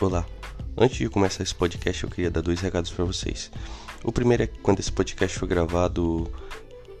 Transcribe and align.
Olá. 0.00 0.24
Antes 0.76 0.98
de 0.98 1.08
começar 1.08 1.42
esse 1.42 1.54
podcast, 1.54 2.04
eu 2.04 2.08
queria 2.08 2.30
dar 2.30 2.40
dois 2.40 2.60
recados 2.60 2.88
para 2.88 3.04
vocês. 3.04 3.50
O 4.04 4.12
primeiro 4.12 4.44
é 4.44 4.46
que 4.46 4.56
quando 4.60 4.78
esse 4.78 4.92
podcast 4.92 5.36
foi 5.36 5.48
gravado, 5.48 6.32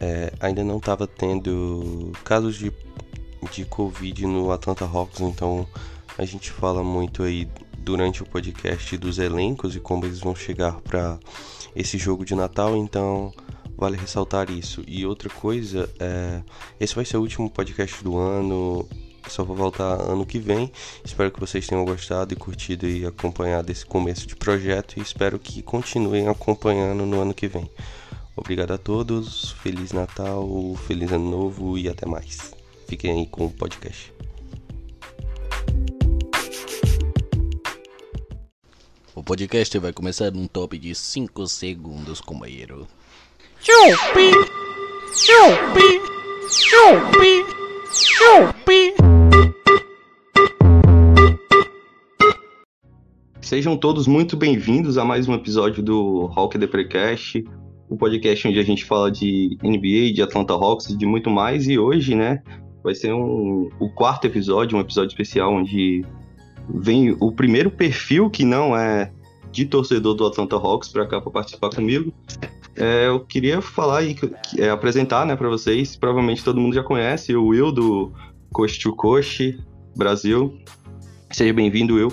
é, 0.00 0.32
ainda 0.40 0.64
não 0.64 0.78
estava 0.78 1.06
tendo 1.06 2.10
casos 2.24 2.56
de, 2.56 2.72
de 3.52 3.64
Covid 3.66 4.26
no 4.26 4.50
Atlanta 4.50 4.84
Hawks, 4.84 5.20
então 5.20 5.64
a 6.18 6.24
gente 6.24 6.50
fala 6.50 6.82
muito 6.82 7.22
aí 7.22 7.48
durante 7.78 8.20
o 8.20 8.26
podcast 8.26 8.96
dos 8.98 9.20
elencos 9.20 9.76
e 9.76 9.80
como 9.80 10.04
eles 10.04 10.18
vão 10.18 10.34
chegar 10.34 10.80
para 10.80 11.20
esse 11.76 11.96
jogo 11.98 12.24
de 12.24 12.34
Natal, 12.34 12.76
então 12.76 13.32
vale 13.76 13.96
ressaltar 13.96 14.50
isso. 14.50 14.82
E 14.88 15.06
outra 15.06 15.30
coisa, 15.30 15.88
é, 16.00 16.42
esse 16.80 16.96
vai 16.96 17.04
ser 17.04 17.16
o 17.16 17.20
último 17.20 17.48
podcast 17.48 18.02
do 18.02 18.18
ano. 18.18 18.88
Só 19.26 19.42
vou 19.44 19.56
voltar 19.56 20.00
ano 20.00 20.24
que 20.24 20.38
vem. 20.38 20.70
Espero 21.04 21.30
que 21.30 21.40
vocês 21.40 21.66
tenham 21.66 21.84
gostado 21.84 22.32
e 22.32 22.36
curtido 22.36 22.86
e 22.86 23.04
acompanhado 23.04 23.72
esse 23.72 23.84
começo 23.84 24.26
de 24.26 24.36
projeto 24.36 24.98
e 24.98 25.02
espero 25.02 25.38
que 25.38 25.62
continuem 25.62 26.28
acompanhando 26.28 27.04
no 27.04 27.20
ano 27.20 27.34
que 27.34 27.48
vem. 27.48 27.70
Obrigado 28.36 28.72
a 28.72 28.78
todos, 28.78 29.50
Feliz 29.62 29.92
Natal, 29.92 30.48
Feliz 30.86 31.10
Ano 31.10 31.28
Novo 31.28 31.76
e 31.76 31.88
até 31.88 32.06
mais. 32.06 32.54
Fiquem 32.86 33.10
aí 33.10 33.26
com 33.26 33.46
o 33.46 33.50
podcast. 33.50 34.12
O 39.14 39.22
podcast 39.22 39.76
vai 39.80 39.92
começar 39.92 40.30
num 40.30 40.46
top 40.46 40.78
de 40.78 40.94
5 40.94 41.48
segundos, 41.48 42.20
companheiro. 42.20 42.86
Chupi! 43.60 44.30
Chupi! 45.12 46.00
Chupi! 46.48 47.67
Chupi! 48.18 48.94
Sejam 53.40 53.76
todos 53.76 54.08
muito 54.08 54.36
bem-vindos 54.36 54.98
a 54.98 55.04
mais 55.04 55.28
um 55.28 55.34
episódio 55.34 55.84
do 55.84 56.26
Rock 56.26 56.58
The 56.58 56.66
Precast, 56.66 57.44
o 57.88 57.96
podcast 57.96 58.48
onde 58.48 58.58
a 58.58 58.64
gente 58.64 58.84
fala 58.84 59.08
de 59.08 59.56
NBA, 59.62 60.12
de 60.12 60.20
Atlanta 60.20 60.52
Hawks 60.52 60.90
e 60.90 60.96
de 60.96 61.06
muito 61.06 61.30
mais. 61.30 61.68
E 61.68 61.78
hoje, 61.78 62.16
né, 62.16 62.42
vai 62.82 62.92
ser 62.92 63.12
um, 63.12 63.70
o 63.78 63.88
quarto 63.88 64.26
episódio, 64.26 64.76
um 64.76 64.80
episódio 64.80 65.10
especial 65.10 65.54
onde 65.54 66.04
vem 66.68 67.16
o 67.20 67.30
primeiro 67.30 67.70
perfil 67.70 68.28
que 68.28 68.44
não 68.44 68.76
é 68.76 69.12
de 69.50 69.66
torcedor 69.66 70.14
do 70.14 70.26
Atlanta 70.26 70.56
Hawks 70.56 70.88
para 70.88 71.06
cá 71.06 71.20
para 71.20 71.30
participar 71.30 71.70
comigo. 71.70 72.12
É, 72.76 73.08
eu 73.08 73.20
queria 73.20 73.60
falar 73.60 74.02
e 74.04 74.16
é, 74.56 74.70
apresentar, 74.70 75.26
né, 75.26 75.34
para 75.34 75.48
vocês. 75.48 75.96
Provavelmente 75.96 76.44
todo 76.44 76.60
mundo 76.60 76.74
já 76.74 76.82
conhece 76.82 77.34
o 77.34 77.46
Will 77.46 77.72
do 77.72 78.12
Coach 78.52 78.78
to 78.80 78.94
Coach 78.94 79.58
Brasil. 79.96 80.56
Seja 81.30 81.52
bem-vindo, 81.52 81.94
Will. 81.94 82.12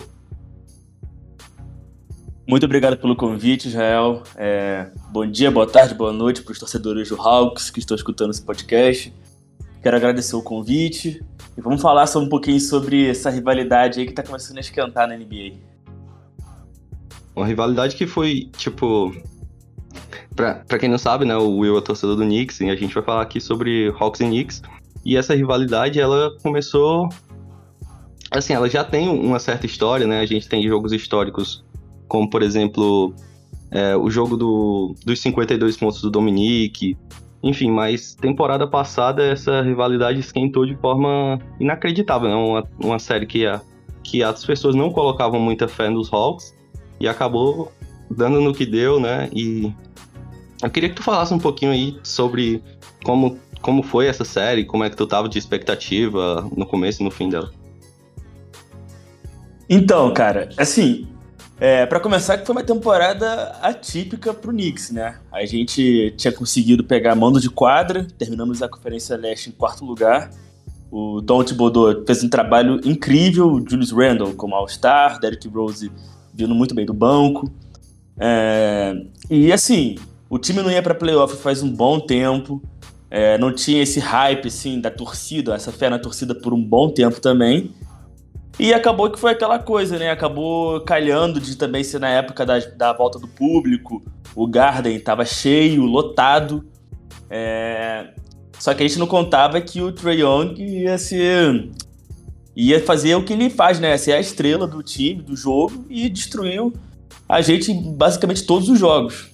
Muito 2.47 2.65
obrigado 2.65 2.97
pelo 2.97 3.15
convite, 3.15 3.67
Israel. 3.67 4.21
É, 4.35 4.91
bom 5.11 5.25
dia, 5.25 5.49
boa 5.49 5.65
tarde, 5.65 5.95
boa 5.95 6.13
noite 6.13 6.43
para 6.43 6.51
os 6.51 6.59
torcedores 6.59 7.09
do 7.09 7.19
Hawks 7.19 7.69
que 7.69 7.79
estão 7.79 7.95
escutando 7.95 8.31
esse 8.31 8.41
podcast. 8.41 9.13
Quero 9.81 9.97
agradecer 9.97 10.35
o 10.35 10.41
convite 10.41 11.23
e 11.57 11.61
vamos 11.61 11.81
falar 11.81 12.05
um 12.17 12.27
pouquinho 12.29 12.59
sobre 12.59 13.09
essa 13.09 13.29
rivalidade 13.29 13.99
aí 13.99 14.05
que 14.05 14.11
está 14.11 14.23
começando 14.23 14.57
a 14.57 14.61
esquentar 14.61 15.07
na 15.07 15.15
NBA. 15.15 15.74
Uma 17.35 17.45
rivalidade 17.45 17.95
que 17.95 18.07
foi, 18.07 18.49
tipo. 18.57 19.13
Pra, 20.35 20.55
pra 20.67 20.79
quem 20.79 20.89
não 20.89 20.97
sabe, 20.97 21.25
né, 21.25 21.35
o 21.35 21.57
Will 21.57 21.77
é 21.77 21.81
torcedor 21.81 22.15
do 22.15 22.23
Knicks 22.23 22.59
e 22.61 22.69
a 22.69 22.75
gente 22.75 22.93
vai 22.93 23.03
falar 23.03 23.21
aqui 23.21 23.39
sobre 23.41 23.93
Hawks 23.99 24.21
e 24.21 24.25
Knicks. 24.25 24.61
E 25.03 25.17
essa 25.17 25.35
rivalidade, 25.35 25.99
ela 25.99 26.35
começou. 26.41 27.09
Assim, 28.31 28.53
ela 28.53 28.69
já 28.69 28.83
tem 28.83 29.07
uma 29.07 29.39
certa 29.39 29.65
história, 29.65 30.07
né? 30.07 30.19
A 30.19 30.25
gente 30.25 30.47
tem 30.47 30.67
jogos 30.67 30.91
históricos, 30.91 31.63
como 32.07 32.29
por 32.29 32.41
exemplo, 32.41 33.13
é, 33.69 33.95
o 33.95 34.09
jogo 34.09 34.35
do, 34.35 34.95
dos 35.05 35.19
52 35.21 35.77
pontos 35.77 36.01
do 36.01 36.09
Dominique. 36.09 36.97
Enfim, 37.43 37.69
mas 37.69 38.15
temporada 38.15 38.65
passada 38.65 39.23
essa 39.23 39.61
rivalidade 39.61 40.19
esquentou 40.19 40.65
de 40.65 40.75
forma 40.77 41.39
inacreditável, 41.59 42.29
né? 42.29 42.35
Uma, 42.35 42.63
uma 42.79 42.99
série 42.99 43.25
que, 43.25 43.45
a, 43.45 43.61
que 44.03 44.23
as 44.23 44.43
pessoas 44.43 44.73
não 44.73 44.89
colocavam 44.89 45.39
muita 45.39 45.67
fé 45.67 45.89
nos 45.89 46.11
Hawks 46.11 46.54
e 46.99 47.07
acabou 47.07 47.71
dando 48.09 48.41
no 48.41 48.53
que 48.53 48.65
deu, 48.65 48.99
né? 48.99 49.29
E 49.33 49.73
eu 50.61 50.69
queria 50.69 50.89
que 50.89 50.95
tu 50.95 51.03
falasse 51.03 51.33
um 51.33 51.39
pouquinho 51.39 51.71
aí 51.71 51.99
sobre 52.03 52.63
como, 53.03 53.37
como 53.61 53.83
foi 53.83 54.07
essa 54.07 54.23
série, 54.23 54.65
como 54.65 54.83
é 54.83 54.89
que 54.89 54.95
tu 54.95 55.05
tava 55.05 55.27
de 55.29 55.37
expectativa 55.37 56.49
no 56.55 56.65
começo 56.65 57.01
e 57.01 57.05
no 57.05 57.11
fim 57.11 57.29
dela. 57.29 57.51
Então, 59.69 60.13
cara, 60.13 60.49
assim, 60.57 61.07
é, 61.59 61.85
para 61.85 61.99
começar, 61.99 62.37
que 62.37 62.45
foi 62.45 62.55
uma 62.55 62.63
temporada 62.63 63.57
atípica 63.61 64.33
pro 64.33 64.51
Knicks, 64.51 64.91
né? 64.91 65.17
A 65.31 65.45
gente 65.45 66.13
tinha 66.17 66.31
conseguido 66.31 66.83
pegar 66.83 67.15
mando 67.15 67.39
de 67.39 67.49
quadra, 67.49 68.05
terminamos 68.17 68.61
a 68.61 68.67
Conferência 68.67 69.15
Leste 69.15 69.49
em 69.49 69.53
quarto 69.53 69.85
lugar. 69.85 70.29
O 70.91 71.21
Tom 71.21 71.43
Thibodeau 71.43 72.03
fez 72.05 72.23
um 72.23 72.29
trabalho 72.29 72.79
incrível, 72.85 73.51
o 73.51 73.69
Julius 73.69 73.91
Randle 73.91 74.33
como 74.35 74.53
All-Star, 74.53 75.19
Derrick 75.19 75.47
Rose 75.47 75.91
vindo 76.35 76.53
muito 76.53 76.75
bem 76.75 76.85
do 76.85 76.93
banco. 76.93 77.49
É, 78.19 78.95
e 79.29 79.51
assim, 79.51 79.95
o 80.29 80.37
time 80.37 80.61
não 80.61 80.71
ia 80.71 80.81
para 80.81 80.93
playoff 80.93 81.35
faz 81.37 81.63
um 81.63 81.71
bom 81.71 81.99
tempo. 81.99 82.61
É, 83.09 83.37
não 83.37 83.53
tinha 83.53 83.81
esse 83.81 83.99
hype 83.99 84.47
assim 84.47 84.81
da 84.81 84.91
torcida, 84.91 85.55
essa 85.55 85.71
fé 85.71 85.89
na 85.89 85.97
torcida 85.97 86.35
por 86.35 86.53
um 86.53 86.61
bom 86.61 86.89
tempo 86.89 87.21
também. 87.21 87.71
E 88.59 88.73
acabou 88.73 89.09
que 89.09 89.19
foi 89.19 89.31
aquela 89.31 89.59
coisa, 89.59 89.97
né? 89.97 90.09
Acabou 90.09 90.81
calhando 90.81 91.39
de 91.39 91.57
também 91.57 91.83
ser 91.83 91.99
na 91.99 92.09
época 92.09 92.45
da, 92.45 92.59
da 92.59 92.93
volta 92.93 93.19
do 93.19 93.27
público. 93.27 94.01
O 94.33 94.47
Garden 94.47 94.95
estava 94.95 95.25
cheio, 95.25 95.83
lotado. 95.83 96.65
É... 97.29 98.13
Só 98.57 98.73
que 98.73 98.83
a 98.83 98.87
gente 98.87 98.97
não 98.97 99.07
contava 99.07 99.59
que 99.59 99.81
o 99.81 99.91
Trae 99.91 100.21
Young 100.21 100.55
ia 100.57 100.97
ser 100.97 101.69
ia 102.55 102.83
fazer 102.83 103.15
o 103.15 103.23
que 103.23 103.33
ele 103.33 103.49
faz, 103.49 103.79
né? 103.79 103.97
Ser 103.97 104.13
a 104.13 104.19
estrela 104.19 104.65
do 104.65 104.81
time, 104.81 105.21
do 105.21 105.35
jogo, 105.35 105.85
e 105.89 106.07
destruiu 106.09 106.73
a 107.27 107.41
gente 107.41 107.71
em 107.71 107.93
basicamente 107.95 108.45
todos 108.45 108.69
os 108.69 108.79
jogos. 108.79 109.29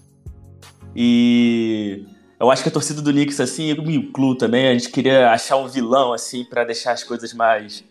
E 0.96 2.06
eu 2.40 2.50
acho 2.50 2.64
que 2.64 2.70
a 2.70 2.72
torcida 2.72 3.02
do 3.02 3.12
Knicks, 3.12 3.40
assim, 3.40 3.70
e 3.70 3.98
o 3.98 4.12
Clu 4.12 4.36
também, 4.36 4.68
a 4.68 4.74
gente 4.74 4.90
queria 4.90 5.32
achar 5.32 5.58
um 5.58 5.68
vilão, 5.68 6.14
assim, 6.14 6.44
para 6.44 6.64
deixar 6.64 6.94
as 6.94 7.04
coisas 7.04 7.34
mais, 7.34 7.84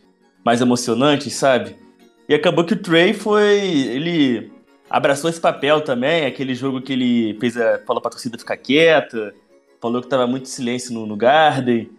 mais 0.44 0.60
emocionantes, 0.60 1.32
sabe? 1.34 1.76
E 2.28 2.34
acabou 2.34 2.64
que 2.64 2.74
o 2.74 2.82
Trey 2.82 3.12
foi. 3.12 3.58
Ele 3.60 4.52
abraçou 4.88 5.30
esse 5.30 5.40
papel 5.40 5.80
também, 5.82 6.26
aquele 6.26 6.54
jogo 6.54 6.80
que 6.80 6.92
ele 6.92 7.38
fez 7.38 7.56
a, 7.56 7.78
falou 7.86 8.02
pra 8.02 8.10
torcida 8.10 8.38
ficar 8.38 8.56
quieta, 8.56 9.34
falou 9.80 10.02
que 10.02 10.08
tava 10.08 10.26
muito 10.26 10.48
silêncio 10.48 10.92
no, 10.92 11.06
no 11.06 11.16
Garden. 11.16 11.90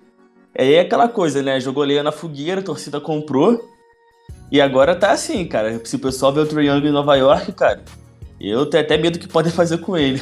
É 0.53 0.79
aquela 0.79 1.07
coisa, 1.07 1.41
né? 1.41 1.59
Jogou 1.59 1.83
lenha 1.83 2.03
na 2.03 2.11
fogueira, 2.11 2.61
a 2.61 2.63
torcida 2.63 2.99
comprou. 2.99 3.69
E 4.51 4.59
agora 4.59 4.95
tá 4.95 5.11
assim, 5.11 5.45
cara. 5.45 5.79
Se 5.85 5.95
o 5.95 5.99
pessoal 5.99 6.33
vê 6.33 6.41
o 6.41 6.45
Trae 6.45 6.67
Young 6.67 6.85
em 6.87 6.91
Nova 6.91 7.15
York, 7.15 7.53
cara, 7.53 7.81
eu 8.39 8.65
tenho 8.65 8.83
até 8.83 8.97
medo 8.97 9.17
do 9.17 9.21
que 9.21 9.27
podem 9.27 9.51
fazer 9.53 9.77
com 9.77 9.97
ele. 9.97 10.21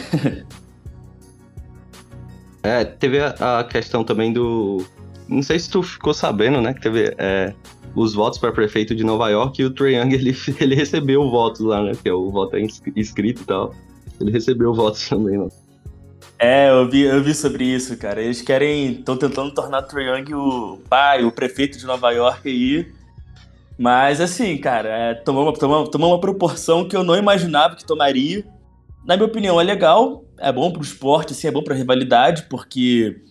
é, 2.62 2.86
teve 2.86 3.20
a, 3.20 3.64
questão 3.64 4.04
também 4.04 4.32
do. 4.32 4.86
Não 5.28 5.42
sei 5.42 5.60
se 5.60 5.70
tu 5.70 5.82
ficou 5.82 6.14
sabendo, 6.14 6.62
né? 6.62 6.74
Que 6.74 6.82
teve 6.82 7.16
é, 7.18 7.54
os 7.96 8.14
votos 8.14 8.38
para 8.38 8.52
prefeito 8.52 8.96
de 8.96 9.04
Nova 9.04 9.30
York 9.30 9.60
e 9.60 9.66
o 9.66 9.72
Trae 9.72 9.96
Young 9.96 10.14
ele, 10.14 10.36
ele 10.62 10.76
recebeu 10.76 11.28
votos 11.30 11.62
lá, 11.62 11.82
né? 11.82 11.94
Que 12.02 12.10
é 12.10 12.14
o 12.14 12.30
voto 12.30 12.56
é 12.56 12.62
inscrito 12.96 13.42
e 13.42 13.46
tal. 13.46 13.74
Ele 14.22 14.32
recebeu 14.32 14.74
votos 14.76 15.10
também, 15.10 15.40
né? 15.40 15.48
É, 16.42 16.70
eu 16.70 16.90
vi, 16.90 17.02
eu 17.02 17.22
vi 17.22 17.36
sobre 17.36 17.66
isso, 17.66 17.98
cara. 17.98 18.22
Eles 18.22 18.42
querem. 18.42 18.94
estão 18.94 19.18
tentando 19.18 19.54
tornar 19.54 19.82
Trae 19.82 20.06
Young 20.06 20.34
o 20.34 20.78
pai, 20.90 21.26
o 21.26 21.32
prefeito 21.34 21.78
de 21.78 21.86
Nova 21.86 22.12
York 22.12 22.48
aí. 22.48 22.90
Mas 23.78 24.22
assim, 24.22 24.58
cara, 24.58 24.90
é, 24.90 25.14
tomou, 25.14 25.44
uma, 25.44 25.54
tomou, 25.54 25.88
tomou 25.88 26.12
uma 26.12 26.20
proporção 26.20 26.88
que 26.88 26.96
eu 26.96 27.04
não 27.04 27.16
imaginava 27.16 27.76
que 27.76 27.86
tomaria. 27.86 28.46
Na 29.06 29.18
minha 29.18 29.28
opinião, 29.28 29.60
é 29.60 29.64
legal, 29.64 30.24
é 30.38 30.52
bom 30.52 30.72
pro 30.72 30.82
esporte, 30.82 31.34
assim, 31.34 31.48
é 31.48 31.52
bom 31.52 31.64
pra 31.64 31.76
rivalidade, 31.76 32.44
porque. 32.50 33.22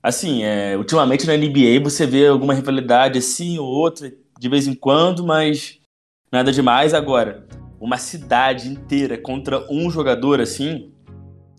Assim, 0.00 0.44
é, 0.44 0.76
ultimamente 0.76 1.26
na 1.26 1.36
NBA 1.36 1.80
você 1.82 2.06
vê 2.06 2.28
alguma 2.28 2.54
rivalidade 2.54 3.18
assim 3.18 3.58
ou 3.58 3.66
outra, 3.66 4.12
de 4.38 4.48
vez 4.48 4.68
em 4.68 4.74
quando, 4.74 5.26
mas 5.26 5.80
nada 6.30 6.52
demais. 6.52 6.94
Agora, 6.94 7.46
uma 7.80 7.98
cidade 7.98 8.68
inteira 8.68 9.18
contra 9.18 9.66
um 9.68 9.90
jogador 9.90 10.40
assim 10.40 10.92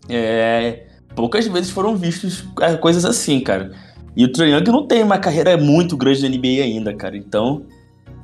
é, 0.08 0.86
poucas 1.14 1.46
vezes 1.46 1.70
foram 1.70 1.96
vistos 1.96 2.44
é, 2.60 2.76
coisas 2.76 3.04
assim, 3.04 3.40
cara. 3.40 3.72
E 4.16 4.24
o 4.24 4.32
Trae 4.32 4.50
Young 4.50 4.64
não 4.64 4.86
tem 4.86 5.02
uma 5.02 5.18
carreira 5.18 5.56
muito 5.56 5.96
grande 5.96 6.22
na 6.22 6.28
NBA 6.28 6.62
ainda, 6.62 6.94
cara. 6.94 7.16
Então, 7.16 7.64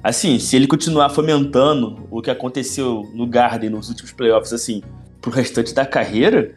assim, 0.02 0.38
se 0.38 0.56
ele 0.56 0.66
continuar 0.66 1.10
fomentando 1.10 2.06
o 2.10 2.20
que 2.20 2.30
aconteceu 2.30 3.08
no 3.14 3.26
Garden 3.26 3.70
nos 3.70 3.88
últimos 3.88 4.12
playoffs, 4.12 4.52
assim, 4.52 4.82
pro 5.20 5.30
restante 5.30 5.72
da 5.72 5.86
carreira, 5.86 6.54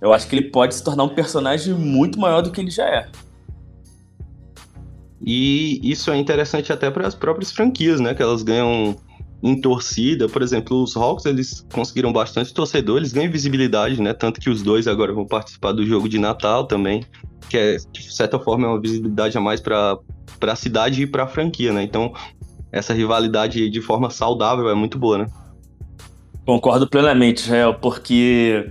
eu 0.00 0.12
acho 0.12 0.26
que 0.26 0.34
ele 0.34 0.50
pode 0.50 0.74
se 0.74 0.82
tornar 0.82 1.04
um 1.04 1.08
personagem 1.08 1.74
muito 1.74 2.18
maior 2.18 2.42
do 2.42 2.50
que 2.50 2.60
ele 2.60 2.70
já 2.70 2.86
é. 2.86 3.08
E 5.24 5.80
isso 5.88 6.10
é 6.10 6.18
interessante 6.18 6.72
até 6.72 6.90
para 6.90 7.06
as 7.06 7.14
próprias 7.14 7.52
franquias, 7.52 8.00
né? 8.00 8.12
Que 8.12 8.22
elas 8.22 8.42
ganham 8.42 8.96
em 9.42 9.60
torcida, 9.60 10.28
por 10.28 10.40
exemplo, 10.40 10.82
os 10.82 10.96
Hawks 10.96 11.26
eles 11.26 11.66
conseguiram 11.72 12.12
bastante 12.12 12.54
torcedor, 12.54 12.98
eles 12.98 13.12
ganham 13.12 13.30
visibilidade, 13.30 14.00
né? 14.00 14.12
Tanto 14.12 14.40
que 14.40 14.48
os 14.48 14.62
dois 14.62 14.86
agora 14.86 15.12
vão 15.12 15.26
participar 15.26 15.72
do 15.72 15.84
jogo 15.84 16.08
de 16.08 16.18
Natal 16.18 16.64
também, 16.64 17.04
que 17.48 17.56
é, 17.56 17.76
de 17.76 18.14
certa 18.14 18.38
forma 18.38 18.66
é 18.66 18.70
uma 18.70 18.80
visibilidade 18.80 19.36
a 19.36 19.40
mais 19.40 19.60
para 19.60 19.98
a 20.42 20.56
cidade 20.56 21.02
e 21.02 21.06
para 21.06 21.24
a 21.24 21.26
franquia, 21.26 21.72
né? 21.72 21.82
Então, 21.82 22.12
essa 22.70 22.94
rivalidade 22.94 23.68
de 23.68 23.80
forma 23.80 24.10
saudável 24.10 24.70
é 24.70 24.74
muito 24.74 24.96
boa, 24.96 25.18
né? 25.18 25.26
Concordo 26.46 26.88
plenamente, 26.88 27.42
Israel, 27.42 27.74
porque 27.74 28.70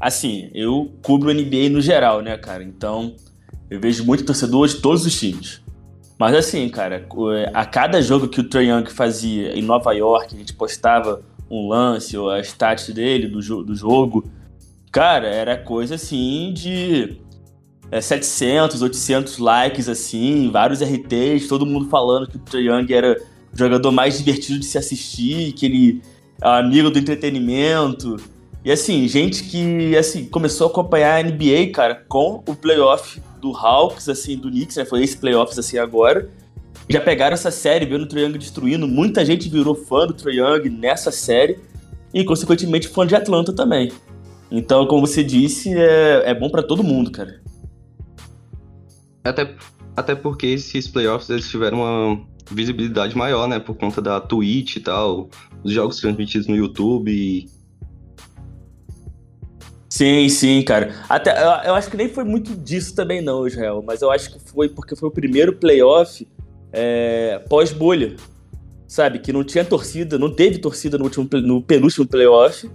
assim, 0.00 0.50
eu 0.52 0.92
cubro 1.02 1.32
NBA 1.32 1.68
no 1.70 1.80
geral, 1.80 2.22
né, 2.22 2.36
cara? 2.36 2.64
Então, 2.64 3.14
eu 3.70 3.80
vejo 3.80 4.04
muito 4.04 4.24
torcedor 4.24 4.66
de 4.66 4.76
todos 4.76 5.06
os 5.06 5.18
times. 5.18 5.60
Mas 6.18 6.34
assim, 6.34 6.68
cara, 6.68 7.06
a 7.54 7.64
cada 7.64 8.02
jogo 8.02 8.26
que 8.26 8.40
o 8.40 8.44
Trae 8.44 8.68
Young 8.68 8.86
fazia 8.90 9.56
em 9.56 9.62
Nova 9.62 9.92
York, 9.92 10.34
a 10.34 10.38
gente 10.38 10.52
postava 10.52 11.22
um 11.48 11.68
lance 11.68 12.16
ou 12.16 12.28
a 12.28 12.40
stat 12.40 12.92
dele 12.92 13.28
do, 13.28 13.40
jo 13.40 13.62
do 13.62 13.74
jogo, 13.74 14.28
cara, 14.90 15.28
era 15.28 15.56
coisa 15.56 15.94
assim 15.94 16.52
de 16.52 17.18
é, 17.90 18.00
700, 18.00 18.82
800 18.82 19.38
likes, 19.38 19.88
assim, 19.88 20.50
vários 20.50 20.82
RTs, 20.82 21.46
todo 21.48 21.64
mundo 21.64 21.88
falando 21.88 22.26
que 22.26 22.36
o 22.36 22.40
Trae 22.40 22.66
Young 22.66 22.92
era 22.92 23.16
o 23.52 23.56
jogador 23.56 23.92
mais 23.92 24.18
divertido 24.18 24.58
de 24.58 24.66
se 24.66 24.76
assistir, 24.76 25.52
que 25.52 25.66
ele 25.66 26.02
é 26.42 26.48
amigo 26.48 26.90
do 26.90 26.98
entretenimento. 26.98 28.16
E 28.64 28.72
assim, 28.72 29.06
gente 29.06 29.44
que 29.44 29.96
assim 29.96 30.26
começou 30.26 30.66
a 30.66 30.70
acompanhar 30.70 31.18
a 31.18 31.22
NBA, 31.22 31.70
cara, 31.72 32.04
com 32.08 32.42
o 32.44 32.56
playoff 32.56 33.20
do 33.40 33.56
Hawks, 33.56 34.08
assim, 34.08 34.36
do 34.36 34.50
Knicks, 34.50 34.76
né? 34.76 34.84
Foi 34.84 35.02
esse 35.02 35.16
playoffs 35.16 35.58
assim 35.58 35.78
agora. 35.78 36.30
Já 36.88 37.00
pegaram 37.00 37.34
essa 37.34 37.50
série, 37.50 37.84
vendo 37.84 38.02
o 38.02 38.06
Trae 38.06 38.24
Young 38.24 38.38
destruindo. 38.38 38.88
Muita 38.88 39.24
gente 39.24 39.48
virou 39.48 39.74
fã 39.74 40.06
do 40.06 40.14
Trae 40.14 40.36
Young 40.36 40.70
nessa 40.70 41.10
série 41.10 41.58
e, 42.14 42.24
consequentemente, 42.24 42.88
fã 42.88 43.06
de 43.06 43.14
Atlanta 43.14 43.52
também. 43.52 43.92
Então, 44.50 44.86
como 44.86 45.06
você 45.06 45.22
disse, 45.22 45.74
é, 45.74 46.30
é 46.30 46.34
bom 46.34 46.48
para 46.48 46.62
todo 46.62 46.82
mundo, 46.82 47.10
cara. 47.10 47.42
Até, 49.22 49.54
até 49.94 50.14
porque 50.14 50.46
esses 50.46 50.88
playoffs 50.88 51.28
eles 51.28 51.48
tiveram 51.48 51.82
uma 51.82 52.26
visibilidade 52.50 53.16
maior, 53.16 53.46
né? 53.46 53.58
Por 53.58 53.76
conta 53.76 54.00
da 54.00 54.20
Twitch 54.20 54.76
e 54.76 54.80
tal, 54.80 55.28
os 55.62 55.72
jogos 55.72 56.00
transmitidos 56.00 56.46
no 56.46 56.56
YouTube. 56.56 57.46
Sim, 59.98 60.28
sim, 60.28 60.62
cara. 60.62 60.94
Até, 61.08 61.32
eu, 61.32 61.70
eu, 61.70 61.74
acho 61.74 61.90
que 61.90 61.96
nem 61.96 62.08
foi 62.08 62.22
muito 62.22 62.54
disso 62.54 62.94
também, 62.94 63.20
não, 63.20 63.48
Israel. 63.48 63.82
Mas 63.84 64.00
eu 64.00 64.12
acho 64.12 64.32
que 64.32 64.38
foi 64.38 64.68
porque 64.68 64.94
foi 64.94 65.08
o 65.08 65.12
primeiro 65.12 65.52
playoff 65.52 66.24
é, 66.72 67.42
pós-bolha. 67.48 68.14
Sabe? 68.86 69.18
Que 69.18 69.32
não 69.32 69.42
tinha 69.42 69.64
torcida, 69.64 70.16
não 70.16 70.32
teve 70.32 70.58
torcida 70.58 70.96
no, 70.96 71.02
último, 71.02 71.28
no 71.42 71.60
penúltimo 71.60 72.06
playoff. 72.06 72.70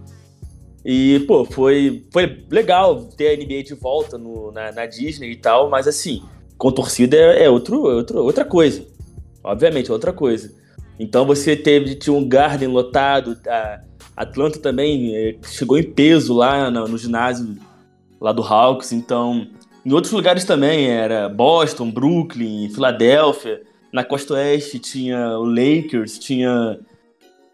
E, 0.83 1.21
pô, 1.21 1.45
foi, 1.45 2.05
foi 2.11 2.45
legal 2.51 3.05
ter 3.05 3.29
a 3.29 3.37
NBA 3.37 3.63
de 3.63 3.73
volta 3.73 4.17
no, 4.17 4.51
na, 4.51 4.73
na 4.73 4.85
Disney 4.85 5.31
e 5.31 5.37
tal, 5.37 5.69
mas 5.69 5.87
assim, 5.87 6.21
com 6.57 6.73
torcida 6.73 7.15
é, 7.15 7.45
é, 7.45 7.49
outro, 7.49 7.89
é 7.89 7.95
outro, 7.95 8.17
outra 8.21 8.43
coisa. 8.43 8.85
Obviamente, 9.41 9.89
é 9.89 9.93
outra 9.93 10.11
coisa. 10.11 10.53
Então 10.99 11.25
você 11.25 11.55
teve, 11.55 11.95
tinha 11.95 12.13
um 12.13 12.27
Garden 12.27 12.67
lotado, 12.67 13.39
a, 13.47 13.79
Atlanta 14.15 14.59
também 14.59 15.15
é, 15.15 15.35
chegou 15.43 15.77
em 15.77 15.83
peso 15.83 16.33
lá 16.33 16.69
no, 16.69 16.87
no, 16.87 16.97
ginásio 16.97 17.57
lá 18.21 18.31
do 18.31 18.43
Hawks, 18.43 18.91
então 18.91 19.47
em 19.85 19.91
outros 19.91 20.13
lugares 20.13 20.45
também 20.45 20.87
era 20.87 21.27
Boston, 21.27 21.89
Brooklyn, 21.89 22.69
Filadélfia. 22.69 23.61
Na 23.91 24.03
costa 24.03 24.33
oeste 24.35 24.79
tinha 24.79 25.37
o 25.37 25.45
Lakers, 25.45 26.17
tinha 26.17 26.79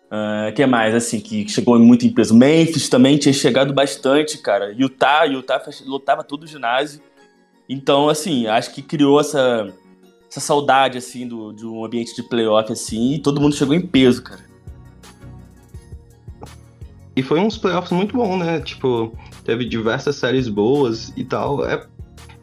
uh, 0.06 0.54
que 0.54 0.66
mais 0.66 0.94
assim 0.96 1.20
que 1.20 1.48
chegou 1.50 1.78
muito 1.80 2.06
em 2.06 2.14
peso. 2.14 2.36
Memphis 2.36 2.88
também 2.88 3.18
tinha 3.18 3.34
chegado 3.34 3.74
bastante, 3.74 4.38
cara. 4.38 4.72
Utah, 4.72 5.26
Utah 5.26 5.62
lotava 5.86 6.24
todo 6.24 6.44
o 6.44 6.48
ginásio. 6.48 7.02
Então 7.68 8.10
assim, 8.10 8.48
acho 8.48 8.74
que 8.74 8.82
criou 8.82 9.20
essa 9.20 9.68
essa 10.30 10.40
saudade 10.40 10.98
assim 10.98 11.28
do, 11.28 11.52
de 11.52 11.66
um 11.66 11.84
ambiente 11.84 12.16
de 12.16 12.22
playoff 12.22 12.72
assim 12.72 13.16
e 13.16 13.20
todo 13.20 13.42
mundo 13.42 13.56
chegou 13.56 13.74
em 13.74 13.82
peso, 13.82 14.24
cara. 14.24 14.49
E 17.20 17.22
foi 17.22 17.38
uns 17.42 17.58
playoffs 17.58 17.92
muito 17.92 18.16
bom, 18.16 18.38
né? 18.38 18.62
Tipo, 18.62 19.14
teve 19.44 19.66
diversas 19.66 20.16
séries 20.16 20.48
boas 20.48 21.12
e 21.18 21.26
tal. 21.26 21.66
É... 21.66 21.86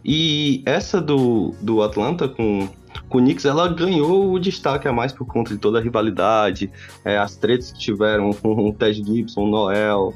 E 0.05 0.63
essa 0.67 1.01
do, 1.01 1.55
do 1.63 1.81
Atlanta 1.83 2.29
com, 2.29 2.69
com 3.09 3.17
o 3.17 3.21
Knicks, 3.23 3.47
ela 3.47 3.73
ganhou 3.73 4.31
o 4.31 4.39
destaque 4.39 4.87
a 4.87 4.93
mais 4.93 5.15
por 5.15 5.27
conta 5.27 5.55
de 5.55 5.59
toda 5.59 5.79
a 5.79 5.83
rivalidade, 5.83 6.71
é, 7.07 7.17
as 7.17 7.37
tretas 7.37 7.73
que 7.73 7.79
tiveram 7.79 8.35
com 8.35 8.69
o 8.69 8.73
Ted 8.75 9.03
Gibson, 9.03 9.45
o 9.45 9.49
Noel. 9.49 10.13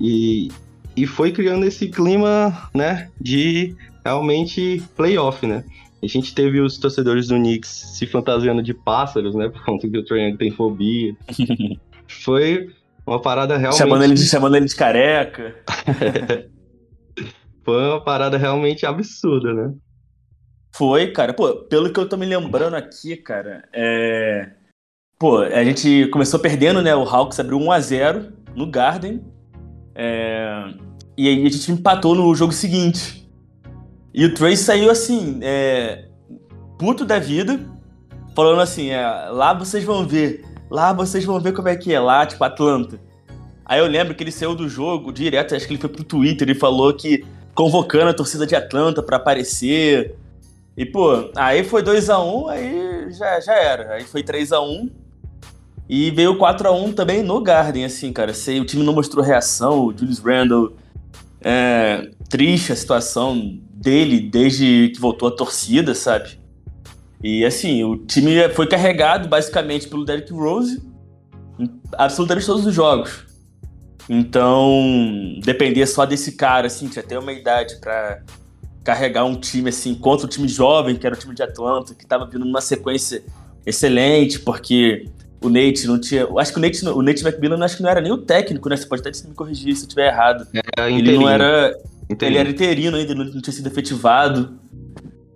E, 0.00 0.48
e 0.96 1.06
foi 1.06 1.30
criando 1.30 1.66
esse 1.66 1.88
clima, 1.88 2.70
né, 2.74 3.10
de 3.20 3.76
realmente 4.02 4.82
playoff, 4.96 5.46
né? 5.46 5.64
A 6.02 6.06
gente 6.06 6.34
teve 6.34 6.62
os 6.62 6.78
torcedores 6.78 7.28
do 7.28 7.34
Knicks 7.34 7.68
se 7.68 8.06
fantasiando 8.06 8.62
de 8.62 8.72
pássaros, 8.72 9.34
né? 9.34 9.50
Por 9.50 9.62
conta 9.66 9.86
que 9.86 9.98
o 9.98 10.02
Trae 10.02 10.34
tem 10.38 10.50
fobia. 10.50 11.14
Foi 12.24 12.70
uma 13.08 13.20
parada 13.20 13.56
realmente. 13.56 13.78
Chamando 13.78 14.04
ele 14.04 14.14
de, 14.14 14.26
chamando 14.26 14.56
ele 14.56 14.66
de 14.66 14.76
careca. 14.76 15.54
Foi 17.64 17.82
uma 17.88 18.02
parada 18.02 18.36
realmente 18.36 18.86
absurda, 18.86 19.52
né? 19.52 19.74
Foi, 20.74 21.10
cara. 21.10 21.32
Pô, 21.32 21.54
pelo 21.54 21.92
que 21.92 21.98
eu 21.98 22.08
tô 22.08 22.16
me 22.16 22.26
lembrando 22.26 22.74
aqui, 22.74 23.16
cara, 23.16 23.68
é. 23.72 24.50
Pô, 25.18 25.38
a 25.38 25.64
gente 25.64 26.06
começou 26.08 26.38
perdendo, 26.38 26.80
né? 26.80 26.94
O 26.94 27.02
Hawks 27.02 27.40
abriu 27.40 27.58
1x0 27.58 28.32
no 28.54 28.70
Garden. 28.70 29.24
É... 29.94 30.72
E 31.16 31.28
aí 31.28 31.44
a 31.44 31.50
gente 31.50 31.72
empatou 31.72 32.14
no 32.14 32.32
jogo 32.34 32.52
seguinte. 32.52 33.28
E 34.14 34.24
o 34.24 34.34
Trace 34.34 34.62
saiu 34.62 34.90
assim, 34.90 35.40
é... 35.42 36.04
puto 36.78 37.04
da 37.04 37.18
vida, 37.18 37.58
falando 38.36 38.60
assim: 38.60 38.90
é, 38.90 39.04
lá 39.30 39.52
vocês 39.52 39.82
vão 39.82 40.06
ver 40.06 40.44
Lá 40.70 40.92
vocês 40.92 41.24
vão 41.24 41.40
ver 41.40 41.52
como 41.52 41.68
é 41.68 41.76
que 41.76 41.92
é 41.92 42.00
lá, 42.00 42.26
tipo, 42.26 42.42
Atlanta. 42.44 43.00
Aí 43.64 43.80
eu 43.80 43.86
lembro 43.86 44.14
que 44.14 44.22
ele 44.22 44.32
saiu 44.32 44.54
do 44.54 44.68
jogo 44.68 45.12
direto, 45.12 45.54
acho 45.54 45.66
que 45.66 45.72
ele 45.72 45.80
foi 45.80 45.90
pro 45.90 46.02
Twitter 46.02 46.48
e 46.48 46.54
falou 46.54 46.92
que 46.94 47.24
convocando 47.54 48.10
a 48.10 48.14
torcida 48.14 48.46
de 48.46 48.54
Atlanta 48.54 49.02
para 49.02 49.16
aparecer. 49.16 50.14
E, 50.76 50.86
pô, 50.86 51.30
aí 51.36 51.64
foi 51.64 51.82
2 51.82 52.08
a 52.08 52.22
1 52.22 52.36
um, 52.36 52.48
aí 52.48 53.12
já, 53.12 53.40
já 53.40 53.54
era. 53.54 53.94
Aí 53.94 54.04
foi 54.04 54.22
3 54.22 54.52
a 54.52 54.60
1 54.60 54.88
e 55.88 56.10
veio 56.10 56.38
4 56.38 56.68
a 56.68 56.72
1 56.72 56.92
também 56.92 57.22
no 57.22 57.40
Garden, 57.40 57.84
assim, 57.84 58.12
cara. 58.12 58.32
O 58.32 58.64
time 58.64 58.84
não 58.84 58.92
mostrou 58.92 59.24
reação, 59.24 59.86
o 59.86 59.96
Julius 59.96 60.18
Randle. 60.18 60.76
É, 61.40 62.10
triste 62.28 62.72
a 62.72 62.76
situação 62.76 63.58
dele 63.72 64.20
desde 64.20 64.92
que 64.94 65.00
voltou 65.00 65.28
a 65.28 65.32
torcida, 65.32 65.94
sabe? 65.94 66.38
E 67.22 67.44
assim, 67.44 67.82
o 67.84 67.96
time 67.96 68.48
foi 68.50 68.66
carregado 68.66 69.28
basicamente 69.28 69.88
pelo 69.88 70.04
Derrick 70.04 70.32
Rose 70.32 70.80
em 71.58 71.68
absolutamente 71.92 72.46
todos 72.46 72.64
os 72.64 72.74
jogos. 72.74 73.26
Então, 74.08 75.38
depender 75.44 75.86
só 75.86 76.06
desse 76.06 76.32
cara, 76.32 76.68
assim, 76.68 76.88
tinha 76.88 77.04
até 77.04 77.18
uma 77.18 77.32
idade 77.32 77.76
para 77.80 78.22
carregar 78.82 79.24
um 79.24 79.34
time 79.34 79.68
assim 79.68 79.94
contra 79.94 80.26
o 80.26 80.28
time 80.28 80.48
jovem, 80.48 80.96
que 80.96 81.06
era 81.06 81.14
o 81.14 81.18
time 81.18 81.34
de 81.34 81.42
Atlanta, 81.42 81.94
que 81.94 82.04
estava 82.04 82.24
vindo 82.24 82.44
numa 82.44 82.60
sequência 82.60 83.22
excelente, 83.66 84.38
porque 84.40 85.06
o 85.42 85.50
Nate 85.50 85.86
não 85.86 86.00
tinha. 86.00 86.26
Acho 86.38 86.52
que 86.52 86.58
o 86.58 86.62
Nate, 86.62 86.88
o 86.88 87.02
Nate 87.02 87.22
McMillan 87.22 87.62
acho 87.62 87.76
que 87.76 87.82
não 87.82 87.90
era 87.90 88.00
nem 88.00 88.10
o 88.10 88.18
técnico, 88.18 88.68
né? 88.68 88.76
Você 88.76 88.86
pode 88.86 89.06
até 89.06 89.28
me 89.28 89.34
corrigir 89.34 89.74
se 89.76 89.82
eu 89.82 89.88
estiver 89.88 90.08
errado. 90.08 90.46
É, 90.78 90.90
ele 90.90 91.16
não 91.16 91.28
era. 91.28 91.76
Interino. 92.08 92.36
Ele 92.36 92.38
era 92.38 92.48
interino 92.48 92.96
ainda, 92.96 93.14
não 93.14 93.42
tinha 93.42 93.52
sido 93.52 93.66
efetivado. 93.66 94.58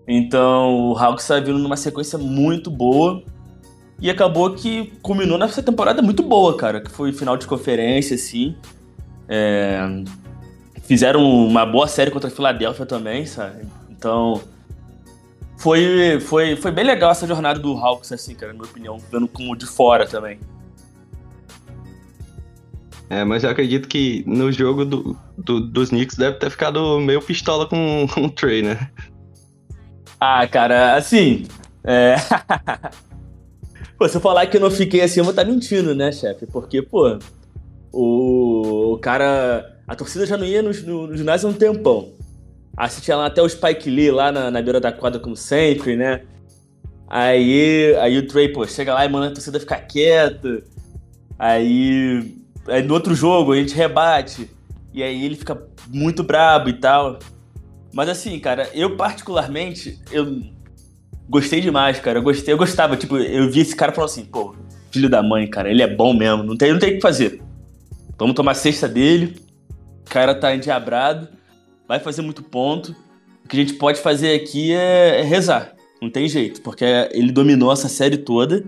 Então 0.06 0.90
o 0.90 0.98
Hawks 0.98 1.24
está 1.24 1.38
vindo 1.38 1.58
numa 1.58 1.76
sequência 1.76 2.18
muito 2.18 2.70
boa. 2.70 3.22
E 4.00 4.10
acabou 4.10 4.52
que 4.52 4.92
culminou 5.00 5.38
nessa 5.38 5.62
temporada 5.62 6.02
muito 6.02 6.22
boa, 6.24 6.56
cara. 6.56 6.80
Que 6.80 6.90
foi 6.90 7.12
final 7.12 7.36
de 7.36 7.46
conferência, 7.46 8.16
assim. 8.16 8.56
É... 9.28 9.80
Fizeram 10.82 11.22
uma 11.22 11.64
boa 11.64 11.86
série 11.86 12.10
contra 12.10 12.28
a 12.28 12.32
Filadélfia 12.32 12.84
também, 12.84 13.24
sabe? 13.24 13.64
Então. 13.88 14.40
Foi, 15.56 16.18
foi, 16.18 16.56
foi 16.56 16.72
bem 16.72 16.84
legal 16.84 17.12
essa 17.12 17.24
jornada 17.24 17.60
do 17.60 17.72
Hawks, 17.76 18.10
assim, 18.10 18.34
cara, 18.34 18.52
na 18.52 18.58
minha 18.58 18.68
opinião, 18.68 18.98
vendo 19.12 19.28
como 19.28 19.54
de 19.54 19.64
fora 19.64 20.04
também. 20.04 20.40
É, 23.08 23.24
mas 23.24 23.44
eu 23.44 23.50
acredito 23.50 23.88
que 23.88 24.24
no 24.26 24.50
jogo 24.50 24.84
do, 24.84 25.16
do, 25.36 25.60
dos 25.60 25.90
Knicks 25.90 26.16
deve 26.16 26.38
ter 26.38 26.50
ficado 26.50 26.98
meio 26.98 27.20
pistola 27.20 27.68
com, 27.68 28.08
com 28.12 28.24
o 28.24 28.30
Trey, 28.30 28.62
né? 28.62 28.90
Ah, 30.24 30.46
cara, 30.46 30.94
assim. 30.94 31.48
É... 31.82 32.14
pô, 33.98 34.08
se 34.08 34.16
eu 34.16 34.20
falar 34.20 34.46
que 34.46 34.56
eu 34.56 34.60
não 34.60 34.70
fiquei 34.70 35.00
assim, 35.00 35.18
eu 35.18 35.24
vou 35.24 35.32
estar 35.32 35.44
tá 35.44 35.50
mentindo, 35.50 35.96
né, 35.96 36.12
chefe? 36.12 36.46
Porque, 36.46 36.80
pô, 36.80 37.18
o, 37.92 38.92
o 38.92 38.98
cara. 38.98 39.80
A 39.84 39.96
torcida 39.96 40.24
já 40.24 40.36
não 40.36 40.46
ia 40.46 40.62
no, 40.62 40.70
no, 40.70 41.06
no 41.08 41.16
ginásio 41.16 41.48
há 41.48 41.50
um 41.50 41.54
tempão. 41.54 42.12
Assistia 42.76 43.16
lá 43.16 43.26
até 43.26 43.42
o 43.42 43.48
Spike 43.48 43.90
Lee 43.90 44.12
lá 44.12 44.30
na, 44.30 44.48
na 44.48 44.62
beira 44.62 44.78
da 44.78 44.92
quadra, 44.92 45.18
como 45.18 45.36
sempre, 45.36 45.96
né? 45.96 46.22
Aí, 47.08 47.92
aí 47.96 48.16
o 48.16 48.24
Trey, 48.28 48.48
pô, 48.48 48.64
chega 48.64 48.94
lá 48.94 49.04
e 49.04 49.08
manda 49.08 49.26
a 49.26 49.32
torcida 49.32 49.58
ficar 49.58 49.80
quieta. 49.80 50.62
Aí, 51.36 52.32
aí 52.68 52.82
no 52.84 52.94
outro 52.94 53.12
jogo 53.12 53.54
a 53.54 53.56
gente 53.56 53.74
rebate. 53.74 54.48
E 54.94 55.02
aí 55.02 55.24
ele 55.24 55.34
fica 55.34 55.60
muito 55.88 56.22
brabo 56.22 56.68
e 56.68 56.74
tal. 56.74 57.18
Mas 57.92 58.08
assim, 58.08 58.38
cara, 58.38 58.68
eu 58.74 58.96
particularmente, 58.96 59.98
eu 60.10 60.42
gostei 61.28 61.60
demais, 61.60 62.00
cara. 62.00 62.18
Eu 62.18 62.22
gostei, 62.22 62.54
eu 62.54 62.58
gostava, 62.58 62.96
tipo, 62.96 63.16
eu 63.18 63.50
vi 63.50 63.60
esse 63.60 63.76
cara 63.76 63.92
falando 63.92 64.10
assim, 64.10 64.24
pô, 64.24 64.54
filho 64.90 65.08
da 65.08 65.22
mãe, 65.22 65.46
cara, 65.48 65.70
ele 65.70 65.82
é 65.82 65.86
bom 65.86 66.14
mesmo, 66.14 66.42
não 66.42 66.56
tem, 66.56 66.72
não 66.72 66.78
tem 66.78 66.90
o 66.90 66.94
que 66.94 67.00
fazer. 67.00 67.42
Vamos 68.18 68.34
tomar 68.34 68.52
a 68.52 68.54
cesta 68.54 68.88
dele. 68.88 69.36
O 70.06 70.10
cara 70.10 70.34
tá 70.34 70.54
endiabrado, 70.54 71.28
vai 71.88 71.98
fazer 71.98 72.22
muito 72.22 72.42
ponto. 72.42 72.94
O 73.44 73.48
que 73.48 73.56
a 73.56 73.60
gente 73.60 73.74
pode 73.74 74.00
fazer 74.00 74.34
aqui 74.34 74.72
é, 74.72 75.20
é 75.20 75.22
rezar. 75.22 75.74
Não 76.00 76.10
tem 76.10 76.28
jeito, 76.28 76.60
porque 76.62 76.84
ele 77.12 77.32
dominou 77.32 77.72
essa 77.72 77.88
série 77.88 78.18
toda. 78.18 78.64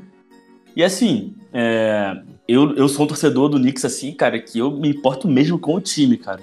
E 0.75 0.83
assim, 0.83 1.35
é, 1.52 2.16
eu, 2.49 2.75
eu 2.76 2.88
sou 2.88 3.04
um 3.04 3.09
torcedor 3.09 3.49
do 3.49 3.59
Knicks 3.59 3.85
assim, 3.85 4.12
cara, 4.12 4.38
que 4.38 4.59
eu 4.59 4.71
me 4.71 4.88
importo 4.88 5.28
mesmo 5.28 5.59
com 5.59 5.75
o 5.75 5.81
time, 5.81 6.16
cara. 6.16 6.40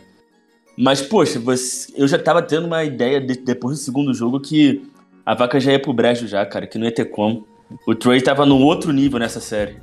Mas, 0.78 1.02
poxa, 1.02 1.40
você, 1.40 1.92
eu 1.96 2.08
já 2.08 2.18
tava 2.18 2.42
tendo 2.42 2.66
uma 2.66 2.84
ideia 2.84 3.20
de, 3.20 3.36
depois 3.36 3.78
do 3.78 3.84
segundo 3.84 4.14
jogo 4.14 4.40
que 4.40 4.82
a 5.26 5.36
vaca 5.36 5.60
já 5.60 5.72
ia 5.72 5.82
pro 5.82 5.94
brejo 5.94 6.28
já, 6.28 6.46
cara, 6.46 6.66
que 6.66 6.78
não 6.78 6.86
ia 6.86 6.94
ter 6.94 7.06
como. 7.06 7.48
O 7.88 7.96
Trey 7.96 8.22
tava 8.22 8.46
num 8.46 8.64
outro 8.64 8.92
nível 8.92 9.20
nessa 9.20 9.40
série. 9.40 9.78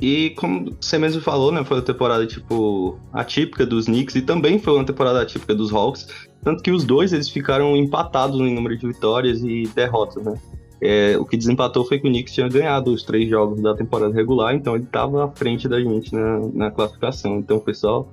E 0.00 0.30
como 0.36 0.76
você 0.78 0.98
mesmo 0.98 1.22
falou, 1.22 1.50
né, 1.50 1.64
foi 1.64 1.78
uma 1.78 1.82
temporada 1.82 2.26
tipo 2.26 2.98
atípica 3.12 3.64
dos 3.64 3.86
Knicks 3.86 4.14
e 4.14 4.22
também 4.22 4.58
foi 4.58 4.74
uma 4.74 4.84
temporada 4.84 5.22
atípica 5.22 5.54
dos 5.54 5.72
Hawks, 5.72 6.06
tanto 6.44 6.62
que 6.62 6.70
os 6.70 6.84
dois 6.84 7.14
eles 7.14 7.30
ficaram 7.30 7.74
empatados 7.76 8.38
em 8.38 8.54
número 8.54 8.76
de 8.76 8.86
vitórias 8.86 9.42
e 9.42 9.62
derrotas, 9.74 10.22
né? 10.22 10.34
É, 10.80 11.16
o 11.18 11.24
que 11.24 11.36
desempatou 11.36 11.84
foi 11.84 11.98
que 11.98 12.06
o 12.06 12.10
Knicks 12.10 12.34
tinha 12.34 12.48
ganhado 12.48 12.92
os 12.92 13.02
três 13.02 13.28
jogos 13.28 13.60
da 13.62 13.74
temporada 13.74 14.14
regular, 14.14 14.54
então 14.54 14.74
ele 14.74 14.84
estava 14.84 15.24
à 15.24 15.28
frente 15.28 15.66
da 15.66 15.80
gente 15.80 16.12
na, 16.12 16.40
na 16.52 16.70
classificação. 16.70 17.38
Então 17.38 17.60
foi 17.60 17.74
só, 17.74 18.06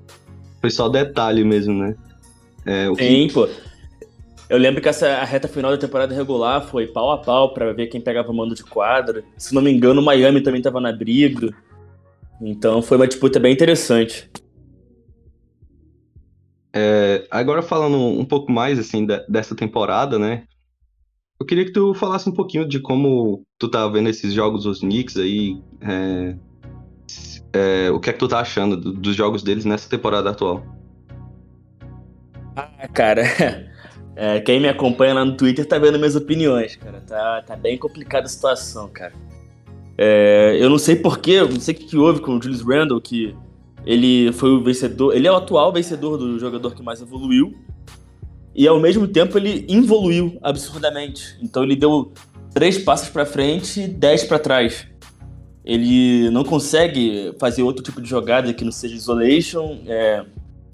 foi 0.62 0.70
só 0.70 0.88
detalhe 0.88 1.44
mesmo, 1.44 1.74
né? 1.74 1.96
É, 2.66 2.90
o 2.90 2.96
Sim, 2.96 3.28
que... 3.28 3.34
pô. 3.34 3.50
Eu 4.50 4.58
lembro 4.58 4.82
que 4.82 4.90
essa 4.90 5.08
a 5.08 5.24
reta 5.24 5.48
final 5.48 5.72
da 5.72 5.78
temporada 5.78 6.14
regular 6.14 6.66
foi 6.68 6.86
pau 6.86 7.12
a 7.12 7.18
pau 7.18 7.54
para 7.54 7.74
ver 7.74 7.88
quem 7.88 8.00
pegava 8.00 8.32
o 8.32 8.36
mando 8.36 8.54
de 8.54 8.64
quadra. 8.64 9.24
Se 9.38 9.54
não 9.54 9.62
me 9.62 9.72
engano, 9.72 10.00
o 10.00 10.04
Miami 10.04 10.42
também 10.42 10.60
estava 10.60 10.80
na 10.80 10.92
briga. 10.92 11.50
Então 12.42 12.82
foi 12.82 12.98
uma 12.98 13.08
disputa 13.08 13.40
bem 13.40 13.54
interessante. 13.54 14.30
É, 16.76 17.26
agora 17.30 17.62
falando 17.62 17.98
um 17.98 18.26
pouco 18.26 18.52
mais 18.52 18.80
assim 18.80 19.06
dessa 19.28 19.56
temporada, 19.56 20.18
né? 20.18 20.44
Eu 21.40 21.46
queria 21.46 21.66
que 21.66 21.72
tu 21.72 21.94
falasse 21.94 22.30
um 22.30 22.34
pouquinho 22.34 22.68
de 22.68 22.80
como 22.80 23.44
tu 23.58 23.68
tá 23.68 23.88
vendo 23.88 24.10
esses 24.10 24.34
jogos 24.34 24.64
dos 24.64 24.80
Knicks 24.80 25.18
aí. 25.18 25.62
É, 25.82 26.36
é, 27.54 27.92
o 27.92 28.00
que 28.00 28.10
é 28.10 28.14
que 28.14 28.20
tu 28.20 28.28
tá 28.28 28.40
achando 28.40 28.78
do, 28.78 28.94
dos 28.94 29.16
jogos 29.16 29.44
deles 29.44 29.66
nessa 29.66 29.90
temporada 29.90 30.30
atual? 30.30 30.64
Ah, 32.56 32.88
cara. 32.88 33.24
É, 34.16 34.40
quem 34.42 34.60
me 34.60 34.70
acompanha 34.70 35.16
lá 35.16 35.26
no 35.26 35.36
Twitter 35.36 35.66
tá 35.66 35.80
vendo 35.80 35.98
minhas 35.98 36.16
opiniões, 36.16 36.76
cara. 36.76 37.02
Tá, 37.02 37.42
tá 37.42 37.56
bem 37.56 37.80
complicada 37.80 38.28
a 38.28 38.30
situação, 38.30 38.88
cara. 38.88 39.12
É, 39.98 40.56
eu 40.60 40.70
não 40.70 40.78
sei 40.78 40.96
porquê, 40.96 41.42
não 41.42 41.60
sei 41.60 41.74
o 41.74 41.78
que, 41.80 41.86
que 41.86 41.98
houve 41.98 42.22
com 42.22 42.38
o 42.38 42.40
Julius 42.40 42.62
Randle, 42.62 43.02
que 43.02 43.36
ele 43.84 44.32
foi 44.34 44.52
o 44.52 44.64
vencedor. 44.64 45.16
Ele 45.16 45.28
é 45.28 45.32
o 45.32 45.36
atual 45.36 45.74
vencedor 45.74 46.18
do 46.18 46.38
jogador 46.38 46.76
que 46.76 46.84
mais 46.84 47.02
evoluiu 47.02 47.56
e 48.56 48.68
ao 48.68 48.80
mesmo 48.80 49.08
tempo 49.08 49.38
ele 49.38 49.66
evoluiu 49.68 50.38
absurdamente. 50.42 51.38
Então 51.42 51.64
ele 51.64 51.76
deu 51.76 52.12
três 52.54 52.78
passos 52.78 53.10
para 53.10 53.26
frente 53.26 53.82
e 53.82 53.88
dez 53.88 54.24
para 54.24 54.40
trás. 54.40 54.88
Ele 55.66 56.30
não 56.30 56.44
consegue 56.44 57.34
fazer 57.40 57.64
outro 57.64 57.84
tipo 57.84 58.02
de 58.02 58.10
jogada 58.10 58.54
que 58.54 58.66
não 58.66 58.72
seja 58.72 58.96
isolation. 58.96 59.80
É, 59.88 60.26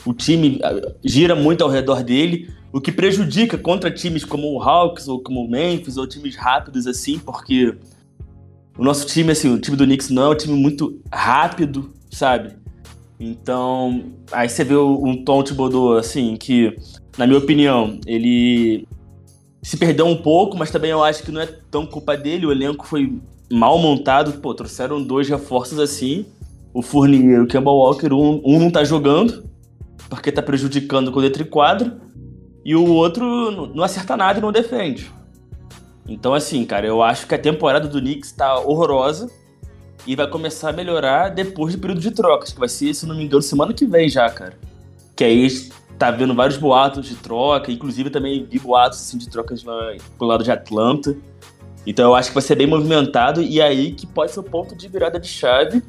o 0.06 0.14
time 0.14 0.60
gira 1.04 1.36
muito 1.36 1.64
ao 1.64 1.70
redor 1.70 2.04
dele, 2.04 2.50
o 2.74 2.82
que 2.82 2.92
prejudica 2.92 3.58
contra 3.58 3.92
times 3.92 4.26
como 4.26 4.52
o 4.52 4.62
Hawks 4.62 5.08
ou 5.08 5.22
como 5.22 5.42
o 5.42 5.50
Memphis 5.50 5.98
ou 5.98 6.08
times 6.08 6.36
rápidos 6.36 6.88
assim, 6.88 7.20
porque 7.20 7.76
o 8.78 8.84
nosso 8.84 9.06
time, 9.06 9.32
assim, 9.32 9.54
o 9.54 9.60
time 9.60 9.76
do 9.76 9.86
Knicks 9.86 10.10
não 10.10 10.24
é 10.24 10.30
um 10.30 10.38
time 10.38 10.54
muito 10.56 11.00
rápido, 11.12 11.94
sabe? 12.10 12.56
Então, 13.20 14.14
aí 14.32 14.48
você 14.48 14.64
vê 14.64 14.78
um 14.78 15.24
Tom 15.26 15.44
Thibodeau, 15.44 15.98
assim, 15.98 16.38
que 16.38 16.78
na 17.20 17.28
minha 17.28 17.38
opinião, 17.38 18.00
ele 18.08 18.88
se 19.62 19.76
perdeu 19.76 20.06
um 20.06 20.16
pouco, 20.16 20.58
mas 20.58 20.72
também 20.72 20.92
eu 20.92 21.04
acho 21.04 21.22
que 21.22 21.34
não 21.34 21.42
é 21.42 21.48
tão 21.70 21.86
culpa 21.86 22.16
dele. 22.16 22.46
O 22.46 22.52
elenco 22.52 22.88
foi 22.88 23.20
mal 23.52 23.78
montado. 23.78 24.40
Pô, 24.40 24.54
trouxeram 24.54 25.04
dois 25.04 25.28
reforços 25.28 25.80
assim. 25.80 26.26
O 26.74 26.82
Fournier 26.82 27.40
e 27.40 27.40
o 27.42 27.48
Campbell 27.48 27.74
Walker. 27.74 28.14
Um, 28.14 28.42
um 28.46 28.58
não 28.58 28.72
tá 28.72 28.86
jogando, 28.86 29.44
porque 30.10 30.32
tá 30.32 30.42
prejudicando 30.42 31.12
com 31.12 31.20
dentro 31.20 31.44
de 31.44 31.50
quadro. 31.50 32.00
E 32.64 32.74
o 32.74 32.86
outro 32.86 33.68
não 33.76 33.84
acerta 33.84 34.16
nada 34.16 34.40
e 34.40 34.42
não 34.42 34.54
defende. 34.54 35.12
Então, 36.08 36.34
assim, 36.34 36.64
cara, 36.64 36.88
eu 36.88 37.04
acho 37.04 37.28
que 37.28 37.36
a 37.36 37.40
temporada 37.40 37.86
do 37.86 38.00
Knicks 38.00 38.32
tá 38.32 38.58
horrorosa. 38.62 39.30
E 40.08 40.16
vai 40.16 40.28
começar 40.30 40.70
a 40.70 40.74
melhorar 40.74 41.28
depois 41.28 41.76
do 41.76 41.82
período 41.82 42.00
de 42.00 42.12
trocas, 42.12 42.54
que 42.54 42.60
vai 42.60 42.70
ser, 42.70 42.94
se 42.94 43.06
não 43.06 43.18
me 43.18 43.26
engano, 43.26 43.42
semana 43.42 43.74
que 43.74 43.86
vem 43.86 44.08
já, 44.08 44.30
cara. 44.30 44.58
Que 45.14 45.26
aí 45.26 45.46
tá 46.00 46.10
vendo 46.10 46.34
vários 46.34 46.58
boatos 46.58 47.06
de 47.06 47.16
troca, 47.16 47.72
inclusive 47.72 48.10
também 48.10 48.46
vi 48.46 48.58
boatos 48.58 49.00
assim, 49.00 49.18
de 49.18 49.30
trocas 49.30 49.64
na, 49.66 49.98
pro 50.18 50.26
lado 50.26 50.44
de 50.44 50.50
Atlanta. 50.50 51.16
Então 51.86 52.06
eu 52.06 52.16
acho 52.16 52.30
que 52.30 52.36
vai 52.36 52.42
ser 52.42 52.56
bem 52.56 52.66
movimentado 52.66 53.42
e 53.42 53.62
aí 53.62 53.92
que 53.92 54.08
pode 54.08 54.32
ser 54.32 54.40
o 54.40 54.44
ponto 54.44 54.76
de 54.76 54.88
virada 54.88 55.20
de 55.20 55.28
chave 55.28 55.84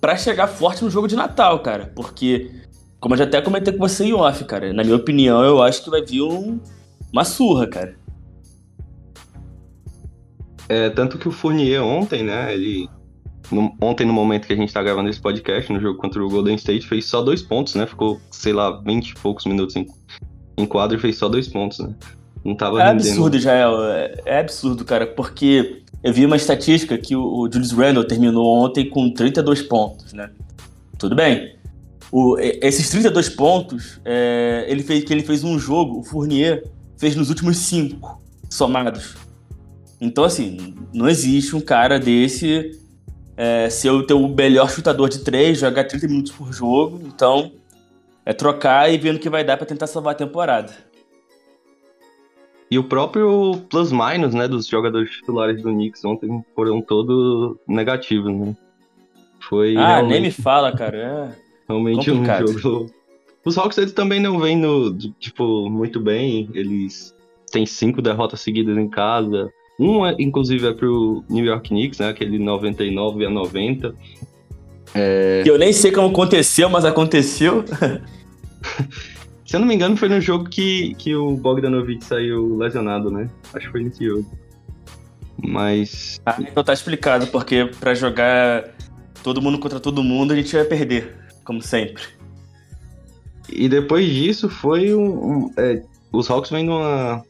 para 0.00 0.16
chegar 0.16 0.46
forte 0.46 0.82
no 0.82 0.90
jogo 0.90 1.06
de 1.06 1.14
Natal, 1.14 1.60
cara. 1.60 1.92
Porque, 1.94 2.50
como 2.98 3.14
eu 3.14 3.18
já 3.18 3.24
até 3.24 3.40
comentei 3.42 3.72
com 3.72 3.78
você 3.78 4.04
em 4.04 4.14
off, 4.14 4.44
cara, 4.44 4.72
na 4.72 4.82
minha 4.82 4.96
opinião, 4.96 5.42
eu 5.44 5.62
acho 5.62 5.84
que 5.84 5.90
vai 5.90 6.02
vir 6.02 6.22
um, 6.22 6.58
uma 7.12 7.24
surra, 7.24 7.66
cara. 7.66 7.96
É, 10.68 10.88
tanto 10.88 11.18
que 11.18 11.28
o 11.28 11.32
Fournier 11.32 11.82
ontem, 11.82 12.22
né, 12.22 12.54
ele 12.54 12.88
no, 13.50 13.74
ontem, 13.80 14.06
no 14.06 14.12
momento 14.12 14.46
que 14.46 14.52
a 14.52 14.56
gente 14.56 14.72
tá 14.72 14.82
gravando 14.82 15.08
esse 15.08 15.20
podcast, 15.20 15.72
no 15.72 15.80
jogo 15.80 15.98
contra 15.98 16.22
o 16.24 16.28
Golden 16.28 16.54
State, 16.56 16.86
fez 16.86 17.04
só 17.06 17.22
dois 17.22 17.42
pontos, 17.42 17.74
né? 17.74 17.86
Ficou, 17.86 18.20
sei 18.30 18.52
lá, 18.52 18.80
20 18.80 19.10
e 19.10 19.14
poucos 19.14 19.44
minutos 19.46 19.76
em, 19.76 19.86
em 20.56 20.66
quadro 20.66 20.96
e 20.96 21.00
fez 21.00 21.16
só 21.16 21.28
dois 21.28 21.48
pontos, 21.48 21.78
né? 21.78 21.94
Não 22.44 22.54
tava 22.54 22.80
É 22.80 22.88
rendendo. 22.88 23.08
absurdo, 23.08 23.38
Jael. 23.38 23.82
É, 23.84 24.14
é 24.26 24.38
absurdo, 24.40 24.84
cara, 24.84 25.06
porque 25.06 25.82
eu 26.02 26.12
vi 26.12 26.26
uma 26.26 26.36
estatística 26.36 26.98
que 26.98 27.16
o, 27.16 27.22
o 27.22 27.50
Julius 27.50 27.72
Randle 27.72 28.04
terminou 28.04 28.46
ontem 28.46 28.88
com 28.88 29.10
32 29.10 29.62
pontos, 29.62 30.12
né? 30.12 30.30
Tudo 30.98 31.16
bem. 31.16 31.54
O, 32.12 32.38
esses 32.38 32.90
32 32.90 33.30
pontos, 33.30 34.00
é, 34.04 34.66
ele 34.68 34.82
fez 34.82 35.02
que 35.04 35.12
ele 35.12 35.22
fez 35.22 35.42
um 35.42 35.58
jogo, 35.58 35.98
o 36.00 36.04
Fournier 36.04 36.62
fez 36.98 37.16
nos 37.16 37.28
últimos 37.28 37.56
cinco 37.56 38.22
somados. 38.48 39.16
Então, 40.00 40.22
assim, 40.22 40.74
não 40.92 41.08
existe 41.08 41.56
um 41.56 41.60
cara 41.60 41.98
desse 41.98 42.78
é, 43.36 43.68
ser 43.68 43.90
o 43.90 44.06
teu 44.06 44.26
melhor 44.28 44.70
chutador 44.70 45.08
de 45.08 45.20
três, 45.20 45.58
jogar 45.58 45.84
30 45.84 46.06
minutos 46.08 46.32
por 46.32 46.52
jogo. 46.52 47.00
Então, 47.06 47.52
é 48.24 48.32
trocar 48.32 48.92
e 48.92 48.98
vendo 48.98 49.16
o 49.16 49.20
que 49.20 49.30
vai 49.30 49.44
dar 49.44 49.56
para 49.56 49.66
tentar 49.66 49.86
salvar 49.86 50.14
a 50.14 50.16
temporada. 50.16 50.72
E 52.70 52.78
o 52.78 52.84
próprio 52.84 53.60
plus-minus, 53.70 54.34
né, 54.34 54.48
dos 54.48 54.66
jogadores 54.66 55.10
titulares 55.10 55.62
do 55.62 55.70
Knicks 55.70 56.04
ontem 56.04 56.44
foram 56.54 56.80
todos 56.80 57.56
negativos, 57.68 58.34
né? 58.34 58.56
Foi 59.48 59.76
ah, 59.76 60.02
nem 60.02 60.22
me 60.22 60.30
fala, 60.30 60.72
cara. 60.72 60.96
É 60.96 61.44
realmente 61.68 62.10
complicado. 62.10 62.50
um 62.50 62.58
jogo... 62.58 62.90
Os 63.44 63.58
Hawks, 63.58 63.76
eles 63.76 63.92
também 63.92 64.20
não 64.20 64.38
vêm, 64.38 64.56
no, 64.56 64.96
tipo, 64.96 65.68
muito 65.68 66.00
bem. 66.00 66.48
Eles 66.54 67.14
têm 67.52 67.66
cinco 67.66 68.00
derrotas 68.00 68.40
seguidas 68.40 68.76
em 68.78 68.88
casa. 68.88 69.52
Um, 69.78 70.06
é, 70.06 70.14
inclusive, 70.18 70.66
é 70.66 70.72
pro 70.72 71.24
New 71.28 71.44
York 71.44 71.68
Knicks, 71.68 71.98
né? 71.98 72.08
Aquele 72.08 72.38
99 72.38 73.26
a 73.26 73.30
90. 73.30 73.94
É... 74.94 75.42
Eu 75.44 75.58
nem 75.58 75.72
sei 75.72 75.90
como 75.90 76.08
aconteceu, 76.08 76.68
mas 76.68 76.84
aconteceu. 76.84 77.64
Se 79.44 79.56
eu 79.56 79.60
não 79.60 79.66
me 79.66 79.74
engano, 79.74 79.96
foi 79.96 80.08
no 80.08 80.20
jogo 80.20 80.48
que, 80.48 80.94
que 80.94 81.14
o 81.14 81.36
Bogdanovich 81.36 82.04
saiu 82.04 82.56
lesionado, 82.56 83.10
né? 83.10 83.28
Acho 83.52 83.66
que 83.66 83.72
foi 83.72 83.84
nesse 83.84 84.04
jogo. 84.04 84.26
Mas. 85.36 86.20
Ah, 86.24 86.36
então 86.40 86.64
tá 86.64 86.72
explicado, 86.72 87.26
porque 87.26 87.70
para 87.78 87.94
jogar 87.94 88.70
todo 89.22 89.42
mundo 89.42 89.58
contra 89.58 89.78
todo 89.78 90.02
mundo, 90.02 90.32
a 90.32 90.36
gente 90.36 90.54
vai 90.54 90.64
perder, 90.64 91.14
como 91.44 91.60
sempre. 91.60 92.02
E 93.48 93.68
depois 93.68 94.06
disso 94.06 94.48
foi 94.48 94.94
um. 94.94 95.46
um 95.46 95.52
é, 95.56 95.82
os 96.10 96.30
Hawks 96.30 96.50
vêm 96.50 96.64
numa 96.64 97.22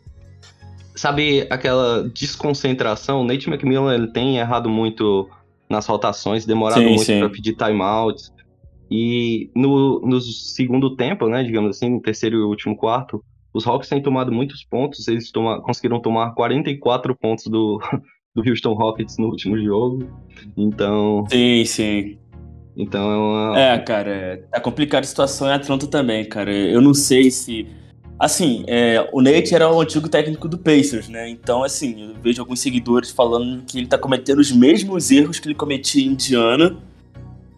sabe 0.94 1.46
aquela 1.50 2.08
desconcentração? 2.08 3.20
O 3.20 3.24
Nate 3.24 3.48
McMillan 3.48 3.94
ele 3.94 4.08
tem 4.08 4.38
errado 4.38 4.68
muito 4.68 5.28
nas 5.68 5.86
rotações, 5.86 6.44
demorado 6.44 6.80
sim, 6.80 6.94
muito 6.94 7.18
para 7.18 7.30
pedir 7.30 7.56
timeouts. 7.56 8.32
E 8.90 9.50
no, 9.54 10.00
no 10.00 10.20
segundo 10.20 10.94
tempo, 10.94 11.28
né, 11.28 11.42
digamos 11.42 11.76
assim, 11.76 11.90
no 11.90 12.00
terceiro 12.00 12.36
e 12.36 12.42
último 12.42 12.76
quarto, 12.76 13.24
os 13.52 13.66
Hawks 13.66 13.88
têm 13.88 14.02
tomado 14.02 14.32
muitos 14.32 14.64
pontos, 14.64 15.06
eles 15.08 15.30
toma, 15.30 15.60
conseguiram 15.62 16.00
tomar 16.00 16.32
44 16.32 17.16
pontos 17.16 17.46
do, 17.46 17.80
do 18.34 18.48
Houston 18.48 18.74
Rockets 18.74 19.16
no 19.16 19.28
último 19.28 19.56
jogo. 19.62 20.08
Então, 20.56 21.24
Sim, 21.30 21.64
sim. 21.64 22.18
então 22.76 23.10
é 23.10 23.16
uma. 23.16 23.58
É, 23.58 23.78
cara, 23.78 24.10
é, 24.10 24.36
tá 24.36 24.60
complicada 24.60 25.04
a 25.04 25.08
situação 25.08 25.48
em 25.48 25.52
Atlanta 25.52 25.86
também, 25.86 26.24
cara. 26.24 26.52
Eu 26.52 26.80
não 26.80 26.92
sei 26.92 27.30
se. 27.30 27.66
Assim, 28.18 28.64
é, 28.68 29.08
o 29.12 29.20
Nate 29.20 29.54
era 29.54 29.70
o 29.70 29.80
antigo 29.80 30.08
técnico 30.08 30.48
do 30.48 30.56
Pacers, 30.56 31.08
né? 31.08 31.28
Então, 31.28 31.64
assim, 31.64 32.10
eu 32.10 32.14
vejo 32.22 32.40
alguns 32.40 32.60
seguidores 32.60 33.10
falando 33.10 33.62
que 33.64 33.78
ele 33.78 33.86
tá 33.86 33.98
cometendo 33.98 34.38
os 34.38 34.52
mesmos 34.52 35.10
erros 35.10 35.40
que 35.40 35.48
ele 35.48 35.54
cometia 35.54 36.04
em 36.04 36.08
Indiana, 36.08 36.76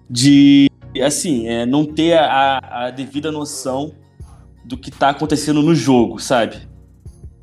de, 0.09 0.71
assim, 1.05 1.47
é, 1.47 1.67
não 1.67 1.85
ter 1.85 2.15
a, 2.15 2.87
a 2.87 2.91
devida 2.91 3.31
noção 3.31 3.93
do 4.65 4.77
que 4.77 4.91
tá 4.91 5.11
acontecendo 5.11 5.63
no 5.63 5.75
jogo, 5.75 6.19
sabe? 6.19 6.57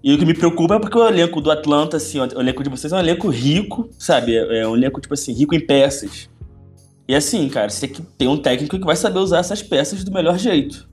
E 0.04 0.14
o 0.14 0.18
que 0.18 0.26
me 0.26 0.34
preocupa 0.34 0.76
é 0.76 0.80
porque 0.80 0.98
o 0.98 1.08
elenco 1.08 1.40
do 1.40 1.50
Atlanta, 1.50 1.98
assim, 1.98 2.20
o 2.20 2.42
elenco 2.42 2.64
de 2.64 2.70
vocês 2.70 2.92
é 2.92 2.96
um 2.96 3.00
elenco 3.00 3.30
rico, 3.30 3.90
sabe? 3.98 4.36
É 4.36 4.60
é 4.60 4.68
um 4.68 4.76
elenco, 4.76 5.00
tipo 5.00 5.14
assim, 5.14 5.32
rico 5.32 5.56
em 5.56 5.66
peças. 5.66 6.30
E 7.08 7.16
assim, 7.16 7.48
cara, 7.48 7.70
você 7.70 7.88
tem 7.88 7.96
que 7.96 8.02
ter 8.02 8.28
um 8.28 8.38
técnico 8.38 8.78
que 8.78 8.86
vai 8.86 8.96
saber 8.96 9.20
usar 9.20 9.40
essas 9.40 9.62
peças 9.62 10.04
do 10.04 10.12
melhor 10.12 10.38
jeito. 10.38 10.90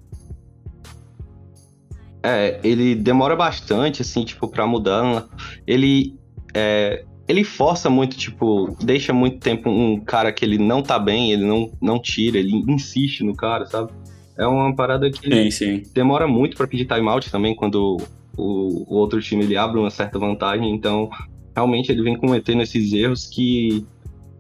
É, 2.23 2.61
ele 2.62 2.95
demora 2.95 3.35
bastante, 3.35 4.03
assim, 4.03 4.25
tipo, 4.25 4.49
pra 4.49 4.67
mudar. 4.67 5.27
Ele. 5.67 6.15
é, 6.55 7.05
ele 7.29 7.45
força 7.45 7.89
muito, 7.89 8.17
tipo, 8.17 8.77
deixa 8.83 9.12
muito 9.12 9.39
tempo 9.39 9.71
um 9.71 10.00
cara 10.00 10.33
que 10.33 10.45
ele 10.45 10.59
não 10.59 10.83
tá 10.83 10.99
bem, 10.99 11.31
ele 11.31 11.45
não, 11.45 11.71
não 11.81 11.97
tira, 12.00 12.39
ele 12.39 12.53
insiste 12.69 13.23
no 13.23 13.37
cara, 13.37 13.67
sabe? 13.67 13.93
É 14.37 14.45
uma 14.45 14.75
parada 14.75 15.09
que 15.09 15.29
Sim, 15.29 15.50
sim. 15.50 15.83
demora 15.95 16.27
muito 16.27 16.57
pra 16.57 16.67
pedir 16.67 16.87
timeout 16.87 17.31
também 17.31 17.55
quando 17.55 17.99
o, 18.37 18.93
o 18.93 18.97
outro 18.97 19.21
time 19.21 19.45
ele 19.45 19.57
abre 19.57 19.79
uma 19.79 19.91
certa 19.91 20.19
vantagem, 20.19 20.75
então 20.75 21.09
realmente 21.55 21.93
ele 21.93 22.03
vem 22.03 22.17
cometendo 22.17 22.62
esses 22.62 22.93
erros 22.93 23.27
que 23.27 23.87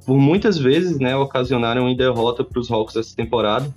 por 0.04 0.18
muitas 0.18 0.58
vezes, 0.58 0.98
né, 0.98 1.14
ocasionaram 1.14 1.88
em 1.88 1.96
derrota 1.96 2.42
para 2.42 2.58
os 2.58 2.70
Hawks 2.70 2.96
essa 2.96 3.14
temporada. 3.14 3.72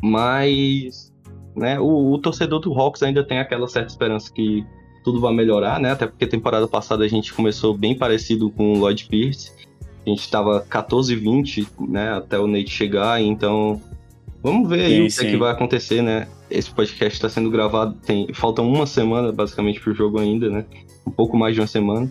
Mas, 0.00 1.12
né, 1.56 1.80
o, 1.80 2.12
o 2.12 2.18
torcedor 2.18 2.60
do 2.60 2.72
Hawks 2.72 3.02
ainda 3.02 3.24
tem 3.24 3.38
aquela 3.38 3.66
certa 3.66 3.88
esperança 3.88 4.30
que 4.32 4.64
tudo 5.02 5.20
vai 5.20 5.32
melhorar, 5.32 5.80
né? 5.80 5.92
Até 5.92 6.06
porque 6.06 6.26
temporada 6.26 6.66
passada 6.66 7.04
a 7.04 7.08
gente 7.08 7.32
começou 7.32 7.76
bem 7.76 7.96
parecido 7.96 8.50
com 8.50 8.72
o 8.72 8.78
Lloyd 8.78 9.06
Pierce. 9.06 9.52
A 10.04 10.08
gente 10.08 10.20
estava 10.20 10.66
14-20, 10.68 11.66
né, 11.88 12.12
até 12.12 12.38
o 12.38 12.46
Nate 12.46 12.70
chegar, 12.70 13.20
então 13.20 13.80
vamos 14.42 14.68
ver 14.68 14.84
aí 14.84 15.10
Sim, 15.10 15.16
o 15.16 15.20
que, 15.20 15.26
é 15.26 15.30
que 15.30 15.36
vai 15.36 15.52
acontecer, 15.52 16.02
né? 16.02 16.28
Esse 16.50 16.70
podcast 16.70 17.16
está 17.16 17.28
sendo 17.28 17.50
gravado, 17.50 17.94
tem 18.04 18.32
falta 18.32 18.62
uma 18.62 18.86
semana 18.86 19.32
basicamente 19.32 19.80
pro 19.80 19.94
jogo 19.94 20.20
ainda, 20.20 20.50
né? 20.50 20.64
Um 21.06 21.10
pouco 21.10 21.36
mais 21.36 21.54
de 21.54 21.60
uma 21.60 21.66
semana. 21.66 22.10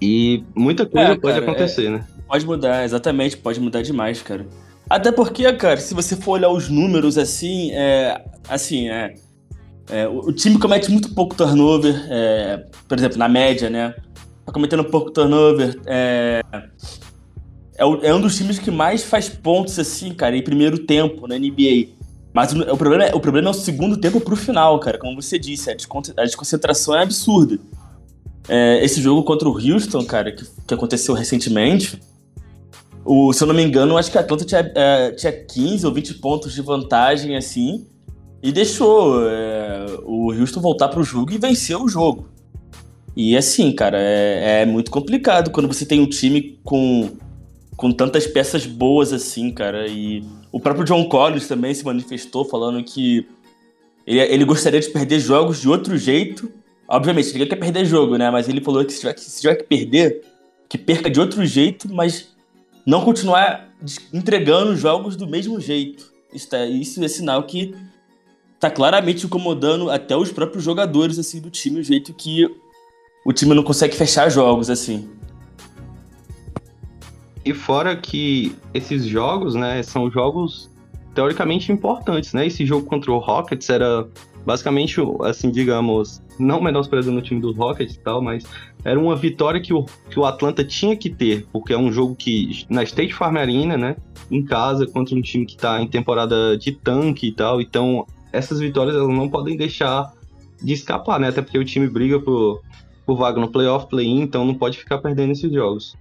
E 0.00 0.42
muita 0.54 0.86
coisa 0.86 1.12
É, 1.12 1.16
pode 1.16 1.40
cara, 1.40 1.44
acontecer, 1.44 1.90
né? 1.90 2.06
Pode 2.26 2.46
mudar, 2.46 2.84
exatamente, 2.84 3.36
pode 3.36 3.60
mudar 3.60 3.82
demais, 3.82 4.22
cara. 4.22 4.46
Até 4.90 5.12
porque, 5.12 5.50
cara, 5.52 5.76
se 5.76 5.94
você 5.94 6.16
for 6.16 6.32
olhar 6.32 6.50
os 6.50 6.68
números 6.68 7.16
assim, 7.16 7.70
é. 7.70 8.24
Assim, 8.48 8.90
é. 8.90 9.14
é, 9.88 10.08
o 10.08 10.32
time 10.32 10.58
comete 10.58 10.90
muito 10.90 11.14
pouco 11.14 11.36
turnover, 11.36 11.94
é, 12.10 12.64
por 12.88 12.98
exemplo, 12.98 13.16
na 13.16 13.28
média, 13.28 13.70
né? 13.70 13.94
Tá 14.44 14.52
cometendo 14.52 14.82
pouco 14.82 15.12
turnover. 15.12 15.80
É, 15.86 16.42
é, 17.78 17.84
é 18.08 18.12
um 18.12 18.20
dos 18.20 18.36
times 18.36 18.58
que 18.58 18.72
mais 18.72 19.04
faz 19.04 19.28
pontos, 19.28 19.78
assim, 19.78 20.12
cara, 20.12 20.36
em 20.36 20.42
primeiro 20.42 20.80
tempo 20.80 21.28
na 21.28 21.38
NBA. 21.38 21.90
Mas 22.32 22.52
o, 22.52 22.60
o 22.60 22.76
problema, 22.76 23.04
é, 23.04 23.14
o 23.14 23.20
problema 23.20 23.46
é 23.46 23.52
o 23.52 23.54
segundo 23.54 23.96
tempo 23.96 24.20
pro 24.20 24.34
final, 24.34 24.80
cara. 24.80 24.98
Como 24.98 25.22
você 25.22 25.38
disse, 25.38 25.70
a 25.70 26.24
desconcentração 26.24 26.96
é 26.96 27.02
absurda. 27.04 27.60
É, 28.48 28.84
esse 28.84 29.00
jogo 29.00 29.22
contra 29.22 29.48
o 29.48 29.52
Houston, 29.52 30.04
cara, 30.04 30.32
que, 30.32 30.44
que 30.66 30.74
aconteceu 30.74 31.14
recentemente, 31.14 32.00
o, 33.04 33.32
se 33.32 33.42
eu 33.42 33.48
não 33.48 33.54
me 33.54 33.62
engano, 33.62 33.96
acho 33.96 34.10
que 34.10 34.18
a 34.18 34.20
Atlanta 34.20 34.44
tinha, 34.44 34.72
é, 34.74 35.10
tinha 35.12 35.32
15 35.32 35.86
ou 35.86 35.92
20 35.92 36.14
pontos 36.14 36.52
de 36.52 36.62
vantagem, 36.62 37.36
assim, 37.36 37.86
e 38.42 38.52
deixou 38.52 39.26
é, 39.28 39.86
o 40.04 40.32
Houston 40.32 40.60
voltar 40.60 40.88
pro 40.88 41.02
jogo 41.02 41.32
e 41.32 41.38
vencer 41.38 41.76
o 41.76 41.88
jogo. 41.88 42.28
E 43.16 43.36
assim, 43.36 43.72
cara, 43.72 43.98
é, 44.00 44.62
é 44.62 44.66
muito 44.66 44.90
complicado 44.90 45.50
quando 45.50 45.66
você 45.66 45.84
tem 45.84 46.00
um 46.00 46.08
time 46.08 46.58
com, 46.64 47.10
com 47.76 47.92
tantas 47.92 48.26
peças 48.26 48.64
boas 48.64 49.12
assim, 49.12 49.50
cara. 49.50 49.86
E 49.88 50.24
o 50.52 50.60
próprio 50.60 50.84
John 50.84 51.08
Collins 51.08 51.48
também 51.48 51.74
se 51.74 51.84
manifestou 51.84 52.44
falando 52.44 52.82
que 52.82 53.26
ele, 54.06 54.20
ele 54.20 54.44
gostaria 54.44 54.80
de 54.80 54.88
perder 54.88 55.18
jogos 55.18 55.60
de 55.60 55.68
outro 55.68 55.98
jeito. 55.98 56.50
Obviamente, 56.88 57.32
ninguém 57.32 57.48
quer 57.48 57.56
perder 57.56 57.84
jogo, 57.84 58.16
né? 58.16 58.30
Mas 58.30 58.48
ele 58.48 58.60
falou 58.60 58.84
que 58.84 58.92
se 58.92 59.00
tiver, 59.00 59.18
se 59.18 59.40
tiver 59.40 59.56
que 59.56 59.64
perder, 59.64 60.22
que 60.68 60.78
perca 60.78 61.10
de 61.10 61.20
outro 61.20 61.44
jeito, 61.44 61.92
mas 61.92 62.34
não 62.86 63.04
continuar 63.04 63.68
entregando 64.12 64.76
jogos 64.76 65.16
do 65.16 65.26
mesmo 65.26 65.60
jeito. 65.60 66.10
Isso, 66.32 66.48
tá- 66.48 66.66
isso 66.66 67.02
é 67.02 67.08
sinal 67.08 67.42
que 67.44 67.74
tá 68.58 68.70
claramente 68.70 69.24
incomodando 69.26 69.90
até 69.90 70.16
os 70.16 70.30
próprios 70.30 70.62
jogadores 70.62 71.18
assim 71.18 71.40
do 71.40 71.50
time, 71.50 71.80
o 71.80 71.84
jeito 71.84 72.12
que 72.12 72.46
o 73.24 73.32
time 73.32 73.54
não 73.54 73.62
consegue 73.62 73.96
fechar 73.96 74.28
jogos 74.30 74.68
assim. 74.70 75.08
E 77.44 77.54
fora 77.54 77.96
que 77.96 78.54
esses 78.74 79.04
jogos, 79.04 79.54
né, 79.54 79.82
são 79.82 80.10
jogos 80.10 80.70
teoricamente 81.14 81.72
importantes, 81.72 82.32
né? 82.32 82.46
Esse 82.46 82.64
jogo 82.66 82.86
contra 82.86 83.10
o 83.10 83.18
Rockets 83.18 83.68
era 83.70 84.06
basicamente, 84.44 85.00
assim, 85.22 85.50
digamos, 85.50 86.22
não 86.38 86.60
menosprezando 86.60 87.18
o 87.18 87.22
time 87.22 87.40
dos 87.40 87.56
Rockets 87.56 87.94
e 87.94 87.98
tal, 87.98 88.22
mas 88.22 88.44
era 88.84 88.98
uma 88.98 89.16
vitória 89.16 89.60
que 89.60 89.72
o, 89.72 89.84
que 90.08 90.18
o 90.18 90.24
Atlanta 90.24 90.64
tinha 90.64 90.96
que 90.96 91.10
ter, 91.10 91.46
porque 91.52 91.72
é 91.72 91.78
um 91.78 91.92
jogo 91.92 92.14
que, 92.14 92.64
na 92.68 92.82
State 92.82 93.14
Farm 93.14 93.36
Arena, 93.36 93.76
né, 93.76 93.96
em 94.30 94.44
casa, 94.44 94.86
contra 94.86 95.14
um 95.14 95.22
time 95.22 95.44
que 95.44 95.56
tá 95.56 95.80
em 95.80 95.86
temporada 95.86 96.56
de 96.56 96.72
tanque 96.72 97.28
e 97.28 97.32
tal, 97.32 97.60
então 97.60 98.06
essas 98.32 98.60
vitórias 98.60 98.94
elas 98.94 99.08
não 99.08 99.28
podem 99.28 99.56
deixar 99.56 100.12
de 100.62 100.72
escapar, 100.72 101.18
né? 101.18 101.28
Até 101.28 101.42
porque 101.42 101.58
o 101.58 101.64
time 101.64 101.88
briga 101.88 102.20
por, 102.20 102.62
por 103.04 103.16
vaga 103.16 103.40
no 103.40 103.50
playoff, 103.50 103.88
play-in, 103.88 104.20
então 104.20 104.44
não 104.44 104.54
pode 104.54 104.78
ficar 104.78 104.98
perdendo 104.98 105.32
esses 105.32 105.50
jogos. 105.52 105.96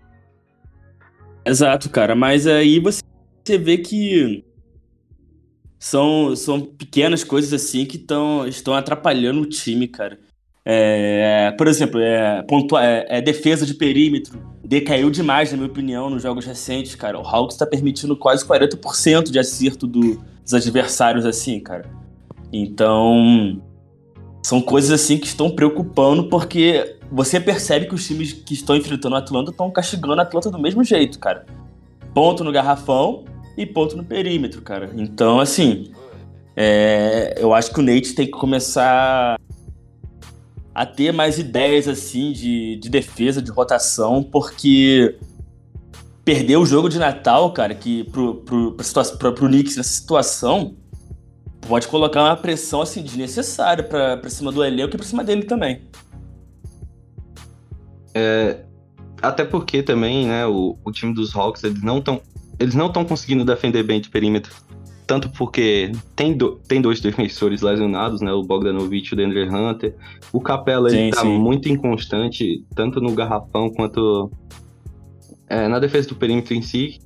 Exato, 1.46 1.90
cara. 1.90 2.16
Mas 2.16 2.46
aí 2.46 2.80
você 2.80 3.58
vê 3.58 3.78
que 3.78 4.44
são, 5.80 6.36
são 6.36 6.60
pequenas 6.62 7.24
coisas 7.24 7.54
assim 7.54 7.86
que 7.86 7.98
tão, 7.98 8.46
estão 8.48 8.74
atrapalhando 8.74 9.42
o 9.42 9.50
time, 9.50 9.88
cara. 9.88 10.20
É, 10.72 11.52
por 11.58 11.68
exemplo, 11.68 12.00
é, 12.00 12.44
pontua- 12.44 12.86
é, 12.86 13.18
é 13.18 13.22
defesa 13.22 13.66
de 13.66 13.74
perímetro. 13.74 14.40
Decaiu 14.64 15.10
demais, 15.10 15.50
na 15.50 15.58
minha 15.58 15.68
opinião, 15.68 16.12
nos 16.12 16.22
jogos 16.22 16.46
recentes, 16.46 16.94
cara. 16.94 17.18
O 17.20 17.26
Hawks 17.28 17.58
tá 17.58 17.66
permitindo 17.66 18.16
quase 18.16 18.46
40% 18.46 19.32
de 19.32 19.40
acerto 19.40 19.88
do- 19.88 20.22
dos 20.44 20.54
adversários, 20.54 21.26
assim, 21.26 21.60
cara. 21.60 21.90
Então, 22.54 23.60
são 24.44 24.62
coisas 24.62 24.92
assim 24.92 25.18
que 25.18 25.26
estão 25.26 25.50
preocupando, 25.50 26.26
porque 26.30 26.98
você 27.12 27.40
percebe 27.40 27.88
que 27.88 27.96
os 27.96 28.06
times 28.06 28.32
que 28.32 28.54
estão 28.54 28.76
enfrentando 28.76 29.16
a 29.16 29.20
Atlanta 29.20 29.50
estão 29.50 29.72
castigando 29.72 30.20
a 30.22 30.24
Atlanta 30.24 30.52
do 30.52 30.60
mesmo 30.60 30.84
jeito, 30.84 31.18
cara. 31.18 31.48
Ponto 32.14 32.44
no 32.44 32.52
garrafão 32.52 33.24
e 33.58 33.66
ponto 33.66 33.98
no 33.98 34.04
perímetro, 34.04 34.62
cara. 34.62 34.92
Então, 34.96 35.40
assim, 35.40 35.90
é, 36.56 37.34
eu 37.40 37.56
acho 37.56 37.74
que 37.74 37.80
o 37.80 37.84
Nate 37.84 38.14
tem 38.14 38.28
que 38.28 38.34
começar 38.34 39.36
a 40.80 40.86
ter 40.86 41.12
mais 41.12 41.38
ideias, 41.38 41.90
assim, 41.90 42.32
de, 42.32 42.78
de 42.78 42.88
defesa, 42.88 43.42
de 43.42 43.52
rotação, 43.52 44.24
porque 44.24 45.18
perder 46.24 46.56
o 46.56 46.66
jogo 46.66 46.88
de 46.88 46.98
Natal, 46.98 47.52
cara, 47.52 47.76
que 47.76 48.06
pro, 48.06 48.36
pro, 48.36 48.78
pra 49.18 49.32
pro 49.34 49.48
Knicks 49.50 49.76
nessa 49.76 49.90
situação 49.90 50.78
pode 51.68 51.86
colocar 51.86 52.24
uma 52.24 52.38
pressão, 52.38 52.82
assim, 52.82 53.04
desnecessária 53.04 53.84
pra, 53.84 54.16
pra 54.16 54.30
cima 54.30 54.54
do 54.54 54.64
elenco 54.64 54.96
e 54.96 54.98
pra 54.98 55.06
cima 55.06 55.22
dele 55.22 55.44
também. 55.44 55.82
Até 59.22 59.44
porque 59.44 59.84
também, 59.84 60.28
né, 60.28 60.48
o, 60.48 60.78
o 60.86 60.94
time 60.94 61.14
dos 61.14 61.36
Hawks, 61.36 61.62
eles 61.62 61.84
não 61.84 61.98
estão 61.98 62.22
eles 62.58 62.74
não 62.74 62.88
estão 62.88 63.04
conseguindo 63.04 63.44
defender 63.44 63.84
bem 63.84 64.00
de 64.00 64.10
perímetro. 64.10 64.56
Tanto 65.10 65.28
porque 65.32 65.92
tem, 66.16 66.38
do- 66.38 66.58
tem 66.68 66.80
dois 66.80 67.02
defensores 67.02 67.64
lesionados, 67.64 68.22
né, 68.22 68.32
o 68.32 68.44
Bogdanovich 68.44 69.10
e 69.10 69.14
o 69.16 69.18
Deandre 69.18 69.50
Hunter. 69.50 69.96
O 70.32 70.40
Capela, 70.40 70.88
ele 70.88 71.06
Sim, 71.06 71.10
tá 71.10 71.22
sim. 71.22 71.36
muito 71.36 71.68
inconstante, 71.68 72.64
tanto 72.76 73.02
no 73.02 73.12
garrafão 73.16 73.72
quanto 73.72 74.30
é, 75.50 75.68
na 75.68 75.80
defesa 75.80 76.10
do 76.10 76.16
perímetro 76.16 76.54
em 76.54 76.62
si. 76.62 77.00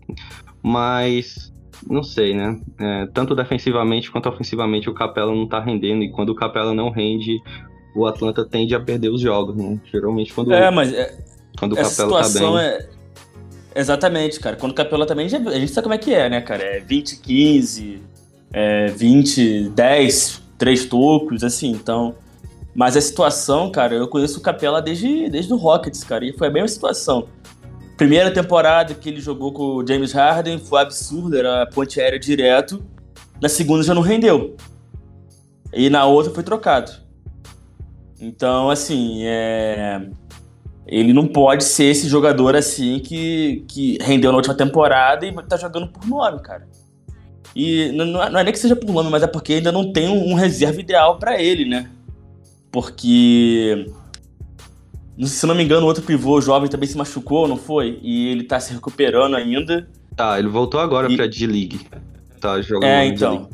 Mas, 0.62 1.54
não 1.90 2.04
sei, 2.04 2.34
né, 2.36 2.60
é, 2.78 3.06
tanto 3.14 3.34
defensivamente 3.34 4.12
quanto 4.12 4.28
ofensivamente 4.28 4.90
o 4.90 4.94
Capela 4.94 5.34
não 5.34 5.48
tá 5.48 5.62
rendendo. 5.62 6.04
E 6.04 6.12
quando 6.12 6.32
o 6.32 6.36
Capela 6.36 6.74
não 6.74 6.90
rende, 6.90 7.40
o 7.96 8.06
Atlanta 8.06 8.44
tende 8.44 8.76
a 8.76 8.82
perder 8.82 9.12
os 9.12 9.22
jogos, 9.22 9.56
né? 9.56 9.80
Geralmente 9.90 10.34
quando, 10.34 10.52
É, 10.54 10.70
mas 10.70 10.92
é, 10.94 11.24
quando 11.58 11.72
o 11.72 11.76
Capela 11.78 11.88
tá 11.88 12.24
situação 12.24 12.56
bem. 12.56 12.64
é. 12.64 12.90
Exatamente, 13.76 14.40
cara. 14.40 14.56
Quando 14.56 14.72
o 14.72 14.76
Capela 14.76 15.06
também, 15.06 15.28
já- 15.28 15.38
a 15.40 15.60
gente 15.60 15.72
sabe 15.72 15.84
como 15.84 15.96
é 15.96 15.98
que 15.98 16.14
é, 16.14 16.30
né, 16.30 16.42
cara? 16.42 16.64
É 16.64 16.80
20, 16.80 17.18
15, 17.20 18.02
é 18.52 18.88
20, 18.88 19.70
10, 19.70 20.42
três 20.58 20.86
tocos, 20.86 21.44
assim. 21.44 21.72
Então, 21.72 22.16
Mas 22.76 22.98
a 22.98 23.02
situação, 23.02 23.70
cara, 23.72 23.94
eu 23.94 24.08
conheço 24.08 24.40
o 24.40 24.42
Capela 24.42 24.82
desde, 24.82 25.30
desde 25.30 25.54
o 25.54 25.58
Rockets, 25.58 26.04
cara, 26.04 26.26
e 26.26 26.34
foi 26.36 26.48
a 26.48 26.52
mesma 26.52 26.68
situação. 26.68 27.28
Primeira 27.96 28.32
temporada 28.34 28.96
que 28.96 29.08
ele 29.10 29.22
jogou 29.22 29.54
com 29.54 29.76
o 29.76 29.88
James 29.88 30.12
Harden 30.12 30.58
foi 30.58 30.82
absurdo, 30.82 31.38
era 31.38 31.68
ponte 31.68 32.02
aérea 32.02 32.18
direto. 32.20 32.84
Na 33.40 33.48
segunda 33.48 33.84
já 33.84 33.94
não 33.94 34.02
rendeu. 34.02 34.56
E 35.72 35.88
na 35.88 36.06
outra 36.08 36.34
foi 36.34 36.42
trocado. 36.42 36.92
Então, 38.20 38.72
assim, 38.72 39.20
é... 39.24 40.02
ele 40.86 41.14
não 41.14 41.28
pode 41.28 41.64
ser 41.64 41.86
esse 41.86 42.08
jogador 42.08 42.56
assim 42.56 43.00
que, 43.00 43.64
que 43.68 43.98
rendeu 44.02 44.32
na 44.32 44.38
última 44.38 44.56
temporada 44.56 45.26
e 45.26 45.34
tá 45.44 45.58
jogando 45.58 45.88
por 45.88 46.06
nome, 46.06 46.42
cara. 46.42 46.68
E 47.56 47.92
não, 47.92 48.22
é 48.22 48.44
nem 48.44 48.52
que 48.52 48.60
seja 48.60 48.76
por 48.76 48.92
nome, 48.92 49.10
mas 49.10 49.24
é 49.24 49.28
porque 49.28 49.54
ainda 49.54 49.72
não 49.72 49.94
tem 49.94 50.10
um, 50.10 50.34
reserva 50.34 50.80
ideal 50.80 51.18
para 51.18 51.42
ele, 51.42 51.66
né? 51.66 51.90
Porque 52.72 53.88
se 55.20 55.46
não 55.46 55.54
me 55.54 55.64
engano, 55.64 55.86
o 55.86 55.88
outro 55.88 56.04
pivô 56.04 56.42
jovem 56.42 56.70
também 56.70 56.90
se 56.90 56.98
machucou, 56.98 57.48
não 57.48 57.58
foi? 57.58 58.00
E 58.02 58.30
ele 58.30 58.44
tá 58.44 58.60
se 58.60 58.74
recuperando 58.74 59.36
ainda. 59.36 59.88
Tá, 60.16 60.40
ele 60.40 60.48
voltou 60.48 60.80
agora 60.80 61.12
e... 61.12 61.16
pra 61.16 61.28
D-League. 61.28 61.82
Tá 62.42 62.60
jogando 62.62 62.90
É, 62.90 63.06
então. 63.06 63.48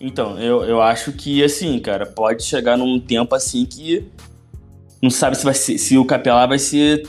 Então, 0.00 0.38
eu, 0.38 0.62
eu 0.64 0.82
acho 0.82 1.12
que, 1.12 1.42
assim, 1.42 1.78
cara, 1.78 2.04
pode 2.04 2.42
chegar 2.42 2.76
num 2.76 3.00
tempo 3.00 3.34
assim 3.34 3.64
que 3.64 4.06
não 5.04 5.10
sabe 5.10 5.36
se, 5.36 5.44
vai 5.44 5.52
ser, 5.52 5.76
se 5.76 5.98
o 5.98 6.04
Capelá 6.06 6.46
vai 6.46 6.58
ser 6.58 7.06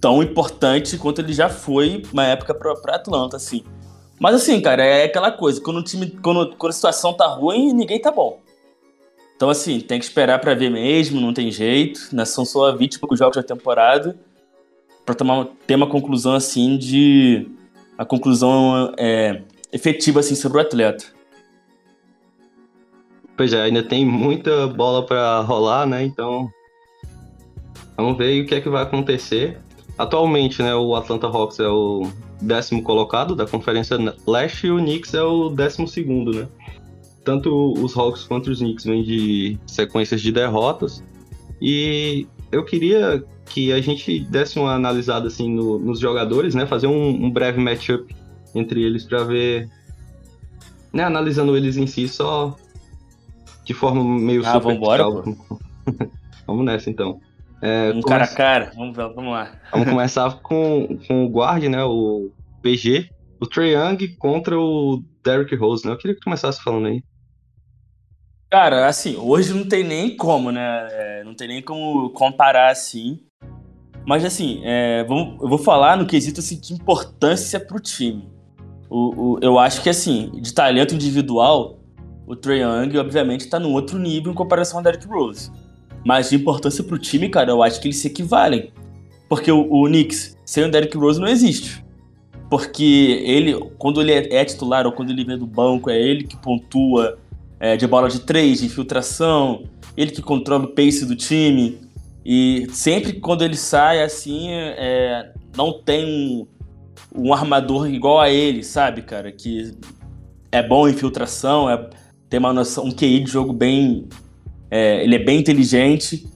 tão 0.00 0.22
importante 0.22 0.96
quanto 0.96 1.20
ele 1.20 1.32
já 1.32 1.48
foi 1.48 2.04
na 2.14 2.24
época 2.24 2.54
pra, 2.54 2.76
pra 2.76 2.94
Atlanta, 2.94 3.36
assim. 3.36 3.64
Mas 4.20 4.36
assim, 4.36 4.60
cara, 4.60 4.84
é 4.84 5.04
aquela 5.04 5.32
coisa, 5.32 5.60
quando 5.60 5.78
o 5.78 5.82
time. 5.82 6.10
Quando, 6.22 6.54
quando 6.56 6.70
a 6.70 6.74
situação 6.74 7.12
tá 7.12 7.26
ruim, 7.26 7.72
ninguém 7.72 8.00
tá 8.00 8.12
bom. 8.12 8.40
Então, 9.34 9.50
assim, 9.50 9.80
tem 9.80 9.98
que 9.98 10.04
esperar 10.04 10.40
para 10.40 10.54
ver 10.54 10.70
mesmo, 10.70 11.20
não 11.20 11.34
tem 11.34 11.50
jeito. 11.50 12.08
Né? 12.12 12.24
São 12.24 12.44
só 12.44 12.74
20 12.74 12.94
e 12.94 12.98
poucos 13.00 13.18
jogos 13.18 13.36
da 13.36 13.42
temporada 13.42 14.16
para 15.04 15.16
tomar, 15.16 15.46
ter 15.66 15.74
uma 15.74 15.88
conclusão 15.88 16.34
assim 16.34 16.78
de. 16.78 17.48
a 17.96 18.04
conclusão 18.04 18.94
é, 18.96 19.42
efetiva 19.72 20.20
assim 20.20 20.36
sobre 20.36 20.58
o 20.58 20.60
atleta. 20.60 21.04
Pois 23.36 23.52
é, 23.52 23.62
ainda 23.62 23.82
tem 23.82 24.06
muita 24.06 24.68
bola 24.68 25.04
para 25.04 25.40
rolar, 25.40 25.84
né? 25.84 26.04
Então. 26.04 26.48
Vamos 27.98 28.16
ver 28.16 28.42
o 28.42 28.46
que 28.46 28.54
é 28.54 28.60
que 28.60 28.68
vai 28.70 28.82
acontecer. 28.82 29.58
Atualmente, 29.98 30.62
né, 30.62 30.74
o 30.74 30.94
Atlanta 30.94 31.26
Hawks 31.26 31.58
é 31.58 31.68
o 31.68 32.08
décimo 32.40 32.82
colocado 32.82 33.34
da 33.34 33.46
Conferência 33.46 33.98
Leste 34.26 34.68
e 34.68 34.70
o 34.70 34.78
Knicks 34.78 35.12
é 35.12 35.22
o 35.22 35.50
décimo 35.50 35.86
segundo, 35.86 36.32
né? 36.32 36.48
tanto 37.28 37.74
os 37.74 37.94
Hawks 37.94 38.24
quanto 38.24 38.50
os 38.50 38.60
Knicks 38.60 38.86
vêm 38.86 39.02
de 39.02 39.58
sequências 39.66 40.22
de 40.22 40.32
derrotas. 40.32 41.04
E 41.60 42.26
eu 42.50 42.64
queria 42.64 43.22
que 43.44 43.70
a 43.70 43.82
gente 43.82 44.20
desse 44.20 44.58
uma 44.58 44.74
analisada 44.74 45.28
assim 45.28 45.52
no, 45.52 45.78
nos 45.78 46.00
jogadores, 46.00 46.54
né? 46.54 46.66
Fazer 46.66 46.86
um, 46.86 47.26
um 47.26 47.30
breve 47.30 47.60
matchup 47.60 48.16
entre 48.54 48.82
eles 48.82 49.04
para 49.04 49.24
ver, 49.24 49.68
né? 50.90 51.04
Analisando 51.04 51.54
eles 51.54 51.76
em 51.76 51.86
si 51.86 52.08
só 52.08 52.56
de 53.62 53.74
forma 53.74 54.02
meio 54.02 54.40
ah, 54.46 54.52
superficial. 54.52 55.22
Vambora, 55.22 55.36
vamos 56.46 56.64
nessa 56.64 56.88
então. 56.88 57.20
É, 57.60 57.92
um 57.92 58.00
cara 58.00 58.24
a 58.24 58.28
cara, 58.28 58.72
vamos, 58.74 58.96
vamos 58.96 59.32
lá. 59.32 59.52
Vamos 59.72 59.88
começar 59.90 60.30
com, 60.40 60.98
com 61.06 61.24
o 61.24 61.28
guard, 61.28 61.64
né? 61.64 61.82
O 61.84 62.30
PG, 62.62 63.10
o 63.40 63.46
Trae 63.46 63.72
Young 63.72 64.16
contra 64.18 64.58
o 64.58 65.02
Derrick 65.24 65.54
Rose, 65.56 65.86
né? 65.86 65.92
Eu 65.92 65.98
queria 65.98 66.14
que 66.14 66.22
começasse 66.22 66.62
falando 66.62 66.86
aí. 66.86 67.02
Cara, 68.50 68.86
assim, 68.86 69.16
hoje 69.16 69.52
não 69.52 69.68
tem 69.68 69.84
nem 69.84 70.16
como, 70.16 70.50
né? 70.50 70.88
É, 70.90 71.24
não 71.24 71.34
tem 71.34 71.48
nem 71.48 71.62
como 71.62 72.10
comparar 72.10 72.70
assim. 72.70 73.20
Mas 74.06 74.24
assim, 74.24 74.62
é, 74.64 75.04
vamos, 75.04 75.40
eu 75.42 75.48
vou 75.48 75.58
falar 75.58 75.96
no 75.96 76.06
quesito 76.06 76.40
assim, 76.40 76.58
de 76.58 76.72
importância 76.72 77.60
pro 77.60 77.78
time. 77.78 78.26
O, 78.88 79.34
o, 79.34 79.38
eu 79.42 79.58
acho 79.58 79.82
que 79.82 79.90
assim, 79.90 80.30
de 80.40 80.54
talento 80.54 80.94
individual, 80.94 81.78
o 82.26 82.34
Trae 82.34 82.60
Young, 82.60 82.96
obviamente, 82.96 83.50
tá 83.50 83.58
num 83.58 83.74
outro 83.74 83.98
nível 83.98 84.32
em 84.32 84.34
comparação 84.34 84.78
ao 84.78 84.82
Derrick 84.82 85.06
Rose. 85.06 85.52
Mas 86.08 86.30
de 86.30 86.36
importância 86.36 86.82
pro 86.82 86.98
time, 86.98 87.28
cara, 87.28 87.50
eu 87.50 87.62
acho 87.62 87.78
que 87.82 87.88
eles 87.88 87.98
se 87.98 88.06
equivalem. 88.06 88.72
Porque 89.28 89.52
o, 89.52 89.70
o 89.70 89.84
Knicks, 89.84 90.38
sem 90.42 90.64
o 90.64 90.70
Derrick 90.70 90.96
Rose, 90.96 91.20
não 91.20 91.28
existe. 91.28 91.84
Porque 92.48 93.22
ele, 93.26 93.54
quando 93.76 94.00
ele 94.00 94.12
é, 94.12 94.42
titular 94.42 94.86
ou 94.86 94.92
quando 94.92 95.10
ele 95.10 95.22
vem 95.22 95.36
do 95.36 95.46
banco, 95.46 95.90
é 95.90 96.00
ele 96.00 96.24
que 96.24 96.34
pontua, 96.34 97.18
é, 97.60 97.76
de 97.76 97.86
bola 97.86 98.08
de 98.08 98.20
três, 98.20 98.60
de 98.60 98.64
infiltração, 98.64 99.64
ele 99.94 100.10
que 100.10 100.22
controla 100.22 100.64
o 100.64 100.68
pace 100.68 101.04
do 101.04 101.14
time. 101.14 101.78
E 102.24 102.66
sempre 102.70 103.20
quando 103.20 103.44
ele 103.44 103.54
sai 103.54 104.02
assim, 104.02 104.48
é, 104.50 105.30
não 105.54 105.74
tem 105.74 106.06
um, 106.06 106.46
um, 107.14 107.34
armador 107.34 107.86
igual 107.86 108.18
a 108.18 108.30
ele, 108.30 108.64
sabe, 108.64 109.02
cara? 109.02 109.30
Que 109.30 109.74
é 110.50 110.62
bom 110.62 110.88
em 110.88 110.92
infiltração, 110.92 111.68
é, 111.68 111.90
tem 112.30 112.40
uma 112.40 112.54
noção, 112.54 112.86
um 112.86 112.92
QI 112.92 113.20
de 113.20 113.30
jogo 113.30 113.52
bem. 113.52 114.08
É, 114.70 115.02
ele 115.02 115.14
é 115.14 115.18
bem 115.18 115.38
inteligente. 115.38 116.26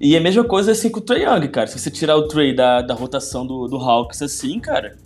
E 0.00 0.16
a 0.16 0.20
mesma 0.20 0.44
coisa 0.44 0.72
assim 0.72 0.90
com 0.90 0.98
o 0.98 1.02
Trey 1.02 1.24
Young, 1.24 1.48
cara. 1.48 1.66
Se 1.66 1.78
você 1.78 1.90
tirar 1.90 2.16
o 2.16 2.26
Trey 2.26 2.54
da, 2.54 2.82
da 2.82 2.94
rotação 2.94 3.46
do, 3.46 3.68
do 3.68 3.76
Hawks 3.76 4.20
assim, 4.20 4.58
cara, 4.58 4.96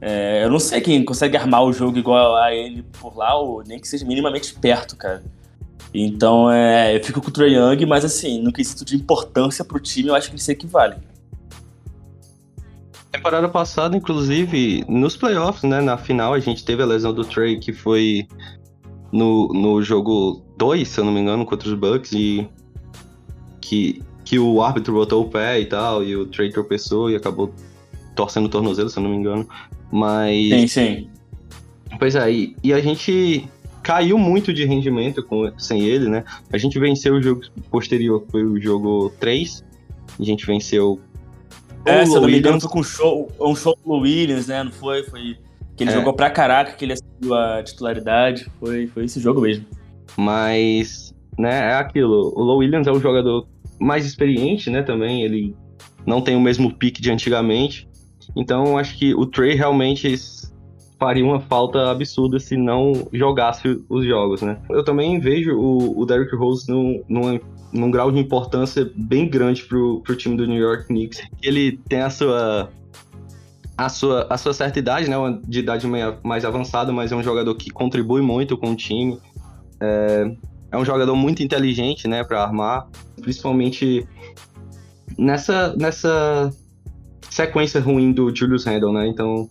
é, 0.00 0.44
eu 0.44 0.50
não 0.50 0.58
sei 0.58 0.80
quem 0.80 1.04
consegue 1.04 1.36
armar 1.36 1.64
o 1.64 1.72
jogo 1.72 1.98
igual 1.98 2.36
a 2.36 2.54
ele 2.54 2.84
por 3.00 3.16
lá, 3.16 3.36
ou 3.38 3.62
nem 3.66 3.78
que 3.78 3.88
seja 3.88 4.04
minimamente 4.04 4.54
perto, 4.54 4.96
cara. 4.96 5.22
Então, 5.92 6.50
é, 6.50 6.94
eu 6.94 7.02
fico 7.02 7.20
com 7.20 7.28
o 7.28 7.32
Trae 7.32 7.54
Young, 7.54 7.86
mas 7.86 8.04
assim, 8.04 8.40
no 8.40 8.52
quesito 8.52 8.84
de 8.84 8.94
importância 8.94 9.64
pro 9.64 9.80
time, 9.80 10.08
eu 10.08 10.14
acho 10.14 10.28
que 10.28 10.34
eles 10.34 10.44
se 10.44 10.52
equivalem. 10.52 10.98
Temporada 13.10 13.48
passada, 13.48 13.96
inclusive, 13.96 14.84
nos 14.86 15.16
playoffs, 15.16 15.68
né, 15.68 15.80
na 15.80 15.96
final, 15.96 16.34
a 16.34 16.40
gente 16.40 16.64
teve 16.64 16.82
a 16.82 16.86
lesão 16.86 17.12
do 17.12 17.24
Trey, 17.24 17.58
que 17.58 17.72
foi 17.72 18.28
no, 19.10 19.48
no 19.48 19.82
jogo 19.82 20.42
2, 20.58 20.88
se 20.88 21.00
eu 21.00 21.04
não 21.04 21.12
me 21.12 21.20
engano, 21.20 21.46
contra 21.46 21.68
os 21.68 21.74
Bucks, 21.74 22.12
e 22.12 22.48
que, 23.60 24.02
que 24.24 24.38
o 24.38 24.60
árbitro 24.60 24.92
botou 24.92 25.24
o 25.24 25.30
pé 25.30 25.60
e 25.60 25.66
tal, 25.66 26.02
e 26.02 26.16
o 26.16 26.26
Trey 26.26 26.50
tropeçou 26.50 27.10
e 27.10 27.16
acabou 27.16 27.54
torcendo 28.14 28.46
o 28.46 28.48
tornozelo, 28.48 28.90
se 28.90 28.98
eu 28.98 29.02
não 29.02 29.10
me 29.10 29.16
engano. 29.16 29.48
Mas. 29.90 30.50
Sim, 30.50 30.66
sim. 30.66 31.10
Pois 31.98 32.14
é, 32.14 32.30
e, 32.30 32.56
e 32.62 32.72
a 32.72 32.80
gente 32.80 33.48
caiu 33.82 34.18
muito 34.18 34.52
de 34.52 34.66
rendimento 34.66 35.22
com, 35.22 35.50
sem 35.56 35.82
ele, 35.82 36.08
né? 36.08 36.24
A 36.52 36.58
gente 36.58 36.78
venceu 36.78 37.14
o 37.14 37.22
jogo 37.22 37.42
posterior, 37.70 38.20
que 38.22 38.30
foi 38.30 38.44
o 38.44 38.60
jogo 38.60 39.12
3. 39.20 39.64
A 40.18 40.24
gente 40.24 40.44
venceu. 40.44 41.00
É, 41.86 42.04
se 42.04 42.12
eu 42.12 42.20
não 42.20 42.28
me 42.28 42.38
engano, 42.38 42.60
foi 42.60 42.68
com 42.68 42.80
um 42.80 42.84
show, 42.84 43.30
um 43.40 43.54
show 43.54 43.78
do 43.82 43.92
Williams, 43.92 44.48
né? 44.48 44.64
Não 44.64 44.72
foi? 44.72 45.04
Foi. 45.04 45.38
Que 45.76 45.84
ele 45.84 45.90
é. 45.90 45.94
jogou 45.94 46.12
pra 46.12 46.28
caraca, 46.28 46.72
que 46.72 46.84
ele 46.84 46.94
assumiu 46.94 47.34
a 47.34 47.62
titularidade. 47.62 48.50
Foi, 48.58 48.88
foi 48.88 49.04
esse 49.04 49.20
jogo 49.20 49.40
mesmo. 49.40 49.64
Mas, 50.18 51.14
né, 51.38 51.70
é 51.70 51.74
aquilo. 51.74 52.32
O 52.34 52.42
Low 52.42 52.58
Williams 52.58 52.88
é 52.88 52.92
um 52.92 53.00
jogador 53.00 53.46
mais 53.78 54.04
experiente, 54.04 54.68
né? 54.68 54.82
Também. 54.82 55.22
Ele 55.22 55.54
não 56.04 56.20
tem 56.20 56.34
o 56.34 56.40
mesmo 56.40 56.74
pique 56.74 57.00
de 57.00 57.10
antigamente. 57.12 57.88
Então, 58.36 58.76
acho 58.76 58.98
que 58.98 59.14
o 59.14 59.24
Trey 59.24 59.54
realmente 59.54 60.12
faria 60.98 61.24
uma 61.24 61.38
falta 61.38 61.90
absurda 61.90 62.40
se 62.40 62.56
não 62.56 62.92
jogasse 63.12 63.80
os 63.88 64.04
jogos, 64.04 64.42
né? 64.42 64.58
Eu 64.68 64.82
também 64.82 65.20
vejo 65.20 65.56
o, 65.56 66.00
o 66.00 66.04
Derrick 66.04 66.34
Rose 66.34 66.68
num, 66.68 67.02
num, 67.08 67.38
num 67.72 67.90
grau 67.90 68.10
de 68.10 68.18
importância 68.18 68.90
bem 68.96 69.28
grande 69.28 69.62
pro, 69.62 70.00
pro 70.00 70.16
time 70.16 70.36
do 70.36 70.46
New 70.46 70.60
York 70.60 70.86
Knicks. 70.88 71.22
Ele 71.40 71.78
tem 71.88 72.00
a 72.00 72.10
sua 72.10 72.68
a 73.78 73.88
sua, 73.88 74.26
a 74.28 74.36
sua 74.36 74.52
certa 74.52 74.80
idade, 74.80 75.08
né? 75.08 75.16
De 75.46 75.60
idade 75.60 75.86
mais 76.24 76.44
avançada, 76.44 76.92
mas 76.92 77.12
é 77.12 77.16
um 77.16 77.22
jogador 77.22 77.54
que 77.54 77.70
contribui 77.70 78.20
muito 78.20 78.58
com 78.58 78.72
o 78.72 78.74
time. 78.76 79.20
É, 79.80 80.30
é 80.72 80.76
um 80.76 80.84
jogador 80.84 81.14
muito 81.16 81.42
inteligente, 81.42 82.06
né, 82.06 82.24
para 82.24 82.42
armar, 82.42 82.88
principalmente 83.20 84.06
nessa, 85.16 85.74
nessa 85.76 86.52
sequência 87.30 87.80
ruim 87.80 88.12
do 88.12 88.34
Julius 88.34 88.64
Randle, 88.64 88.92
né? 88.92 89.06
Então. 89.06 89.48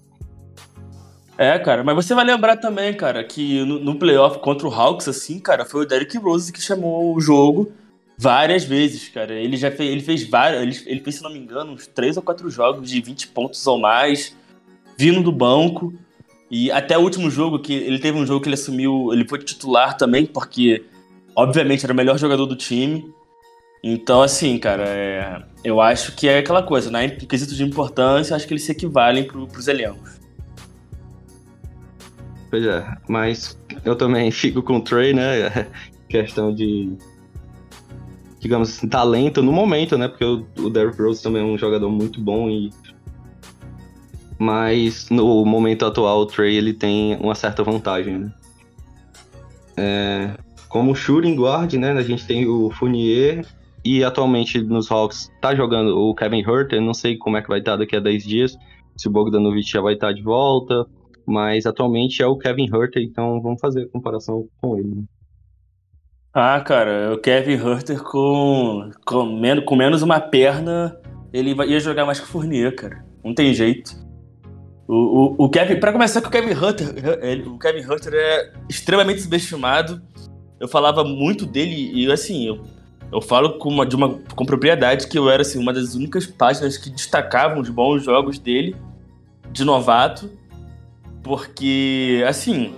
É, 1.38 1.58
cara, 1.60 1.84
mas 1.84 1.96
você 1.96 2.16
vai 2.16 2.26
lembrar 2.26 2.58
também, 2.58 2.94
cara, 2.94 3.24
que 3.24 3.64
no, 3.64 3.80
no 3.80 3.96
playoff 3.96 4.40
contra 4.40 4.68
o 4.68 4.74
Hawks, 4.74 5.08
assim, 5.08 5.40
cara, 5.40 5.66
foi 5.66 5.84
o 5.84 5.88
Derrick 5.88 6.18
Rose 6.18 6.52
que 6.52 6.62
chamou 6.62 7.16
o 7.16 7.22
jogo 7.22 7.72
várias 8.18 8.64
vezes, 8.64 9.08
cara. 9.10 9.34
Ele 9.34 9.56
já 9.56 9.70
fez, 9.70 9.92
ele 9.92 10.02
fez 10.02 10.28
vários, 10.28 10.62
ele, 10.62 10.92
ele 10.92 11.02
fez, 11.02 11.18
se 11.18 11.24
não 11.24 11.32
me 11.32 11.38
engano, 11.38 11.74
uns 11.74 11.86
três 11.86 12.18
ou 12.18 12.24
quatro 12.24 12.50
jogos 12.50 12.90
de 12.90 13.00
20 13.00 13.28
pontos 13.28 13.66
ou 13.68 13.78
mais, 13.78 14.36
vindo 14.98 15.22
do 15.22 15.32
banco. 15.32 15.94
E 16.50 16.72
até 16.72 16.98
o 16.98 17.02
último 17.02 17.30
jogo, 17.30 17.60
que 17.60 17.74
ele 17.74 18.00
teve 18.00 18.18
um 18.18 18.26
jogo 18.26 18.42
que 18.42 18.48
ele 18.48 18.56
assumiu, 18.56 19.12
ele 19.12 19.28
foi 19.28 19.40
titular 19.40 19.98
também, 19.98 20.26
porque 20.26 20.86
obviamente 21.36 21.86
era 21.86 21.94
o 21.94 21.96
melhor 21.96 22.18
jogador 22.18 22.46
do 22.46 22.56
time. 22.56 23.14
Então, 23.84 24.22
assim, 24.22 24.58
cara, 24.58 24.84
é... 24.88 25.44
eu 25.64 25.80
acho 25.82 26.16
que 26.16 26.28
é 26.28 26.40
aquela 26.40 26.64
coisa, 26.64 26.90
né? 26.90 27.06
Em 27.06 27.26
quesito 27.26 27.54
de 27.54 27.64
importância, 27.64 28.36
acho 28.36 28.48
que 28.48 28.54
eles 28.54 28.64
se 28.64 28.72
equivalem 28.72 29.26
pro, 29.26 29.46
pros 29.48 29.68
elencos. 29.68 30.18
Pois 32.50 32.66
é, 32.66 32.96
mas 33.10 33.60
eu 33.84 33.96
também 33.96 34.32
fico 34.32 34.62
com 34.64 34.78
o 34.78 34.82
Trey, 34.82 35.14
né? 35.14 35.68
Questão 36.08 36.54
de, 36.56 36.94
digamos 38.40 38.70
assim, 38.70 38.88
talento 38.88 39.44
no 39.44 39.52
momento, 39.52 39.98
né? 39.98 40.08
Porque 40.08 40.24
o, 40.24 40.48
o 40.60 40.70
Derrick 40.70 41.02
Rose 41.02 41.22
também 41.22 41.42
é 41.42 41.46
um 41.46 41.58
jogador 41.58 41.90
muito 41.90 42.22
bom 42.22 42.50
e 42.50 42.72
mas 44.38 45.10
no 45.10 45.46
momento 45.46 45.86
atual 45.86 46.20
o 46.20 46.26
Trey 46.26 46.56
ele 46.56 46.74
tem 46.74 47.16
uma 47.18 47.36
certa 47.36 47.64
vantagem, 47.64 48.20
né? 48.20 48.34
É, 49.76 50.38
como 50.68 50.96
shooting 50.96 51.36
guard, 51.36 51.74
né? 51.74 51.92
A 51.92 52.02
gente 52.02 52.26
tem 52.26 52.48
o 52.48 52.70
Fournier 52.72 53.46
e 53.84 54.04
atualmente 54.04 54.62
nos 54.62 54.92
Hawks 54.92 55.32
tá 55.42 55.56
jogando 55.56 55.98
o 55.98 56.14
Kevin 56.14 56.42
Herter, 56.42 56.82
não 56.82 56.94
sei 56.94 57.18
como 57.18 57.38
é 57.38 57.42
que 57.42 57.48
vai 57.48 57.60
estar 57.60 57.76
daqui 57.76 57.96
a 57.96 58.00
10 58.00 58.24
dias, 58.24 58.58
se 58.96 59.08
o 59.08 59.12
Bogdanovich 59.12 59.72
já 59.72 59.82
vai 59.82 59.94
estar 59.94 60.12
de 60.14 60.22
volta, 60.22 60.86
mas 61.26 61.66
atualmente 61.66 62.22
é 62.22 62.28
o 62.28 62.38
Kevin 62.38 62.70
Herter, 62.74 63.04
então 63.04 63.42
vamos 63.42 63.60
fazer 63.60 63.84
a 63.84 63.90
comparação 63.90 64.48
com 64.62 64.78
ele. 64.78 64.96
Né? 64.96 65.04
Ah, 66.34 66.60
cara, 66.62 67.14
o 67.14 67.18
Kevin 67.18 67.54
Herter 67.54 68.04
com, 68.04 68.92
com, 69.06 69.26
menos, 69.26 69.66
com 69.66 69.76
menos 69.76 70.02
uma 70.02 70.20
perna, 70.20 70.96
ele 71.34 71.56
ia 71.68 71.80
jogar 71.80 72.06
mais 72.06 72.20
que 72.20 72.26
o 72.26 72.30
Fournier, 72.30 72.76
cara. 72.76 73.06
Não 73.24 73.34
tem 73.34 73.54
jeito. 73.54 74.07
O, 74.88 74.94
o, 74.96 75.46
o 75.46 75.50
Kevin, 75.50 75.80
para 75.80 75.92
começar 75.92 76.22
com 76.22 76.30
o 76.30 76.32
Kevin 76.32 76.54
Hunter, 76.54 76.94
ele, 77.22 77.44
o 77.44 77.60
Kevin 77.60 77.84
Hunter 77.84 78.14
é 78.14 78.54
extremamente 78.70 79.22
subestimado. 79.22 80.02
Eu 80.60 80.68
falava 80.68 81.04
muito 81.04 81.46
dele 81.46 81.92
e 81.94 82.10
assim, 82.12 82.48
eu, 82.48 82.64
eu 83.12 83.22
falo 83.22 83.58
com, 83.58 83.70
uma, 83.70 83.86
de 83.86 83.96
uma, 83.96 84.18
com 84.36 84.46
propriedade 84.46 85.08
que 85.08 85.18
eu 85.18 85.30
era 85.30 85.42
assim, 85.42 85.60
uma 85.60 85.74
das 85.74 85.94
únicas 85.94 86.26
páginas 86.26 86.78
que 86.78 86.90
destacavam 86.90 87.62
os 87.62 87.70
bons 87.70 88.04
jogos 88.04 88.40
dele 88.40 88.76
de 89.52 89.64
novato, 89.64 90.30
porque 91.22 92.24
assim, 92.28 92.74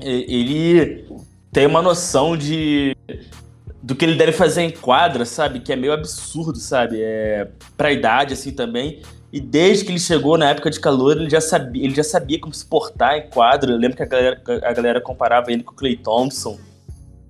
ele 0.00 1.06
tem 1.52 1.66
uma 1.66 1.82
noção 1.82 2.36
de 2.36 2.96
do 3.82 3.94
que 3.94 4.04
ele 4.04 4.16
deve 4.16 4.32
fazer 4.32 4.62
em 4.62 4.70
quadra, 4.70 5.24
sabe? 5.24 5.60
Que 5.60 5.72
é 5.72 5.76
meio 5.76 5.92
absurdo, 5.92 6.58
sabe? 6.58 7.00
É, 7.00 7.48
pra 7.76 7.92
idade, 7.92 8.34
assim, 8.34 8.50
também. 8.50 9.00
E 9.32 9.40
desde 9.40 9.84
que 9.84 9.90
ele 9.90 9.98
chegou 9.98 10.38
na 10.38 10.50
época 10.50 10.70
de 10.70 10.78
calor, 10.80 11.16
ele 11.16 11.28
já 11.28 11.40
sabia, 11.40 11.84
ele 11.84 11.94
já 11.94 12.04
sabia 12.04 12.38
como 12.40 12.54
se 12.54 12.64
portar 12.64 13.18
em 13.18 13.28
quadro. 13.28 13.72
Eu 13.72 13.76
lembro 13.76 13.96
que 13.96 14.02
a 14.02 14.06
galera, 14.06 14.40
a 14.62 14.72
galera 14.72 15.00
comparava 15.00 15.52
ele 15.52 15.62
com 15.62 15.72
o 15.72 15.74
Clay 15.74 15.96
Thompson. 15.96 16.58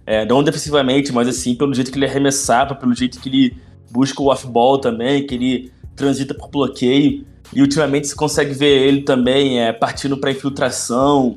É, 0.04 0.24
não 0.24 0.42
defensivamente, 0.42 1.10
mas 1.12 1.26
assim, 1.26 1.54
pelo 1.54 1.74
jeito 1.74 1.90
que 1.90 1.98
ele 1.98 2.06
arremessava, 2.06 2.74
pelo 2.74 2.94
jeito 2.94 3.18
que 3.18 3.28
ele 3.28 3.56
busca 3.90 4.22
o 4.22 4.26
off-ball 4.26 4.78
também, 4.78 5.26
que 5.26 5.34
ele 5.34 5.72
transita 5.96 6.34
por 6.34 6.48
bloqueio. 6.48 7.26
E 7.52 7.60
ultimamente 7.60 8.08
se 8.08 8.14
consegue 8.14 8.52
ver 8.52 8.86
ele 8.86 9.02
também 9.02 9.60
é, 9.60 9.72
partindo 9.72 10.16
para 10.16 10.30
infiltração, 10.30 11.36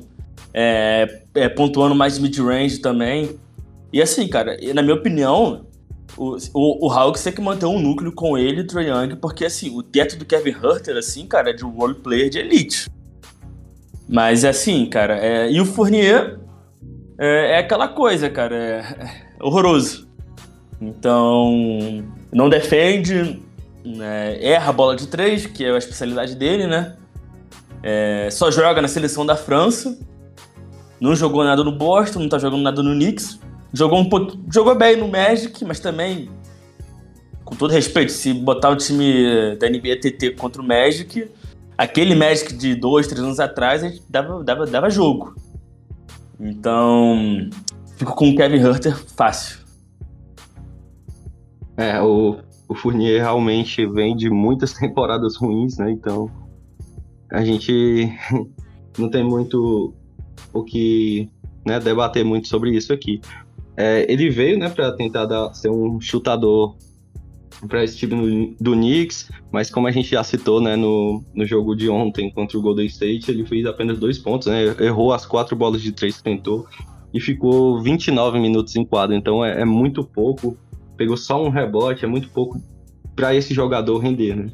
é, 0.52 1.22
é, 1.34 1.48
pontuando 1.48 1.94
mais 1.94 2.18
mid-range 2.18 2.78
também. 2.78 3.38
E 3.92 4.00
assim, 4.00 4.28
cara, 4.28 4.56
na 4.74 4.82
minha 4.82 4.94
opinião, 4.94 5.64
o, 6.16 6.36
o, 6.54 6.86
o 6.86 6.90
Hawks 6.90 7.22
tem 7.22 7.32
que 7.32 7.40
manter 7.40 7.66
um 7.66 7.80
núcleo 7.80 8.12
com 8.12 8.36
ele 8.36 8.58
e 8.58 8.60
o 8.62 8.66
Trae 8.66 8.88
Young, 8.88 9.16
porque 9.16 9.44
assim, 9.44 9.76
o 9.76 9.82
teto 9.82 10.16
do 10.16 10.24
Kevin 10.24 10.56
Herter, 10.62 10.96
assim, 10.96 11.26
cara, 11.26 11.50
é 11.50 11.52
de 11.52 11.64
um 11.64 11.70
role 11.70 11.94
player 11.94 12.28
de 12.28 12.38
elite. 12.38 12.90
Mas 14.08 14.44
assim, 14.44 14.86
cara, 14.86 15.18
é, 15.18 15.50
e 15.50 15.60
o 15.60 15.64
Fournier 15.64 16.40
é, 17.18 17.52
é 17.52 17.58
aquela 17.58 17.86
coisa, 17.86 18.28
cara, 18.28 18.56
é, 18.56 18.78
é, 18.78 19.44
horroroso. 19.44 20.08
Então, 20.80 22.02
não 22.32 22.48
defende, 22.48 23.42
né, 23.84 24.42
erra 24.42 24.70
a 24.70 24.72
bola 24.72 24.96
de 24.96 25.06
três, 25.06 25.46
que 25.46 25.64
é 25.64 25.70
a 25.70 25.78
especialidade 25.78 26.34
dele, 26.34 26.66
né? 26.66 26.96
É, 27.82 28.28
só 28.30 28.50
joga 28.50 28.80
na 28.80 28.88
seleção 28.88 29.24
da 29.24 29.36
França. 29.36 29.98
Não 31.00 31.14
jogou 31.14 31.44
nada 31.44 31.62
no 31.64 31.72
Boston, 31.72 32.20
não 32.20 32.28
tá 32.28 32.38
jogando 32.38 32.62
nada 32.62 32.82
no 32.82 32.94
Knicks. 32.94 33.38
Jogou 33.72 34.00
um 34.00 34.08
jogou 34.52 34.74
bem 34.74 34.96
no 34.96 35.08
Magic, 35.08 35.64
mas 35.64 35.78
também, 35.78 36.28
com 37.44 37.54
todo 37.54 37.70
respeito, 37.70 38.10
se 38.10 38.32
botar 38.32 38.70
o 38.70 38.76
time 38.76 39.56
da 39.56 39.68
NBA 39.68 40.00
TT 40.00 40.32
contra 40.32 40.60
o 40.60 40.66
Magic, 40.66 41.30
aquele 41.78 42.14
Magic 42.14 42.52
de 42.52 42.74
dois, 42.74 43.06
três 43.06 43.22
anos 43.22 43.38
atrás, 43.38 44.02
dava, 44.08 44.42
dava, 44.42 44.66
dava 44.66 44.90
jogo. 44.90 45.34
Então, 46.38 47.48
fico 47.96 48.14
com 48.14 48.30
o 48.30 48.36
Kevin 48.36 48.58
Herter 48.58 48.96
fácil. 49.14 49.60
É, 51.76 52.00
o, 52.00 52.38
o 52.68 52.74
Fournier 52.74 53.22
realmente 53.22 53.86
vem 53.86 54.16
de 54.16 54.28
muitas 54.28 54.72
temporadas 54.78 55.36
ruins, 55.36 55.78
né? 55.78 55.90
Então, 55.90 56.30
a 57.30 57.44
gente 57.44 58.12
não 58.98 59.08
tem 59.08 59.24
muito 59.24 59.94
o 60.52 60.64
que 60.64 61.30
né, 61.64 61.78
debater 61.78 62.24
muito 62.24 62.48
sobre 62.48 62.70
isso 62.76 62.92
aqui. 62.92 63.20
É, 63.76 64.10
ele 64.12 64.30
veio, 64.30 64.58
né, 64.58 64.68
para 64.68 64.92
tentar 64.92 65.26
dar, 65.26 65.54
ser 65.54 65.70
um 65.70 66.00
chutador 66.00 66.76
para 67.68 67.84
esse 67.84 67.96
time 67.96 68.56
do 68.60 68.72
Knicks, 68.72 69.30
mas 69.52 69.70
como 69.70 69.86
a 69.86 69.90
gente 69.90 70.10
já 70.10 70.24
citou, 70.24 70.60
né, 70.60 70.76
no, 70.76 71.22
no 71.34 71.44
jogo 71.44 71.74
de 71.74 71.88
ontem 71.88 72.30
contra 72.30 72.58
o 72.58 72.62
Golden 72.62 72.86
State, 72.86 73.30
ele 73.30 73.44
fez 73.44 73.66
apenas 73.66 73.98
dois 73.98 74.18
pontos, 74.18 74.48
né, 74.48 74.74
errou 74.80 75.12
as 75.12 75.26
quatro 75.26 75.54
bolas 75.54 75.82
de 75.82 75.92
três 75.92 76.16
que 76.16 76.22
tentou 76.22 76.66
e 77.12 77.20
ficou 77.20 77.82
29 77.82 78.38
minutos 78.38 78.76
em 78.76 78.84
quadro, 78.84 79.14
então 79.14 79.44
é, 79.44 79.60
é 79.60 79.64
muito 79.64 80.02
pouco, 80.04 80.56
pegou 80.96 81.16
só 81.16 81.42
um 81.42 81.50
rebote, 81.50 82.04
é 82.04 82.08
muito 82.08 82.30
pouco 82.30 82.60
para 83.14 83.34
esse 83.34 83.52
jogador 83.52 83.98
render, 83.98 84.36
né. 84.36 84.50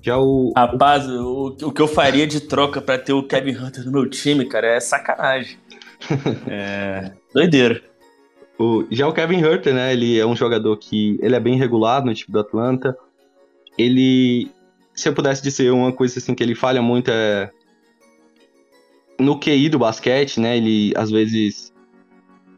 Já 0.00 0.16
o. 0.16 0.52
Rapaz, 0.56 1.08
o, 1.08 1.56
o 1.62 1.72
que 1.72 1.82
eu 1.82 1.88
faria 1.88 2.26
de 2.26 2.40
troca 2.40 2.80
para 2.80 2.98
ter 2.98 3.12
o 3.12 3.22
Kevin 3.22 3.56
Hunter 3.56 3.84
no 3.84 3.92
meu 3.92 4.08
time, 4.08 4.44
cara, 4.46 4.68
é 4.68 4.80
sacanagem. 4.80 5.58
é. 6.46 7.12
doideira. 7.34 7.82
O, 8.58 8.84
já 8.90 9.06
o 9.06 9.12
Kevin 9.12 9.40
Herter, 9.40 9.72
né? 9.72 9.92
Ele 9.92 10.18
é 10.18 10.26
um 10.26 10.34
jogador 10.34 10.76
que 10.76 11.18
ele 11.22 11.36
é 11.36 11.40
bem 11.40 11.56
regular 11.56 12.04
no 12.04 12.12
time 12.12 12.32
do 12.32 12.40
Atlanta. 12.40 12.96
Ele, 13.76 14.50
se 14.92 15.08
eu 15.08 15.14
pudesse 15.14 15.42
dizer 15.42 15.70
uma 15.70 15.92
coisa 15.92 16.18
assim 16.18 16.34
que 16.34 16.42
ele 16.42 16.54
falha 16.54 16.82
muito 16.82 17.10
é 17.10 17.50
no 19.20 19.38
QI 19.38 19.68
do 19.68 19.78
basquete, 19.78 20.40
né? 20.40 20.56
Ele 20.56 20.92
às 20.96 21.10
vezes 21.10 21.72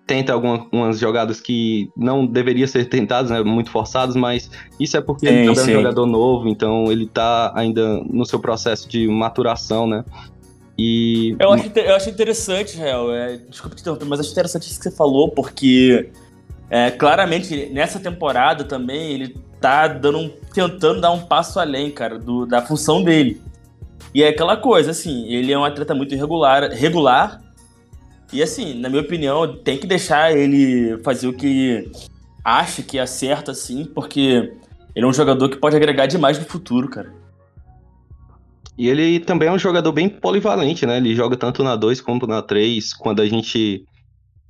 tenta 0.07 0.33
algumas 0.33 0.99
jogadas 0.99 1.41
que 1.41 1.89
não 1.97 2.27
deveria 2.27 2.67
ser 2.67 2.87
tentadas, 2.87 3.31
né? 3.31 3.43
Muito 3.43 3.71
forçadas, 3.71 4.17
mas 4.17 4.51
isso 4.79 4.97
é 4.97 5.01
porque 5.01 5.27
sim, 5.27 5.33
ele 5.33 5.55
também 5.55 5.75
é 5.75 5.79
um 5.79 5.83
jogador 5.83 6.07
novo, 6.07 6.49
então 6.49 6.91
ele 6.91 7.07
tá 7.07 7.53
ainda 7.55 8.03
no 8.05 8.27
seu 8.27 8.41
processo 8.41 8.89
de 8.89 9.07
maturação, 9.07 9.87
né? 9.87 10.05
E... 10.83 11.37
Eu, 11.39 11.53
acho, 11.53 11.71
eu 11.77 11.95
acho 11.95 12.09
interessante, 12.09 12.75
Real. 12.75 13.13
É, 13.13 13.37
desculpa 13.37 13.77
te 13.77 13.83
interromper, 13.83 14.07
mas 14.07 14.21
acho 14.21 14.33
interessante 14.33 14.63
isso 14.63 14.79
que 14.79 14.85
você 14.85 14.91
falou, 14.91 15.29
porque 15.29 16.09
é, 16.71 16.91
claramente 16.91 17.67
nessa 17.67 18.01
temporada 18.01 18.65
também 18.65 19.13
ele 19.13 19.37
tá 19.61 19.87
dando 19.87 20.17
um, 20.17 20.31
tentando 20.55 20.99
dar 20.99 21.11
um 21.11 21.21
passo 21.21 21.61
além, 21.61 21.91
cara, 21.91 22.19
do, 22.19 22.47
da 22.47 22.63
função 22.63 23.05
dele. 23.05 23.43
E 24.15 24.23
é 24.23 24.29
aquela 24.29 24.57
coisa, 24.57 24.93
assim, 24.93 25.31
ele 25.31 25.53
é 25.53 25.59
um 25.59 25.67
atleta 25.67 25.95
muito 25.95 26.15
irregular, 26.15 26.71
regular. 26.71 27.43
E 28.33 28.43
assim, 28.43 28.73
na 28.73 28.89
minha 28.89 29.03
opinião, 29.03 29.59
tem 29.59 29.77
que 29.77 29.87
deixar 29.87 30.35
ele 30.35 30.97
fazer 31.03 31.29
o 31.29 31.35
que 31.35 31.93
acha 32.43 32.83
que 32.83 32.99
é 32.99 33.05
certo, 33.05 33.51
assim, 33.51 33.85
porque 33.85 34.51
ele 34.97 35.05
é 35.05 35.07
um 35.07 35.13
jogador 35.13 35.51
que 35.51 35.59
pode 35.59 35.77
agregar 35.77 36.07
demais 36.07 36.39
no 36.39 36.47
futuro, 36.47 36.89
cara. 36.89 37.13
E 38.81 38.89
ele 38.89 39.21
também 39.21 39.47
é 39.47 39.53
um 39.53 39.59
jogador 39.59 39.93
bem 39.93 40.09
polivalente, 40.09 40.87
né? 40.87 40.97
Ele 40.97 41.15
joga 41.15 41.37
tanto 41.37 41.63
na 41.63 41.77
2 41.77 42.01
quanto 42.01 42.27
na 42.27 42.41
3. 42.41 42.95
Quando 42.95 43.21
a 43.21 43.27
gente. 43.27 43.85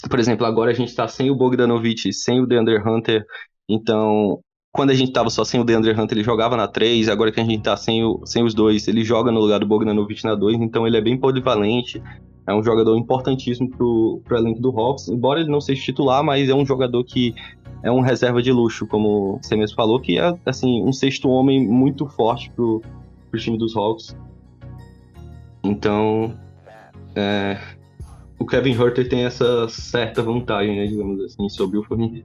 Por 0.09 0.21
exemplo, 0.21 0.47
agora 0.47 0.71
a 0.71 0.75
gente 0.75 0.95
tá 0.95 1.09
sem 1.09 1.33
o 1.33 1.35
Bogdanovich, 1.35 2.13
sem 2.13 2.41
o 2.41 2.47
DeAndre 2.47 2.79
Hunter. 2.79 3.25
Então, 3.69 4.39
quando 4.73 4.91
a 4.91 4.95
gente 4.95 5.11
tava 5.11 5.31
só 5.31 5.43
sem 5.43 5.61
o 5.61 5.65
DeAndre 5.65 5.91
Hunter, 5.91 6.17
ele 6.17 6.25
jogava 6.25 6.57
na 6.57 6.69
3. 6.69 7.09
Agora 7.09 7.33
que 7.33 7.41
a 7.41 7.45
gente 7.45 7.61
tá 7.61 7.77
sem, 7.77 8.05
o, 8.05 8.25
sem 8.25 8.45
os 8.45 8.55
dois, 8.55 8.87
ele 8.87 9.03
joga 9.03 9.33
no 9.33 9.41
lugar 9.41 9.59
do 9.59 9.67
Bogdanovich 9.67 10.25
na 10.25 10.37
2. 10.37 10.61
Então, 10.61 10.87
ele 10.87 10.97
é 10.97 11.01
bem 11.01 11.19
polivalente. 11.19 12.01
É 12.47 12.55
um 12.55 12.63
jogador 12.63 12.97
importantíssimo 12.97 13.69
pro, 13.69 14.23
pro 14.25 14.39
elenco 14.39 14.61
do 14.61 14.71
Hawks. 14.71 15.09
Embora 15.09 15.41
ele 15.41 15.51
não 15.51 15.61
seja 15.61 15.83
titular, 15.83 16.23
mas 16.23 16.49
é 16.49 16.55
um 16.55 16.65
jogador 16.65 17.03
que 17.03 17.35
é 17.83 17.91
um 17.91 18.01
reserva 18.01 18.41
de 18.41 18.53
luxo, 18.53 18.87
como 18.87 19.41
você 19.43 19.57
mesmo 19.57 19.75
falou, 19.75 19.99
que 19.99 20.21
é 20.21 20.39
assim 20.47 20.85
um 20.85 20.93
sexto 20.93 21.29
homem 21.29 21.67
muito 21.67 22.07
forte 22.07 22.49
pro, 22.55 22.81
pro 23.31 23.41
time 23.41 23.59
dos 23.59 23.77
Hawks. 23.77 24.17
Então, 25.63 26.35
é, 27.15 27.59
o 28.39 28.47
Kevin 28.47 28.73
Herter 28.73 29.09
tem 29.09 29.25
essa 29.25 29.69
certa 29.69 30.23
vantagem, 30.23 30.77
né, 30.77 30.87
digamos 30.87 31.21
assim, 31.21 31.49
sobre 31.49 31.79
o 31.79 31.85
Fournier. 31.85 32.25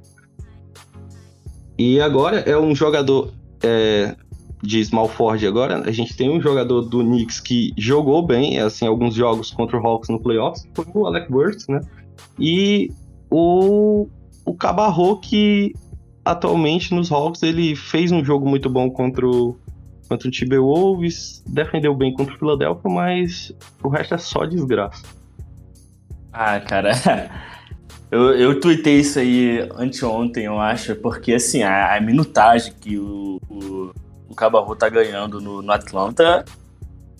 E 1.78 2.00
agora 2.00 2.39
é 2.39 2.58
um 2.58 2.74
jogador 2.74 3.34
é, 3.62 4.15
de 4.62 4.84
Small 4.84 5.10
Ford 5.10 5.44
agora, 5.44 5.82
a 5.88 5.91
gente 5.91 6.15
tem 6.15 6.30
um 6.30 6.41
jogador 6.41 6.82
do 6.82 7.04
Knicks 7.04 7.39
que 7.39 7.74
jogou 7.78 8.26
bem, 8.26 8.60
assim, 8.60 8.88
alguns 8.88 9.13
jogos 9.13 9.52
contra 9.52 9.78
o 9.78 9.86
Hawks 9.86 10.10
no 10.10 10.20
playoffs, 10.20 10.68
foi 10.74 10.86
o 10.94 11.06
Alec 11.06 11.30
Burks, 11.30 11.68
né? 11.68 11.82
E 12.39 12.91
o, 13.30 14.08
o 14.46 14.54
Cabarro 14.54 15.18
que 15.18 15.74
atualmente 16.24 16.94
nos 16.94 17.12
Hawks 17.12 17.44
ele 17.44 17.76
fez 17.76 18.12
um 18.12 18.24
jogo 18.24 18.48
muito 18.48 18.70
bom 18.70 18.89
contra 18.89 19.28
o 19.28 19.58
contra 20.08 20.28
o 20.28 20.32
Timberwolves, 20.32 21.44
defendeu 21.46 21.94
bem 21.94 22.13
contra 22.13 22.34
o 22.34 22.38
Philadelphia, 22.38 22.91
mas 22.91 23.52
o 23.84 23.89
resto 23.89 24.15
é 24.15 24.18
só 24.18 24.46
desgraça. 24.46 25.04
Ah, 26.32 26.60
cara. 26.60 26.91
Eu, 28.12 28.34
eu 28.38 28.60
tuitei 28.62 29.00
isso 29.00 29.20
aí 29.20 29.68
anteontem, 29.76 30.46
eu 30.46 30.58
acho, 30.60 30.96
porque 30.96 31.34
assim, 31.34 31.63
a, 31.63 31.98
a 31.98 32.00
minutagem 32.00 32.72
que 32.80 32.98
o, 32.98 33.41
o, 33.50 33.91
o 34.30 34.36
Cabarro 34.36 34.74
tá 34.76 34.88
ganhando 34.88 35.41
no, 35.41 35.62
no 35.62 35.72
Atlanta, 35.72 36.46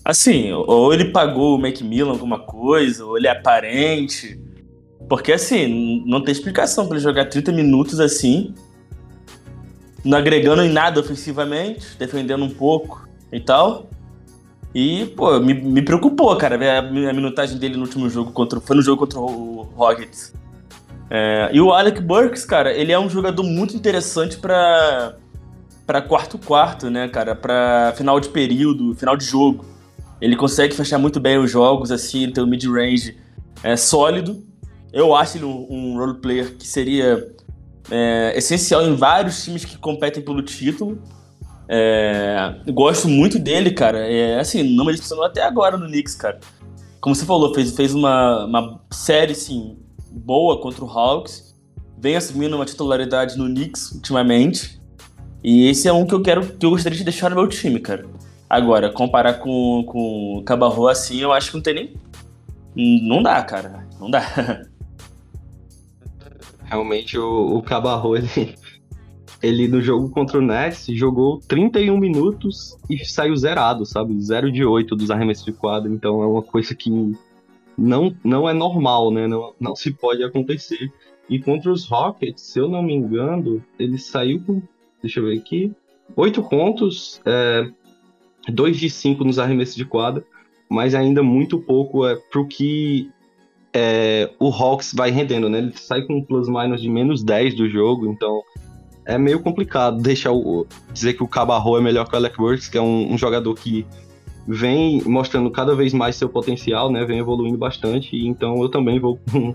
assim, 0.02 0.52
ou 0.52 0.94
ele 0.94 1.06
pagou 1.06 1.56
o 1.56 1.60
Macmillan 1.60 2.12
alguma 2.12 2.38
coisa, 2.38 3.04
ou 3.04 3.18
ele 3.18 3.26
é 3.26 3.30
aparente. 3.30 4.40
Porque 5.08 5.32
assim, 5.32 6.02
não 6.06 6.22
tem 6.22 6.32
explicação 6.32 6.86
para 6.86 6.96
ele 6.96 7.04
jogar 7.04 7.26
30 7.26 7.52
minutos 7.52 8.00
assim, 8.00 8.54
não 10.06 10.16
agregando 10.16 10.62
em 10.62 10.72
nada 10.72 11.00
ofensivamente, 11.00 11.96
defendendo 11.98 12.44
um 12.44 12.50
pouco 12.50 13.06
e 13.32 13.40
tal. 13.40 13.88
E, 14.74 15.06
pô, 15.16 15.40
me, 15.40 15.54
me 15.54 15.82
preocupou, 15.82 16.34
cara, 16.36 16.56
ver 16.56 16.70
a, 16.70 16.78
a 16.78 17.12
minutagem 17.12 17.58
dele 17.58 17.76
no 17.76 17.82
último 17.82 18.08
jogo 18.08 18.30
contra. 18.30 18.60
Foi 18.60 18.76
no 18.76 18.82
jogo 18.82 19.00
contra 19.00 19.18
o 19.18 19.62
Rockets. 19.74 20.34
É, 21.10 21.50
e 21.52 21.60
o 21.60 21.72
Alec 21.72 22.00
Burks, 22.00 22.44
cara, 22.44 22.72
ele 22.72 22.92
é 22.92 22.98
um 22.98 23.08
jogador 23.08 23.42
muito 23.42 23.76
interessante 23.76 24.38
para 24.38 25.16
para 25.86 26.02
quarto 26.02 26.36
quarto, 26.36 26.90
né, 26.90 27.06
cara, 27.06 27.36
para 27.36 27.94
final 27.96 28.18
de 28.18 28.28
período, 28.28 28.92
final 28.96 29.16
de 29.16 29.24
jogo. 29.24 29.64
Ele 30.20 30.34
consegue 30.34 30.74
fechar 30.74 30.98
muito 30.98 31.20
bem 31.20 31.38
os 31.38 31.48
jogos, 31.48 31.92
assim, 31.92 32.28
tem 32.32 32.42
um 32.42 32.46
mid-range 32.46 33.16
é, 33.62 33.76
sólido. 33.76 34.42
Eu 34.92 35.14
acho 35.14 35.38
ele 35.38 35.44
um, 35.44 35.66
um 35.70 35.96
role 35.96 36.14
player 36.14 36.56
que 36.56 36.66
seria 36.66 37.35
é, 37.90 38.32
essencial 38.36 38.82
em 38.82 38.94
vários 38.94 39.44
times 39.44 39.64
que 39.64 39.76
competem 39.78 40.22
pelo 40.22 40.42
título. 40.42 41.02
É, 41.68 42.54
gosto 42.68 43.08
muito 43.08 43.38
dele, 43.38 43.70
cara. 43.70 43.98
É, 43.98 44.38
assim, 44.38 44.62
não 44.62 44.84
me 44.84 44.92
decepcionou 44.92 45.24
até 45.24 45.42
agora 45.42 45.76
no 45.76 45.86
Knicks, 45.86 46.14
cara. 46.14 46.38
Como 47.00 47.14
você 47.14 47.24
falou, 47.24 47.54
fez, 47.54 47.74
fez 47.74 47.94
uma, 47.94 48.44
uma 48.44 48.80
série, 48.90 49.32
assim, 49.32 49.78
boa 50.10 50.60
contra 50.60 50.84
o 50.84 50.88
Hawks. 50.88 51.54
Vem 51.98 52.16
assumindo 52.16 52.56
uma 52.56 52.64
titularidade 52.64 53.36
no 53.36 53.46
Knicks 53.46 53.92
ultimamente. 53.92 54.80
E 55.42 55.68
esse 55.68 55.86
é 55.86 55.92
um 55.92 56.06
que 56.06 56.14
eu 56.14 56.22
quero, 56.22 56.44
que 56.44 56.66
eu 56.66 56.70
gostaria 56.70 56.98
de 56.98 57.04
deixar 57.04 57.30
no 57.30 57.36
meu 57.36 57.48
time, 57.48 57.78
cara. 57.78 58.04
Agora, 58.48 58.92
comparar 58.92 59.34
com, 59.34 59.84
com 59.86 60.38
o 60.38 60.42
Cabarro 60.44 60.88
assim, 60.88 61.20
eu 61.20 61.32
acho 61.32 61.50
que 61.50 61.56
não 61.56 61.62
tem 61.62 61.74
nem. 61.74 61.94
Não 63.08 63.22
dá, 63.22 63.42
cara. 63.42 63.86
Não 64.00 64.10
dá. 64.10 64.62
Realmente 66.66 67.18
o, 67.18 67.56
o 67.56 67.62
Cabarro, 67.62 68.16
ele, 68.16 68.54
ele 69.42 69.68
no 69.68 69.80
jogo 69.80 70.10
contra 70.10 70.38
o 70.38 70.42
Nets 70.42 70.86
jogou 70.90 71.40
31 71.40 71.96
minutos 71.98 72.76
e 72.90 72.98
saiu 73.04 73.36
zerado, 73.36 73.86
sabe? 73.86 74.20
0 74.20 74.50
de 74.50 74.64
8 74.64 74.96
dos 74.96 75.10
arremessos 75.10 75.44
de 75.44 75.52
quadra. 75.52 75.90
Então 75.90 76.22
é 76.22 76.26
uma 76.26 76.42
coisa 76.42 76.74
que 76.74 76.90
não, 77.76 78.14
não 78.24 78.48
é 78.48 78.52
normal, 78.52 79.10
né? 79.10 79.26
Não, 79.26 79.54
não 79.60 79.76
se 79.76 79.92
pode 79.92 80.24
acontecer. 80.24 80.92
E 81.28 81.38
contra 81.38 81.70
os 81.70 81.86
Rockets, 81.86 82.42
se 82.42 82.58
eu 82.58 82.68
não 82.68 82.82
me 82.82 82.94
engano, 82.94 83.62
ele 83.78 83.98
saiu 83.98 84.40
com. 84.44 84.62
Deixa 85.02 85.20
eu 85.20 85.26
ver 85.26 85.38
aqui. 85.38 85.72
8 86.14 86.42
pontos, 86.48 87.20
é, 87.24 87.68
2 88.48 88.76
de 88.76 88.88
5 88.88 89.24
nos 89.24 89.38
arremessos 89.38 89.74
de 89.74 89.84
quadra, 89.84 90.24
mas 90.68 90.94
ainda 90.94 91.22
muito 91.22 91.58
pouco 91.58 92.06
é, 92.06 92.16
pro 92.30 92.46
que 92.46 93.10
é, 93.78 94.30
o 94.40 94.48
Hawks 94.48 94.94
vai 94.94 95.10
rendendo, 95.10 95.50
né? 95.50 95.58
Ele 95.58 95.72
sai 95.76 96.00
com 96.00 96.14
um 96.14 96.24
plus-minus 96.24 96.80
de 96.80 96.88
menos 96.88 97.22
10 97.22 97.54
do 97.56 97.68
jogo, 97.68 98.10
então 98.10 98.40
é 99.04 99.18
meio 99.18 99.38
complicado 99.40 100.00
deixar 100.00 100.32
o, 100.32 100.66
dizer 100.94 101.12
que 101.12 101.22
o 101.22 101.28
Cabarro 101.28 101.76
é 101.76 101.80
melhor 101.82 102.08
que 102.08 102.14
o 102.14 102.16
Alec 102.16 102.38
Burks, 102.38 102.68
que 102.68 102.78
é 102.78 102.80
um, 102.80 103.12
um 103.12 103.18
jogador 103.18 103.54
que 103.54 103.86
vem 104.48 105.02
mostrando 105.04 105.50
cada 105.50 105.74
vez 105.74 105.92
mais 105.92 106.16
seu 106.16 106.26
potencial, 106.26 106.90
né? 106.90 107.04
Vem 107.04 107.18
evoluindo 107.18 107.58
bastante, 107.58 108.16
então 108.16 108.62
eu 108.62 108.70
também 108.70 108.98
vou 108.98 109.20
com, 109.30 109.54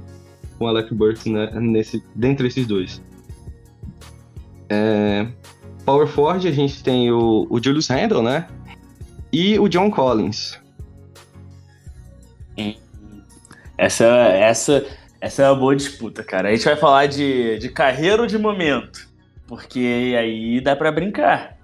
com 0.59 0.65
o 0.65 0.67
Alec 0.67 0.93
Burks 0.93 1.25
né? 1.25 1.49
Nesse, 1.59 2.03
dentre 2.13 2.47
esses 2.47 2.67
dois. 2.67 3.01
É, 4.69 5.25
Power 5.83 6.05
Forward, 6.05 6.47
a 6.47 6.51
gente 6.51 6.83
tem 6.83 7.11
o, 7.11 7.47
o 7.49 7.61
Julius 7.61 7.87
Randle, 7.87 8.21
né? 8.21 8.47
E 9.33 9.57
o 9.57 9.67
John 9.67 9.89
Collins. 9.89 10.61
Essa, 13.81 14.05
essa, 14.05 14.85
essa 15.19 15.41
é 15.41 15.49
uma 15.49 15.55
boa 15.55 15.75
disputa, 15.75 16.23
cara. 16.23 16.49
A 16.49 16.51
gente 16.51 16.65
vai 16.65 16.75
falar 16.75 17.07
de, 17.07 17.57
de 17.57 17.67
carreira 17.67 18.21
ou 18.21 18.27
de 18.27 18.37
momento? 18.37 19.09
Porque 19.47 20.15
aí 20.15 20.61
dá 20.61 20.75
para 20.75 20.91
brincar. 20.91 21.57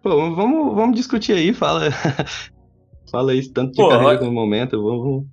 Pô, 0.00 0.10
vamos, 0.32 0.76
vamos 0.76 0.94
discutir 0.94 1.32
aí, 1.32 1.52
fala. 1.52 1.88
Fala 3.10 3.34
isso, 3.34 3.52
tanto 3.52 3.70
de 3.70 3.76
Pô, 3.76 3.88
carreira 3.88 4.24
no 4.24 4.32
momento, 4.32 4.80
vamos. 4.80 5.26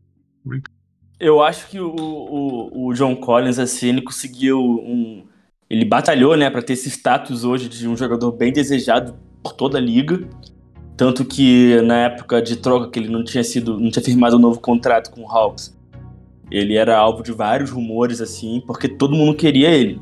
Eu 1.19 1.41
acho 1.41 1.67
que 1.67 1.79
o, 1.79 1.95
o, 1.95 2.87
o 2.87 2.93
John 2.93 3.15
Collins, 3.15 3.59
assim, 3.59 3.89
ele 3.89 4.01
conseguiu 4.01 4.59
um. 4.59 5.25
Ele 5.69 5.85
batalhou, 5.85 6.35
né, 6.35 6.49
para 6.49 6.61
ter 6.63 6.73
esse 6.73 6.89
status 6.89 7.43
hoje 7.43 7.69
de 7.69 7.87
um 7.87 7.95
jogador 7.95 8.31
bem 8.31 8.51
desejado 8.51 9.15
por 9.43 9.53
toda 9.53 9.77
a 9.77 9.81
liga. 9.81 10.27
Tanto 10.97 11.25
que 11.25 11.79
na 11.81 12.05
época 12.05 12.41
de 12.41 12.57
troca 12.57 12.89
que 12.89 12.99
ele 12.99 13.09
não 13.09 13.23
tinha 13.23 13.43
sido, 13.43 13.79
não 13.79 13.91
tinha 13.91 14.03
firmado 14.03 14.37
um 14.37 14.39
novo 14.39 14.59
contrato 14.59 15.11
com 15.11 15.21
o 15.21 15.31
Hawks, 15.31 15.75
ele 16.57 16.77
era 16.77 16.97
alvo 16.97 17.23
de 17.23 17.31
vários 17.31 17.71
rumores 17.71 18.21
assim, 18.21 18.61
porque 18.65 18.87
todo 18.87 19.15
mundo 19.15 19.35
queria 19.35 19.69
ele. 19.69 19.99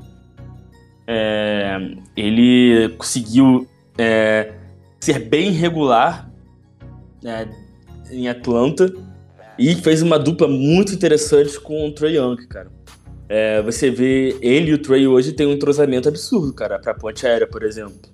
É, 1.08 1.78
ele 2.16 2.90
conseguiu 2.98 3.68
é, 3.98 4.54
ser 5.00 5.20
bem 5.20 5.52
regular 5.52 6.30
né, 7.24 7.50
em 8.12 8.28
Atlanta 8.28 8.94
e 9.58 9.76
fez 9.76 10.02
uma 10.02 10.20
dupla 10.20 10.48
muito 10.48 10.94
interessante 10.94 11.60
com 11.60 11.88
o 11.88 11.92
Trey 11.92 12.18
Young, 12.18 12.48
cara. 12.48 12.70
É, 13.30 13.62
você 13.62 13.90
vê 13.90 14.36
ele 14.42 14.72
e 14.72 14.74
o 14.74 14.78
Trey 14.78 15.08
hoje 15.08 15.32
tem 15.32 15.48
um 15.48 15.54
entrosamento 15.54 16.10
absurdo, 16.10 16.54
cara, 16.54 16.78
pra 16.80 16.94
ponte 16.94 17.26
aérea, 17.26 17.48
por 17.48 17.64
exemplo. 17.64 18.12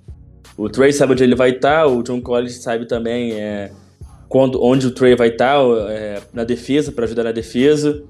O 0.56 0.70
Trey 0.70 0.94
sabe 0.94 1.14
onde 1.14 1.24
ele 1.24 1.36
vai 1.36 1.52
estar, 1.52 1.84
tá, 1.84 1.88
o 1.88 2.04
John 2.04 2.22
Collins 2.22 2.62
sabe 2.62 2.88
também 2.88 3.34
é, 3.34 3.72
quando, 4.30 4.64
onde 4.64 4.88
o 4.88 4.92
Trey 4.92 5.16
vai 5.16 5.30
estar 5.30 5.56
tá, 5.56 5.92
é, 5.92 6.22
na 6.34 6.44
defesa, 6.44 6.92
para 6.92 7.06
ajudar 7.06 7.24
na 7.24 7.32
defesa. 7.32 8.04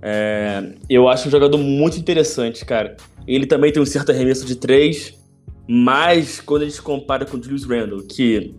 É, 0.00 0.72
eu 0.88 1.08
acho 1.08 1.28
um 1.28 1.30
jogador 1.30 1.58
muito 1.58 1.98
interessante, 1.98 2.64
cara. 2.64 2.96
Ele 3.26 3.46
também 3.46 3.72
tem 3.72 3.82
um 3.82 3.86
certo 3.86 4.10
arremesso 4.10 4.46
de 4.46 4.56
três, 4.56 5.14
mas 5.68 6.40
quando 6.40 6.62
a 6.62 6.64
gente 6.64 6.80
compara 6.80 7.24
com 7.24 7.36
o 7.36 7.42
Julius 7.42 7.64
Randle, 7.64 8.02
que 8.02 8.54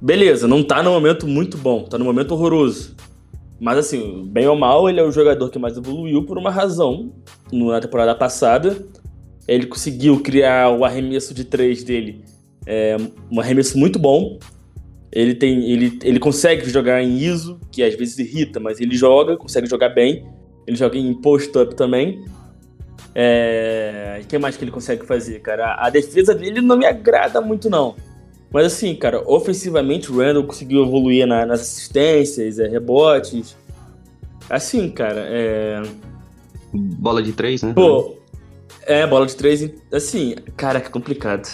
Beleza, 0.00 0.46
não 0.46 0.62
tá 0.62 0.80
no 0.80 0.92
momento 0.92 1.26
muito 1.26 1.58
bom, 1.58 1.82
tá 1.82 1.98
no 1.98 2.04
momento 2.04 2.30
horroroso. 2.30 2.94
Mas 3.60 3.78
assim, 3.78 4.24
bem 4.30 4.46
ou 4.46 4.56
mal, 4.56 4.88
ele 4.88 5.00
é 5.00 5.02
o 5.02 5.10
jogador 5.10 5.50
que 5.50 5.58
mais 5.58 5.76
evoluiu 5.76 6.24
por 6.24 6.38
uma 6.38 6.52
razão. 6.52 7.12
Na 7.52 7.80
temporada 7.80 8.14
passada, 8.14 8.86
ele 9.48 9.66
conseguiu 9.66 10.20
criar 10.20 10.70
o 10.70 10.84
arremesso 10.84 11.34
de 11.34 11.44
três 11.44 11.82
dele, 11.82 12.24
é, 12.64 12.96
um 13.28 13.40
arremesso 13.40 13.76
muito 13.76 13.98
bom. 13.98 14.38
Ele 15.10 15.34
tem, 15.34 15.70
ele, 15.70 15.98
ele 16.02 16.18
consegue 16.18 16.68
jogar 16.68 17.02
em 17.02 17.18
ISO, 17.18 17.58
que 17.72 17.82
às 17.82 17.94
vezes 17.94 18.18
irrita, 18.18 18.60
mas 18.60 18.80
ele 18.80 18.94
joga, 18.94 19.36
consegue 19.36 19.66
jogar 19.68 19.88
bem. 19.88 20.26
Ele 20.66 20.76
joga 20.76 20.98
em 20.98 21.14
post-up 21.14 21.74
também. 21.74 22.24
É, 23.14 24.20
o 24.22 24.26
que 24.26 24.38
mais 24.38 24.56
que 24.56 24.64
ele 24.64 24.70
consegue 24.70 25.06
fazer, 25.06 25.40
cara? 25.40 25.76
A 25.78 25.88
defesa 25.88 26.34
dele 26.34 26.60
não 26.60 26.76
me 26.76 26.84
agrada 26.84 27.40
muito, 27.40 27.70
não. 27.70 27.96
Mas 28.52 28.66
assim, 28.66 28.94
cara, 28.94 29.22
ofensivamente 29.26 30.10
o 30.10 30.18
Randall 30.18 30.44
conseguiu 30.44 30.84
evoluir 30.84 31.26
na, 31.26 31.44
nas 31.44 31.60
assistências, 31.60 32.58
é, 32.58 32.68
rebotes. 32.68 33.56
Assim, 34.48 34.90
cara, 34.90 35.26
é. 35.26 35.82
Bola 36.72 37.22
de 37.22 37.32
três, 37.32 37.62
né? 37.62 37.72
Pô, 37.74 38.16
é, 38.86 39.06
bola 39.06 39.26
de 39.26 39.36
três. 39.36 39.70
Assim, 39.92 40.34
cara, 40.56 40.80
que 40.80 40.90
complicado. 40.90 41.48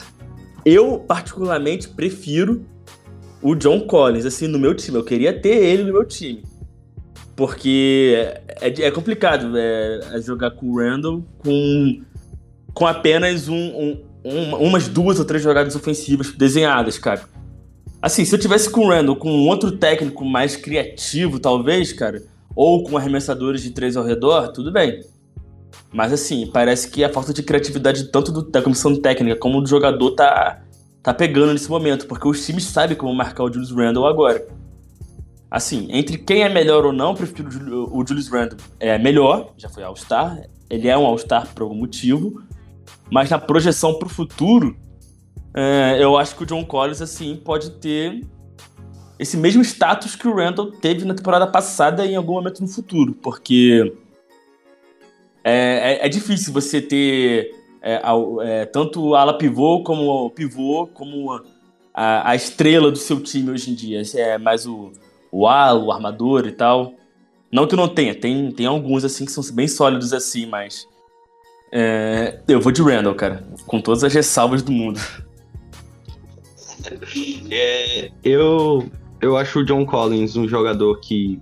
Eu, 0.64 1.00
particularmente, 1.00 1.88
prefiro 1.88 2.64
o 3.44 3.54
John 3.54 3.80
Collins, 3.82 4.26
assim, 4.26 4.48
no 4.48 4.58
meu 4.58 4.74
time. 4.74 4.96
Eu 4.96 5.04
queria 5.04 5.32
ter 5.32 5.62
ele 5.62 5.84
no 5.84 5.92
meu 5.92 6.04
time. 6.04 6.42
Porque 7.36 8.16
é, 8.60 8.86
é 8.86 8.90
complicado 8.90 9.56
é, 9.56 10.00
é 10.12 10.20
jogar 10.20 10.52
com 10.52 10.66
o 10.66 10.78
Randall 10.78 11.24
com, 11.38 12.00
com 12.72 12.86
apenas 12.86 13.48
um, 13.48 13.54
um 13.54 14.14
um, 14.24 14.54
umas 14.56 14.88
duas 14.88 15.18
ou 15.18 15.24
três 15.24 15.42
jogadas 15.42 15.76
ofensivas 15.76 16.32
desenhadas, 16.32 16.96
cara. 16.96 17.22
Assim, 18.00 18.24
se 18.24 18.34
eu 18.34 18.38
tivesse 18.38 18.70
com 18.70 18.86
o 18.86 18.88
Randall, 18.88 19.16
com 19.16 19.46
outro 19.46 19.72
técnico 19.72 20.24
mais 20.24 20.56
criativo, 20.56 21.38
talvez, 21.38 21.92
cara, 21.92 22.22
ou 22.56 22.84
com 22.84 22.96
arremessadores 22.96 23.62
de 23.62 23.70
três 23.70 23.96
ao 23.96 24.04
redor, 24.04 24.48
tudo 24.48 24.72
bem. 24.72 25.00
Mas 25.92 26.12
assim, 26.12 26.46
parece 26.52 26.90
que 26.90 27.04
a 27.04 27.12
falta 27.12 27.32
de 27.32 27.42
criatividade 27.42 28.10
tanto 28.10 28.32
do, 28.32 28.42
da 28.50 28.62
comissão 28.62 29.00
técnica 29.00 29.36
como 29.36 29.60
do 29.60 29.68
jogador 29.68 30.10
tá, 30.12 30.62
tá 31.04 31.12
pegando 31.12 31.52
nesse 31.52 31.68
momento, 31.68 32.06
porque 32.06 32.26
os 32.26 32.44
times 32.44 32.64
sabem 32.64 32.96
como 32.96 33.14
marcar 33.14 33.44
o 33.44 33.52
Julius 33.52 33.70
Randle 33.70 34.06
agora. 34.06 34.44
Assim, 35.50 35.86
entre 35.90 36.16
quem 36.16 36.42
é 36.42 36.48
melhor 36.48 36.86
ou 36.86 36.94
não, 36.94 37.14
prefiro 37.14 37.50
o 37.92 38.04
Julius 38.04 38.28
Randle. 38.28 38.58
É 38.80 38.98
melhor, 38.98 39.52
já 39.58 39.68
foi 39.68 39.84
All-Star, 39.84 40.42
ele 40.68 40.88
é 40.88 40.96
um 40.96 41.04
All-Star 41.04 41.46
por 41.54 41.62
algum 41.62 41.74
motivo, 41.74 42.42
mas 43.10 43.28
na 43.28 43.38
projeção 43.38 43.98
para 43.98 44.06
o 44.06 44.10
futuro, 44.10 44.74
é, 45.54 45.98
eu 46.00 46.16
acho 46.16 46.34
que 46.34 46.42
o 46.42 46.46
John 46.46 46.64
Collins 46.64 47.02
assim 47.02 47.36
pode 47.36 47.72
ter 47.72 48.26
esse 49.18 49.36
mesmo 49.36 49.62
status 49.62 50.16
que 50.16 50.26
o 50.26 50.34
Randall 50.34 50.72
teve 50.72 51.04
na 51.04 51.14
temporada 51.14 51.46
passada 51.46 52.06
em 52.06 52.16
algum 52.16 52.32
momento 52.32 52.62
no 52.62 52.68
futuro, 52.68 53.12
porque 53.12 53.94
é, 55.44 55.98
é, 56.00 56.06
é 56.06 56.08
difícil 56.08 56.50
você 56.50 56.80
ter 56.80 57.54
é, 57.84 58.00
é, 58.42 58.64
tanto 58.64 59.14
ala 59.14 59.36
pivô 59.36 59.82
como 59.82 60.30
pivô, 60.30 60.86
como 60.86 61.32
a, 61.92 62.30
a, 62.30 62.34
estrela 62.34 62.90
do 62.90 62.96
seu 62.96 63.20
time 63.20 63.50
hoje 63.50 63.70
em 63.70 63.74
dia. 63.74 64.00
É 64.14 64.38
mais 64.38 64.66
o, 64.66 64.90
o 65.30 65.46
ala, 65.46 65.84
o 65.84 65.92
armador 65.92 66.46
e 66.46 66.52
tal. 66.52 66.94
Não 67.52 67.66
que 67.66 67.76
não 67.76 67.86
tenha, 67.86 68.14
tem, 68.14 68.50
tem 68.50 68.64
alguns 68.64 69.04
assim 69.04 69.26
que 69.26 69.32
são 69.32 69.44
bem 69.54 69.68
sólidos 69.68 70.14
assim, 70.14 70.46
mas. 70.46 70.88
É, 71.70 72.40
eu 72.48 72.58
vou 72.58 72.72
de 72.72 72.80
Randall, 72.80 73.14
cara. 73.14 73.44
Com 73.66 73.80
todas 73.82 74.02
as 74.02 74.14
ressalvas 74.14 74.62
do 74.62 74.72
mundo. 74.72 74.98
É, 77.50 78.10
eu, 78.22 78.90
eu 79.20 79.36
acho 79.36 79.60
o 79.60 79.64
John 79.64 79.84
Collins 79.84 80.36
um 80.36 80.48
jogador 80.48 81.00
que 81.00 81.40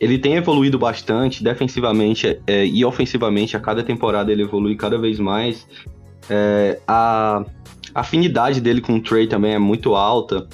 ele 0.00 0.18
tem 0.18 0.34
evoluído 0.34 0.78
bastante 0.78 1.42
defensivamente 1.42 2.40
é, 2.46 2.64
e 2.66 2.84
ofensivamente. 2.84 3.56
A 3.56 3.60
cada 3.60 3.82
temporada 3.82 4.30
ele 4.30 4.42
evolui 4.42 4.76
cada 4.76 4.98
vez 4.98 5.18
mais. 5.18 5.66
É, 6.30 6.80
a 6.86 7.44
afinidade 7.94 8.60
dele 8.60 8.80
com 8.80 8.96
o 8.96 9.02
Trey 9.02 9.26
também 9.26 9.54
é 9.54 9.58
muito 9.58 9.94
alta. 9.94 10.46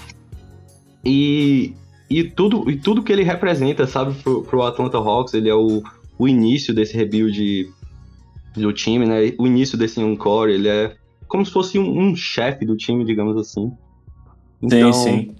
E, 1.04 1.74
e, 2.08 2.24
tudo, 2.24 2.70
e 2.70 2.76
tudo 2.76 3.02
que 3.02 3.12
ele 3.12 3.22
representa, 3.22 3.86
sabe, 3.86 4.14
pro, 4.22 4.42
pro 4.42 4.62
Atlanta 4.62 4.96
Hawks, 4.96 5.34
ele 5.34 5.50
é 5.50 5.54
o, 5.54 5.82
o 6.18 6.26
início 6.26 6.72
desse 6.74 6.96
rebuild 6.96 7.70
do 8.54 8.72
time, 8.72 9.04
né? 9.04 9.34
O 9.38 9.46
início 9.46 9.76
desse 9.76 10.00
young 10.00 10.16
core, 10.16 10.52
ele 10.52 10.68
é 10.68 10.96
como 11.28 11.44
se 11.44 11.52
fosse 11.52 11.78
um, 11.78 11.98
um 11.98 12.16
chefe 12.16 12.64
do 12.64 12.76
time, 12.76 13.04
digamos 13.04 13.36
assim. 13.36 13.72
Então, 14.62 14.92
sim, 14.92 15.10
sim. 15.10 15.34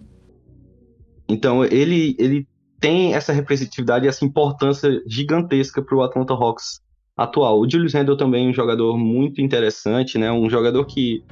Então, 1.27 1.65
ele, 1.65 2.15
ele 2.19 2.47
tem 2.81 3.15
essa 3.15 3.33
representatividade 3.33 4.05
e 4.05 4.09
essa 4.09 4.25
importância 4.25 4.91
gigantesca 5.07 5.83
para 5.83 5.97
o 5.97 6.03
Atlanta 6.03 6.35
Hawks 6.35 6.81
atual. 7.17 7.61
O 7.61 7.71
Julius 7.71 7.95
Randle 7.95 8.17
também 8.17 8.47
é 8.47 8.51
um 8.51 8.55
jogador 8.55 8.99
muito 8.99 9.41
interessante, 9.41 10.19
né? 10.19 10.31
Um 10.33 10.51
jogador 10.51 10.85
que 10.85 11.25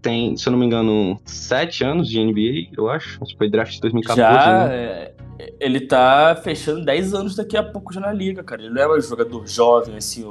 tem, 0.00 0.36
se 0.36 0.48
eu 0.48 0.50
não 0.50 0.58
me 0.58 0.66
engano, 0.66 1.20
sete 1.24 1.84
anos 1.84 2.08
de 2.08 2.22
NBA, 2.22 2.72
eu 2.76 2.90
acho. 2.90 3.22
Acho 3.22 3.32
que 3.32 3.38
foi 3.38 3.50
draft 3.50 3.72
de 3.74 3.80
2014. 3.80 4.20
Já, 4.20 4.68
né? 4.68 4.74
é, 4.74 5.14
ele 5.60 5.80
tá 5.80 6.38
fechando 6.42 6.84
10 6.84 7.14
anos 7.14 7.36
daqui 7.36 7.56
a 7.56 7.62
pouco 7.62 7.92
já 7.92 8.00
na 8.00 8.12
liga, 8.12 8.42
cara. 8.42 8.62
Ele 8.62 8.74
não 8.74 8.82
é 8.82 8.98
um 8.98 9.00
jogador 9.00 9.46
jovem, 9.46 9.96
assim, 9.96 10.24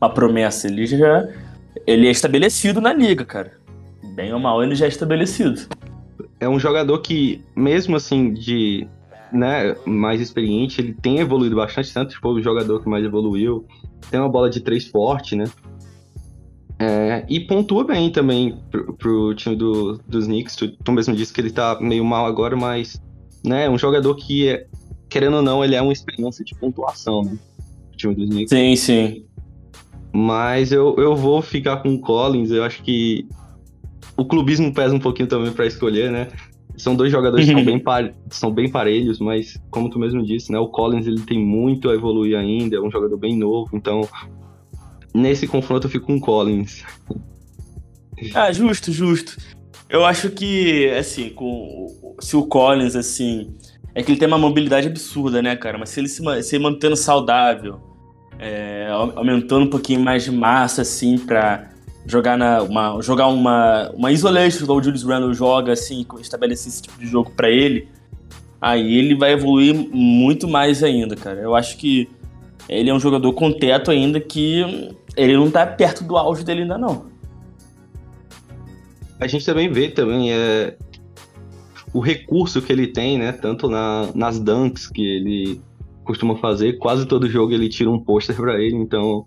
uma 0.00 0.10
promessa. 0.10 0.66
Ele 0.66 0.84
já 0.86 1.28
ele 1.86 2.06
é 2.06 2.10
estabelecido 2.10 2.80
na 2.80 2.92
liga, 2.92 3.24
cara. 3.24 3.52
Bem 4.14 4.32
ou 4.32 4.40
mal, 4.40 4.62
ele 4.62 4.74
já 4.74 4.84
é 4.84 4.88
estabelecido. 4.88 5.62
É 6.38 6.48
um 6.48 6.58
jogador 6.58 6.98
que, 6.98 7.42
mesmo 7.56 7.96
assim, 7.96 8.32
de 8.32 8.86
né, 9.32 9.74
mais 9.86 10.20
experiente, 10.20 10.80
ele 10.80 10.94
tem 10.94 11.18
evoluído 11.18 11.56
bastante, 11.56 11.92
tanto 11.92 12.18
foi 12.20 12.40
o 12.40 12.42
jogador 12.42 12.80
que 12.82 12.88
mais 12.88 13.04
evoluiu. 13.04 13.66
Tem 14.10 14.20
uma 14.20 14.28
bola 14.28 14.50
de 14.50 14.60
três 14.60 14.86
forte, 14.88 15.34
né? 15.36 15.44
É, 16.78 17.24
e 17.28 17.38
pontua 17.38 17.84
bem 17.84 18.10
também 18.10 18.58
pro, 18.70 18.92
pro 18.94 19.34
time 19.34 19.54
do, 19.54 19.98
dos 20.06 20.26
Knicks. 20.26 20.56
Tu, 20.56 20.68
tu, 20.68 20.92
mesmo 20.92 21.14
disse 21.14 21.32
que 21.32 21.40
ele 21.40 21.50
tá 21.50 21.78
meio 21.80 22.04
mal 22.04 22.26
agora, 22.26 22.56
mas 22.56 23.00
né, 23.44 23.70
um 23.70 23.78
jogador 23.78 24.14
que, 24.16 24.48
é, 24.48 24.66
querendo 25.08 25.36
ou 25.36 25.42
não, 25.42 25.64
ele 25.64 25.76
é 25.76 25.82
uma 25.82 25.92
experiência 25.92 26.44
de 26.44 26.54
pontuação, 26.56 27.22
né? 27.22 27.38
O 27.92 27.96
time 27.96 28.14
dos 28.14 28.28
Knicks. 28.28 28.50
Sim, 28.50 28.76
sim. 28.76 29.24
Mas 30.12 30.72
eu, 30.72 30.94
eu 30.98 31.14
vou 31.14 31.40
ficar 31.40 31.78
com 31.78 31.94
o 31.94 32.00
Collins. 32.00 32.50
Eu 32.50 32.64
acho 32.64 32.82
que 32.82 33.26
o 34.16 34.24
clubismo 34.24 34.74
pesa 34.74 34.94
um 34.94 35.00
pouquinho 35.00 35.28
também 35.28 35.52
para 35.52 35.66
escolher, 35.66 36.10
né? 36.10 36.28
São 36.76 36.94
dois 36.94 37.12
jogadores 37.12 37.46
que 37.46 37.52
são 37.52 37.64
bem, 37.64 37.78
par... 37.80 38.12
são 38.30 38.50
bem 38.52 38.70
parelhos, 38.70 39.18
mas 39.18 39.60
como 39.70 39.90
tu 39.90 39.98
mesmo 39.98 40.24
disse, 40.24 40.50
né? 40.50 40.58
O 40.58 40.68
Collins 40.68 41.06
ele 41.06 41.20
tem 41.20 41.38
muito 41.38 41.90
a 41.90 41.94
evoluir 41.94 42.36
ainda, 42.36 42.76
é 42.76 42.80
um 42.80 42.90
jogador 42.90 43.16
bem 43.16 43.36
novo, 43.36 43.76
então 43.76 44.08
nesse 45.14 45.46
confronto 45.46 45.86
eu 45.86 45.90
fico 45.90 46.06
com 46.06 46.16
o 46.16 46.20
Collins. 46.20 46.84
Ah, 48.34 48.52
justo, 48.52 48.92
justo. 48.92 49.36
Eu 49.88 50.04
acho 50.04 50.30
que, 50.30 50.88
assim, 50.90 51.30
com, 51.30 52.14
se 52.20 52.36
o 52.36 52.46
Collins, 52.46 52.94
assim, 52.94 53.52
é 53.94 54.02
que 54.02 54.12
ele 54.12 54.18
tem 54.18 54.28
uma 54.28 54.38
mobilidade 54.38 54.86
absurda, 54.86 55.42
né, 55.42 55.56
cara? 55.56 55.76
Mas 55.76 55.90
se 55.90 55.98
ele 55.98 56.08
se, 56.08 56.42
se 56.44 56.58
mantendo 56.58 56.94
saudável, 56.94 57.80
é, 58.38 58.88
aumentando 58.90 59.66
um 59.66 59.70
pouquinho 59.70 60.00
mais 60.00 60.24
de 60.24 60.30
massa, 60.30 60.82
assim, 60.82 61.18
pra 61.18 61.71
jogar 62.06 62.36
na 62.36 62.62
uma 62.62 63.00
jogar 63.00 63.28
uma 63.28 63.90
uma 63.90 64.10
isolation 64.10 64.64
igual 64.64 64.78
o 64.78 64.82
Julius 64.82 65.04
Randle 65.04 65.32
joga 65.34 65.72
assim 65.72 66.04
estabelecer 66.20 66.68
esse 66.68 66.82
tipo 66.82 66.98
de 66.98 67.06
jogo 67.06 67.30
para 67.30 67.48
ele 67.50 67.88
aí 68.60 68.96
ele 68.96 69.14
vai 69.14 69.32
evoluir 69.32 69.74
muito 69.74 70.46
mais 70.46 70.82
ainda 70.82 71.16
cara. 71.16 71.40
Eu 71.40 71.54
acho 71.54 71.76
que 71.76 72.08
ele 72.68 72.90
é 72.90 72.94
um 72.94 73.00
jogador 73.00 73.32
com 73.32 73.52
teto 73.52 73.90
ainda 73.90 74.20
que 74.20 74.94
ele 75.16 75.36
não 75.36 75.50
tá 75.50 75.66
perto 75.66 76.04
do 76.04 76.16
auge 76.16 76.44
dele 76.44 76.62
ainda 76.62 76.78
não. 76.78 77.06
A 79.18 79.26
gente 79.26 79.44
também 79.44 79.70
vê 79.70 79.88
também 79.88 80.32
é 80.32 80.76
o 81.92 82.00
recurso 82.00 82.62
que 82.62 82.72
ele 82.72 82.86
tem 82.86 83.18
né 83.18 83.32
tanto 83.32 83.68
na, 83.68 84.08
nas 84.14 84.40
dunks 84.40 84.86
que 84.86 85.02
ele 85.02 85.60
costuma 86.04 86.36
fazer 86.36 86.78
quase 86.78 87.06
todo 87.06 87.28
jogo 87.28 87.52
ele 87.52 87.68
tira 87.68 87.90
um 87.90 87.98
pôster 87.98 88.34
para 88.34 88.60
ele 88.60 88.76
então 88.76 89.26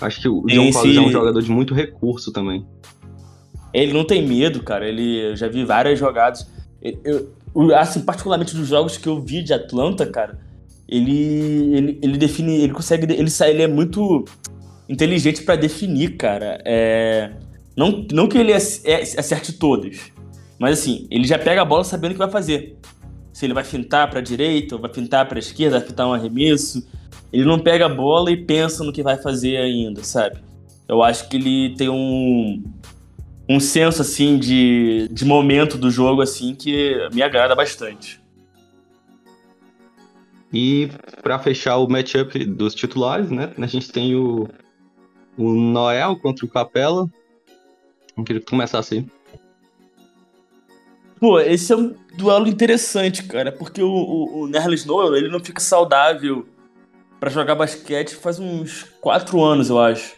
Acho 0.00 0.20
que 0.20 0.28
o 0.28 0.42
John 0.46 0.70
Collins 0.72 0.96
é 0.96 1.00
um 1.00 1.10
jogador 1.10 1.42
de 1.42 1.50
muito 1.50 1.74
recurso 1.74 2.32
também. 2.32 2.66
Ele 3.72 3.92
não 3.92 4.04
tem 4.04 4.26
medo, 4.26 4.62
cara. 4.62 4.88
Ele 4.88 5.30
eu 5.30 5.36
já 5.36 5.48
vi 5.48 5.64
várias 5.64 5.98
jogadas. 5.98 6.46
Eu, 6.82 7.32
assim, 7.74 8.00
particularmente 8.00 8.54
dos 8.54 8.68
jogos 8.68 8.96
que 8.96 9.08
eu 9.08 9.20
vi 9.20 9.42
de 9.42 9.52
Atlanta, 9.52 10.04
cara, 10.06 10.38
ele, 10.88 11.74
ele, 11.74 11.98
ele 12.02 12.18
define, 12.18 12.60
ele 12.60 12.72
consegue, 12.72 13.12
ele 13.12 13.30
sai, 13.30 13.50
ele 13.50 13.62
é 13.62 13.66
muito 13.66 14.24
inteligente 14.88 15.42
para 15.42 15.56
definir, 15.56 16.16
cara. 16.16 16.60
É, 16.64 17.32
não, 17.76 18.06
não 18.12 18.28
que 18.28 18.38
ele 18.38 18.52
é, 18.52 18.56
acerte 18.56 19.52
todas, 19.54 20.12
mas 20.58 20.78
assim, 20.78 21.06
ele 21.10 21.26
já 21.26 21.38
pega 21.38 21.62
a 21.62 21.64
bola 21.64 21.82
sabendo 21.82 22.10
o 22.10 22.14
que 22.14 22.18
vai 22.18 22.30
fazer. 22.30 22.76
Se 23.32 23.44
ele 23.44 23.52
vai 23.52 23.64
fintar 23.64 24.08
para 24.08 24.20
direita, 24.20 24.76
ou 24.76 24.80
vai 24.80 24.92
fintar 24.92 25.28
para 25.28 25.38
esquerda, 25.38 25.78
vai 25.78 25.88
fintar 25.88 26.06
um 26.06 26.12
arremesso. 26.12 26.86
Ele 27.32 27.44
não 27.44 27.58
pega 27.58 27.86
a 27.86 27.88
bola 27.88 28.30
e 28.30 28.36
pensa 28.36 28.84
no 28.84 28.92
que 28.92 29.02
vai 29.02 29.16
fazer 29.16 29.56
ainda, 29.56 30.02
sabe? 30.04 30.38
Eu 30.88 31.02
acho 31.02 31.28
que 31.28 31.36
ele 31.36 31.74
tem 31.76 31.88
um, 31.88 32.62
um 33.48 33.58
senso, 33.58 34.02
assim, 34.02 34.38
de, 34.38 35.08
de 35.10 35.24
momento 35.24 35.76
do 35.76 35.90
jogo, 35.90 36.22
assim, 36.22 36.54
que 36.54 36.96
me 37.12 37.22
agrada 37.22 37.54
bastante. 37.54 38.20
E 40.52 40.88
para 41.22 41.38
fechar 41.38 41.76
o 41.78 41.88
matchup 41.88 42.44
dos 42.44 42.74
titulares, 42.74 43.30
né? 43.30 43.52
A 43.58 43.66
gente 43.66 43.90
tem 43.90 44.14
o, 44.14 44.48
o 45.36 45.52
Noel 45.52 46.16
contra 46.16 46.46
o 46.46 46.48
Capela. 46.48 47.10
Eu 48.16 48.24
queria 48.24 48.40
que 48.40 48.48
começasse 48.48 48.94
aí. 48.94 49.06
Pô, 51.18 51.40
esse 51.40 51.72
é 51.72 51.76
um 51.76 51.94
duelo 52.16 52.46
interessante, 52.46 53.22
cara, 53.24 53.50
porque 53.50 53.82
o, 53.82 53.88
o, 53.88 54.40
o 54.42 54.46
Nerles 54.46 54.84
Noel, 54.84 55.16
ele 55.16 55.28
não 55.28 55.40
fica 55.40 55.60
saudável 55.60 56.46
para 57.18 57.30
jogar 57.30 57.54
basquete 57.54 58.14
faz 58.14 58.38
uns 58.38 58.84
quatro 59.00 59.42
anos, 59.42 59.70
eu 59.70 59.80
acho. 59.80 60.14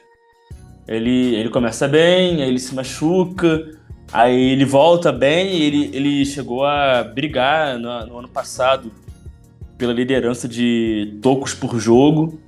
Ele, 0.87 1.35
ele 1.35 1.51
começa 1.51 1.87
bem, 1.87 2.43
aí 2.43 2.49
ele 2.49 2.59
se 2.59 2.75
machuca, 2.75 3.71
aí 4.13 4.53
ele 4.53 4.65
volta 4.65 5.13
bem, 5.13 5.61
ele, 5.61 5.91
ele 5.93 6.25
chegou 6.25 6.65
a 6.65 7.05
brigar 7.05 7.79
no, 7.79 8.07
no 8.07 8.19
ano 8.19 8.29
passado 8.29 8.91
pela 9.77 9.93
liderança 9.93 10.49
de 10.49 11.19
tocos 11.23 11.55
por 11.55 11.79
jogo. 11.79 12.41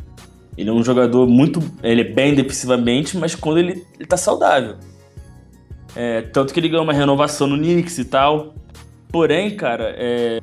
Ele 0.57 0.69
é 0.69 0.73
um 0.73 0.83
jogador 0.83 1.27
muito. 1.27 1.63
Ele 1.83 2.01
é 2.01 2.05
bem 2.05 2.35
defensivamente, 2.35 3.17
mas 3.17 3.35
quando 3.35 3.59
ele, 3.59 3.87
ele 3.95 4.07
tá 4.07 4.17
saudável. 4.17 4.77
É, 5.95 6.23
tanto 6.23 6.53
que 6.53 6.61
ele 6.61 6.69
ganhou 6.69 6.85
uma 6.85 6.93
renovação 6.93 7.47
no 7.47 7.57
Knicks 7.57 7.99
e 7.99 8.05
tal. 8.05 8.55
Porém, 9.11 9.57
cara, 9.57 9.95
é, 9.97 10.41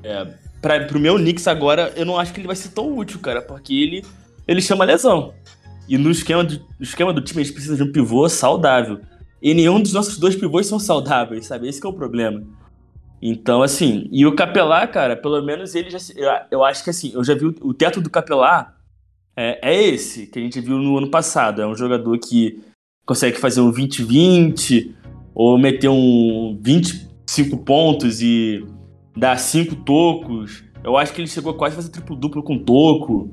pra, 0.67 0.85
pro 0.85 0.99
meu 0.99 1.15
Knicks 1.15 1.47
agora, 1.47 1.93
eu 1.95 2.05
não 2.05 2.19
acho 2.19 2.33
que 2.33 2.41
ele 2.41 2.47
vai 2.47 2.55
ser 2.55 2.69
tão 2.69 2.97
útil, 2.97 3.19
cara, 3.19 3.41
porque 3.41 3.73
ele, 3.73 4.03
ele 4.45 4.61
chama 4.61 4.83
lesão. 4.83 5.33
E 5.87 5.97
no 5.97 6.11
esquema, 6.11 6.43
do, 6.43 6.59
no 6.59 6.83
esquema 6.83 7.13
do 7.13 7.21
time, 7.21 7.41
a 7.41 7.43
gente 7.45 7.53
precisa 7.53 7.77
de 7.77 7.83
um 7.83 7.91
pivô 7.91 8.27
saudável. 8.27 8.99
E 9.41 9.53
nenhum 9.53 9.81
dos 9.81 9.93
nossos 9.93 10.17
dois 10.17 10.35
pivôs 10.35 10.67
são 10.67 10.77
saudáveis, 10.77 11.45
sabe? 11.45 11.69
Esse 11.69 11.83
é 11.85 11.87
o 11.87 11.93
problema. 11.93 12.43
Então, 13.21 13.63
assim, 13.63 14.09
e 14.11 14.25
o 14.25 14.35
Capelar, 14.35 14.91
cara, 14.91 15.15
pelo 15.15 15.41
menos 15.41 15.73
ele 15.73 15.89
já. 15.89 15.99
Eu 16.51 16.63
acho 16.65 16.83
que 16.83 16.89
assim, 16.89 17.13
eu 17.13 17.23
já 17.23 17.33
vi 17.33 17.45
o, 17.45 17.55
o 17.61 17.73
teto 17.73 18.01
do 18.01 18.09
Capelar 18.09 18.75
é, 19.35 19.59
é, 19.63 19.83
esse 19.87 20.27
que 20.27 20.37
a 20.37 20.41
gente 20.41 20.59
viu 20.59 20.77
no 20.77 20.97
ano 20.97 21.09
passado. 21.09 21.61
É 21.61 21.67
um 21.67 21.75
jogador 21.75 22.17
que 22.19 22.59
consegue 23.05 23.37
fazer 23.37 23.61
um 23.61 23.71
20-20 23.71 24.93
ou 25.33 25.57
meter 25.57 25.87
um 25.87 26.59
25 26.61 27.57
pontos 27.59 28.21
e 28.21 28.65
dar 29.17 29.37
cinco 29.37 29.75
tocos. 29.75 30.63
Eu 30.83 30.95
acho 30.95 31.13
que 31.13 31.21
ele 31.21 31.27
chegou 31.27 31.53
quase 31.55 31.73
a 31.73 31.77
fazer 31.77 31.89
triplo-duplo 31.89 32.43
com 32.43 32.57
toco. 32.59 33.29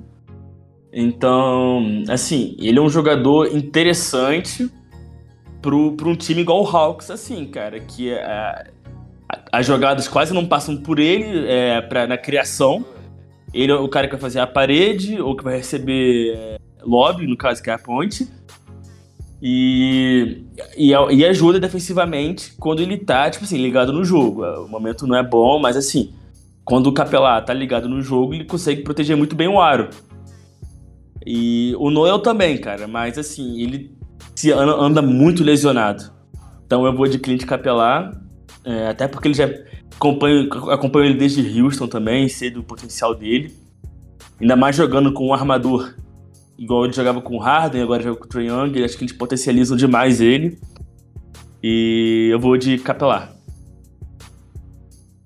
Então, 0.93 2.05
assim, 2.09 2.57
ele 2.59 2.79
é 2.79 2.83
um 2.83 2.89
jogador 2.89 3.55
interessante 3.55 4.71
pro 5.61 5.97
um 6.05 6.17
time 6.17 6.43
igual 6.43 6.63
o 6.63 6.67
Hawks, 6.67 7.11
assim, 7.11 7.47
cara, 7.47 7.81
que 7.81 8.11
é, 8.11 8.71
as 9.51 9.67
jogadas 9.67 10.07
quase 10.07 10.33
não 10.33 10.47
passam 10.47 10.77
por 10.77 10.99
ele 10.99 11.47
é, 11.49 11.81
pra, 11.81 12.07
na 12.07 12.17
criação. 12.17 12.85
Ele 13.53 13.73
é 13.73 13.75
o 13.75 13.89
cara 13.89 14.07
que 14.07 14.13
vai 14.13 14.21
fazer 14.21 14.41
a 14.41 14.47
parede, 14.47 15.21
ou 15.21 15.37
que 15.37 15.45
vai 15.45 15.57
receber 15.57 16.35
é, 16.37 16.59
lobby, 16.83 17.27
no 17.27 17.37
caso 17.37 17.63
que 17.63 17.71
é 17.71 17.73
a 17.73 17.79
ponte. 17.79 18.29
E, 19.47 20.43
e, 20.75 20.93
e, 20.93 21.25
ajuda 21.27 21.61
defensivamente 21.61 22.55
quando 22.59 22.81
ele 22.81 22.97
tá, 22.97 23.29
tipo 23.29 23.45
assim, 23.45 23.59
ligado 23.59 23.93
no 23.93 24.03
jogo. 24.03 24.43
O 24.43 24.67
momento 24.67 25.07
não 25.07 25.15
é 25.15 25.23
bom, 25.23 25.61
mas 25.61 25.77
assim, 25.77 26.15
quando 26.65 26.87
o 26.87 26.95
Capelá 26.95 27.43
tá 27.43 27.53
ligado 27.53 27.87
no 27.87 28.01
jogo, 28.01 28.33
ele 28.33 28.47
consegue 28.47 28.83
proteger 28.83 29.15
muito 29.15 29.37
bem 29.37 29.47
o 29.47 29.61
aro. 29.61 29.91
E 31.27 31.75
o 31.79 31.91
Noel 31.91 32.21
também, 32.21 32.57
cara, 32.57 32.89
mas 32.89 33.19
assim, 33.19 33.61
ele 33.61 33.95
se 34.35 34.51
anda, 34.51 34.73
anda 34.77 35.03
muito 35.03 35.45
lesionado. 35.45 36.11
Então 36.65 36.87
eu 36.87 36.97
vou 36.97 37.07
de 37.07 37.19
Clint 37.19 37.45
Capelá, 37.45 38.19
é, 38.65 38.89
até 38.89 39.07
porque 39.07 39.29
ele 39.29 39.35
já 39.35 39.51
acompanha, 39.95 40.49
acompanha 40.73 41.11
ele 41.11 41.19
desde 41.19 41.61
Houston 41.61 41.87
também, 41.87 42.31
sei 42.31 42.51
do 42.51 42.63
potencial 42.63 43.15
dele. 43.15 43.55
Ainda 44.41 44.57
mais 44.57 44.75
jogando 44.75 45.13
com 45.13 45.29
um 45.29 45.35
armador 45.35 45.95
igual 46.59 46.85
ele 46.85 46.93
jogava 46.93 47.21
com 47.21 47.37
o 47.37 47.39
Harden, 47.39 47.83
agora 47.83 48.03
joga 48.03 48.19
com 48.19 48.25
o 48.25 48.29
Trae 48.29 48.47
Young, 48.47 48.85
acho 48.85 48.97
que 48.97 49.05
eles 49.05 49.17
potencializam 49.17 49.77
demais 49.77 50.21
ele. 50.21 50.59
E 51.63 52.29
eu 52.31 52.39
vou 52.39 52.57
de 52.57 52.79
Capelá. 52.79 53.31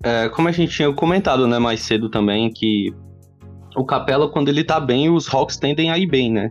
É, 0.02 0.28
como 0.28 0.48
a 0.48 0.52
gente 0.52 0.72
tinha 0.72 0.92
comentado 0.92 1.46
né, 1.46 1.58
mais 1.58 1.80
cedo 1.80 2.08
também, 2.08 2.50
que 2.52 2.94
o 3.76 3.84
Capela, 3.84 4.28
quando 4.28 4.48
ele 4.48 4.62
tá 4.62 4.78
bem, 4.78 5.10
os 5.10 5.32
Hawks 5.32 5.56
tendem 5.56 5.90
a 5.90 5.98
ir 5.98 6.06
bem, 6.06 6.32
né? 6.32 6.50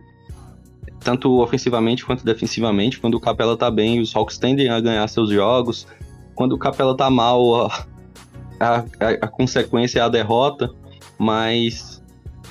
Tanto 1.00 1.40
ofensivamente 1.40 2.04
quanto 2.04 2.24
defensivamente. 2.24 3.00
Quando 3.00 3.14
o 3.14 3.20
Capela 3.20 3.56
tá 3.56 3.70
bem, 3.70 4.00
os 4.00 4.14
Hawks 4.14 4.38
tendem 4.38 4.68
a 4.68 4.80
ganhar 4.80 5.06
seus 5.08 5.30
jogos. 5.30 5.86
Quando 6.34 6.52
o 6.52 6.58
Capela 6.58 6.96
tá 6.96 7.08
mal, 7.08 7.66
a, 7.66 7.84
a, 8.60 9.08
a 9.22 9.28
consequência 9.28 10.00
é 10.00 10.02
a 10.02 10.08
derrota. 10.08 10.70
Mas 11.18 11.97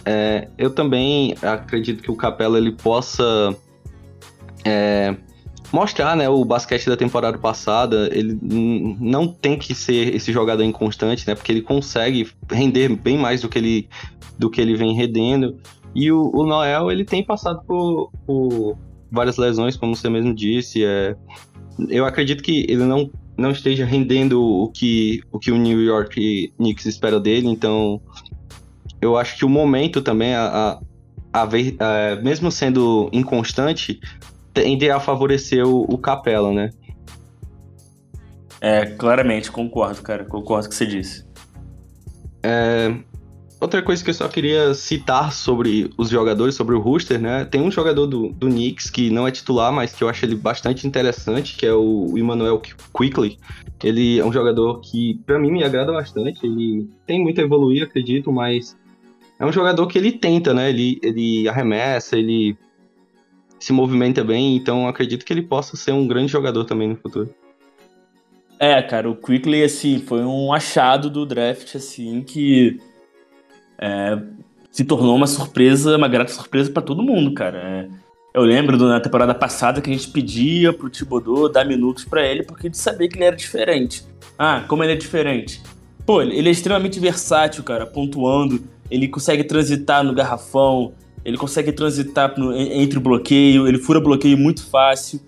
é, 0.08 0.48
eu 0.58 0.70
também 0.70 1.36
acredito 1.42 2.02
que 2.02 2.10
o 2.10 2.16
Capela 2.16 2.58
ele 2.58 2.72
possa 2.72 3.54
é, 4.64 5.14
mostrar 5.70 6.16
né, 6.16 6.30
o 6.30 6.46
basquete 6.46 6.88
da 6.88 6.96
temporada 6.96 7.38
passada. 7.38 8.10
Ele 8.14 8.40
não 8.42 9.28
tem 9.28 9.58
que 9.58 9.76
ser 9.76 10.16
esse 10.16 10.32
jogador 10.32 10.64
inconstante, 10.64 11.28
né? 11.28 11.36
Porque 11.36 11.52
ele 11.52 11.62
consegue 11.62 12.26
render 12.50 12.88
bem 12.96 13.18
mais 13.18 13.42
do 13.42 13.50
que 13.50 13.58
ele, 13.58 13.90
do 14.40 14.50
que 14.50 14.62
ele 14.62 14.76
vem 14.76 14.96
rendendo. 14.96 15.58
E 15.94 16.10
o, 16.10 16.32
o 16.34 16.46
Noel 16.46 16.90
ele 16.90 17.04
tem 17.04 17.22
passado 17.22 17.62
por, 17.68 18.10
por, 18.26 18.78
várias 19.12 19.36
lesões, 19.36 19.76
como 19.76 19.94
você 19.94 20.10
mesmo 20.10 20.34
disse. 20.34 20.86
É, 20.86 21.18
eu 21.90 22.06
acredito 22.06 22.42
que 22.42 22.66
ele 22.70 22.86
não, 22.86 23.12
não 23.38 23.52
esteja 23.52 23.84
rendendo 23.84 24.42
o 24.42 24.70
que, 24.70 25.22
o 25.34 25.38
que 25.38 25.52
o 25.52 25.58
New 25.58 25.82
York 25.82 26.54
Knicks 26.56 26.86
espera 26.86 27.20
dele, 27.20 27.50
então 27.50 28.02
eu 29.02 29.18
acho 29.18 29.38
que 29.38 29.46
o 29.46 29.50
momento 29.50 30.02
também, 30.02 30.34
a, 30.34 30.80
a, 31.34 31.42
a, 31.42 31.44
a 31.44 32.16
mesmo 32.22 32.52
sendo 32.52 33.10
inconstante, 33.12 34.00
tende 34.54 34.90
a 34.90 35.00
favorecer 35.00 35.66
o, 35.66 35.82
o 35.82 35.98
Capela, 35.98 36.52
né? 36.52 36.70
É, 38.60 38.86
claramente, 38.86 39.52
concordo, 39.52 40.02
cara. 40.02 40.26
Concordo 40.26 40.68
com 40.68 40.68
o 40.68 40.70
que 40.70 40.76
você 40.76 40.86
disse. 40.86 41.26
É, 42.42 42.96
outra 43.60 43.82
coisa 43.82 44.04
que 44.04 44.10
eu 44.10 44.14
só 44.14 44.28
queria 44.28 44.74
citar 44.74 45.32
sobre 45.32 45.92
os 45.98 46.10
jogadores, 46.10 46.56
sobre 46.56 46.76
o 46.76 46.80
Rooster, 46.80 47.20
né? 47.20 47.46
Tem 47.46 47.62
um 47.62 47.70
jogador 47.70 48.08
do, 48.08 48.30
do 48.30 48.48
Knicks 48.48 48.90
que 48.90 49.10
não 49.10 49.28
é 49.28 49.32
titular, 49.32 49.72
mas 49.72 49.94
que 49.94 50.04
eu 50.04 50.10
acho 50.10 50.26
ele 50.26 50.36
bastante 50.36 50.88
interessante, 50.88 51.56
que 51.56 51.66
é 51.66 51.74
o 51.74 52.18
Emmanuel 52.18 52.60
Quickly. 52.96 53.38
Ele 53.84 54.20
é 54.20 54.26
um 54.26 54.34
jogador 54.34 54.80
que, 54.82 55.22
para 55.26 55.38
mim, 55.38 55.52
me 55.52 55.64
agrada 55.64 55.92
bastante. 55.92 56.46
Ele 56.46 56.90
tem 57.06 57.22
muito 57.22 57.40
a 57.40 57.44
evoluir, 57.44 57.84
acredito, 57.84 58.32
mas 58.32 58.76
é 59.40 59.46
um 59.46 59.52
jogador 59.52 59.88
que 59.88 59.98
ele 59.98 60.12
tenta, 60.12 60.54
né? 60.54 60.70
Ele, 60.70 61.00
ele 61.02 61.48
arremessa, 61.48 62.18
ele 62.18 62.58
se 63.60 63.74
movimenta 63.74 64.24
bem, 64.24 64.56
então 64.56 64.88
acredito 64.88 65.26
que 65.26 65.34
ele 65.34 65.42
possa 65.42 65.76
ser 65.76 65.92
um 65.92 66.08
grande 66.08 66.32
jogador 66.32 66.66
também 66.66 66.90
no 66.90 66.96
futuro. 66.96 67.34
É, 68.60 68.82
cara, 68.82 69.10
o 69.10 69.16
Quickly, 69.16 69.64
assim, 69.64 70.00
foi 70.00 70.24
um 70.24 70.52
achado 70.52 71.10
do 71.10 71.26
draft, 71.26 71.76
assim, 71.76 72.24
que 72.24 72.80
é, 73.78 74.18
se 74.72 74.84
tornou 74.84 75.16
uma 75.16 75.28
surpresa, 75.28 75.96
uma 75.96 76.08
grata 76.08 76.32
surpresa 76.32 76.72
para 76.72 76.82
todo 76.82 77.04
mundo, 77.04 77.34
cara. 77.34 77.58
É, 77.58 77.88
eu 78.34 78.44
lembro 78.44 78.78
na 78.78 79.00
temporada 79.00 79.34
passada 79.34 79.82
que 79.82 79.90
a 79.90 79.94
gente 79.94 80.10
pedia 80.10 80.74
pro 80.74 80.90
Thibodeau 80.90 81.50
dar 81.50 81.66
minutos 81.66 82.04
para 82.06 82.26
ele, 82.26 82.44
porque 82.44 82.68
a 82.68 82.70
gente 82.70 82.78
sabia 82.78 83.08
que 83.08 83.16
ele 83.16 83.26
era 83.26 83.36
diferente. 83.36 84.04
Ah, 84.38 84.64
como 84.68 84.84
ele 84.84 84.94
é 84.94 84.96
diferente? 84.96 85.62
Pô, 86.06 86.22
ele 86.22 86.48
é 86.48 86.52
extremamente 86.52 87.00
versátil, 87.00 87.64
cara, 87.64 87.86
pontuando, 87.86 88.64
ele 88.90 89.08
consegue 89.08 89.44
transitar 89.44 90.04
no 90.04 90.14
garrafão, 90.14 90.94
ele 91.24 91.38
consegue 91.38 91.72
transitar 91.72 92.34
no, 92.40 92.56
entre 92.56 92.98
o 92.98 93.02
bloqueio, 93.02 93.68
ele 93.68 93.78
fura 93.78 94.00
bloqueio 94.00 94.38
muito 94.38 94.66
fácil. 94.66 95.20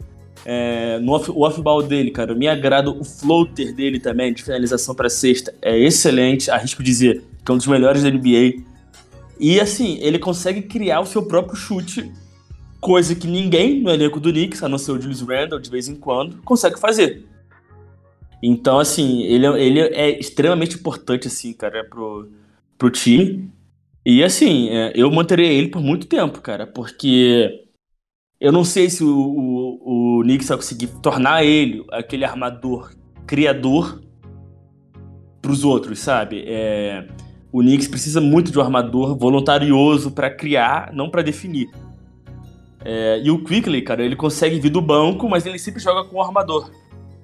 É, 0.46 0.98
no 1.00 1.12
off, 1.12 1.30
o 1.30 1.42
off-ball 1.42 1.84
dele, 1.84 2.12
cara, 2.12 2.34
me 2.34 2.48
agrada 2.48 2.90
o 2.90 3.04
floater 3.04 3.76
dele 3.76 4.00
também, 4.00 4.34
de 4.34 4.42
finalização 4.42 4.96
para 4.96 5.10
sexta, 5.10 5.54
é 5.62 5.78
excelente, 5.78 6.50
arrisco 6.50 6.82
dizer 6.82 7.24
que 7.44 7.52
é 7.52 7.54
um 7.54 7.58
dos 7.58 7.68
melhores 7.68 8.04
da 8.04 8.10
NBA. 8.10 8.64
E 9.40 9.60
assim, 9.60 9.98
ele 10.02 10.18
consegue 10.18 10.62
criar 10.62 11.02
o 11.02 11.06
seu 11.06 11.24
próprio 11.24 11.56
chute, 11.56 12.12
coisa 12.80 13.14
que 13.14 13.28
ninguém 13.28 13.82
no 13.82 13.90
elenco 13.90 14.20
do 14.20 14.32
Knicks, 14.32 14.64
a 14.64 14.70
não 14.70 14.78
ser 14.78 14.94
o 14.94 15.02
Julius 15.02 15.22
Randle 15.22 15.60
de 15.60 15.70
vez 15.70 15.88
em 15.88 15.96
quando, 15.96 16.38
consegue 16.44 16.80
fazer. 16.80 17.26
Então, 18.42 18.80
assim, 18.80 19.24
ele, 19.24 19.46
é, 19.46 19.62
ele 19.62 19.80
é 19.80 20.20
extremamente 20.20 20.76
importante, 20.76 21.28
assim, 21.28 21.52
cara, 21.52 21.84
pro, 21.84 22.30
pro 22.80 22.90
time. 22.90 23.52
E 24.04 24.24
assim, 24.24 24.70
é, 24.70 24.92
eu 24.96 25.12
manteria 25.12 25.46
ele 25.46 25.68
por 25.68 25.82
muito 25.82 26.08
tempo, 26.08 26.42
cara, 26.42 26.66
porque 26.66 27.68
eu 28.40 28.52
não 28.52 28.64
sei 28.64 28.90
se 28.90 29.04
o, 29.04 29.16
o, 29.16 30.20
o 30.20 30.24
Knicks 30.24 30.48
vai 30.48 30.58
conseguir 30.58 30.88
tornar 31.02 31.44
ele 31.44 31.86
aquele 31.92 32.26
armador 32.26 32.92
criador 33.28 34.02
pros 35.42 35.64
outros, 35.64 36.00
sabe? 36.00 36.44
É, 36.48 37.06
o 37.52 37.60
Knicks 37.60 37.88
precisa 37.88 38.20
muito 38.20 38.52
de 38.52 38.58
um 38.58 38.62
armador 38.62 39.16
voluntarioso 39.16 40.12
para 40.12 40.30
criar, 40.30 40.92
não 40.94 41.10
para 41.10 41.22
definir. 41.22 41.70
É, 42.84 43.20
e 43.22 43.30
o 43.30 43.44
Quickly, 43.44 43.82
cara, 43.82 44.04
ele 44.04 44.16
consegue 44.16 44.60
vir 44.60 44.70
do 44.70 44.82
banco, 44.82 45.28
mas 45.28 45.46
ele 45.46 45.60
sempre 45.60 45.82
joga 45.82 46.08
com 46.08 46.18
o 46.18 46.22
armador. 46.22 46.72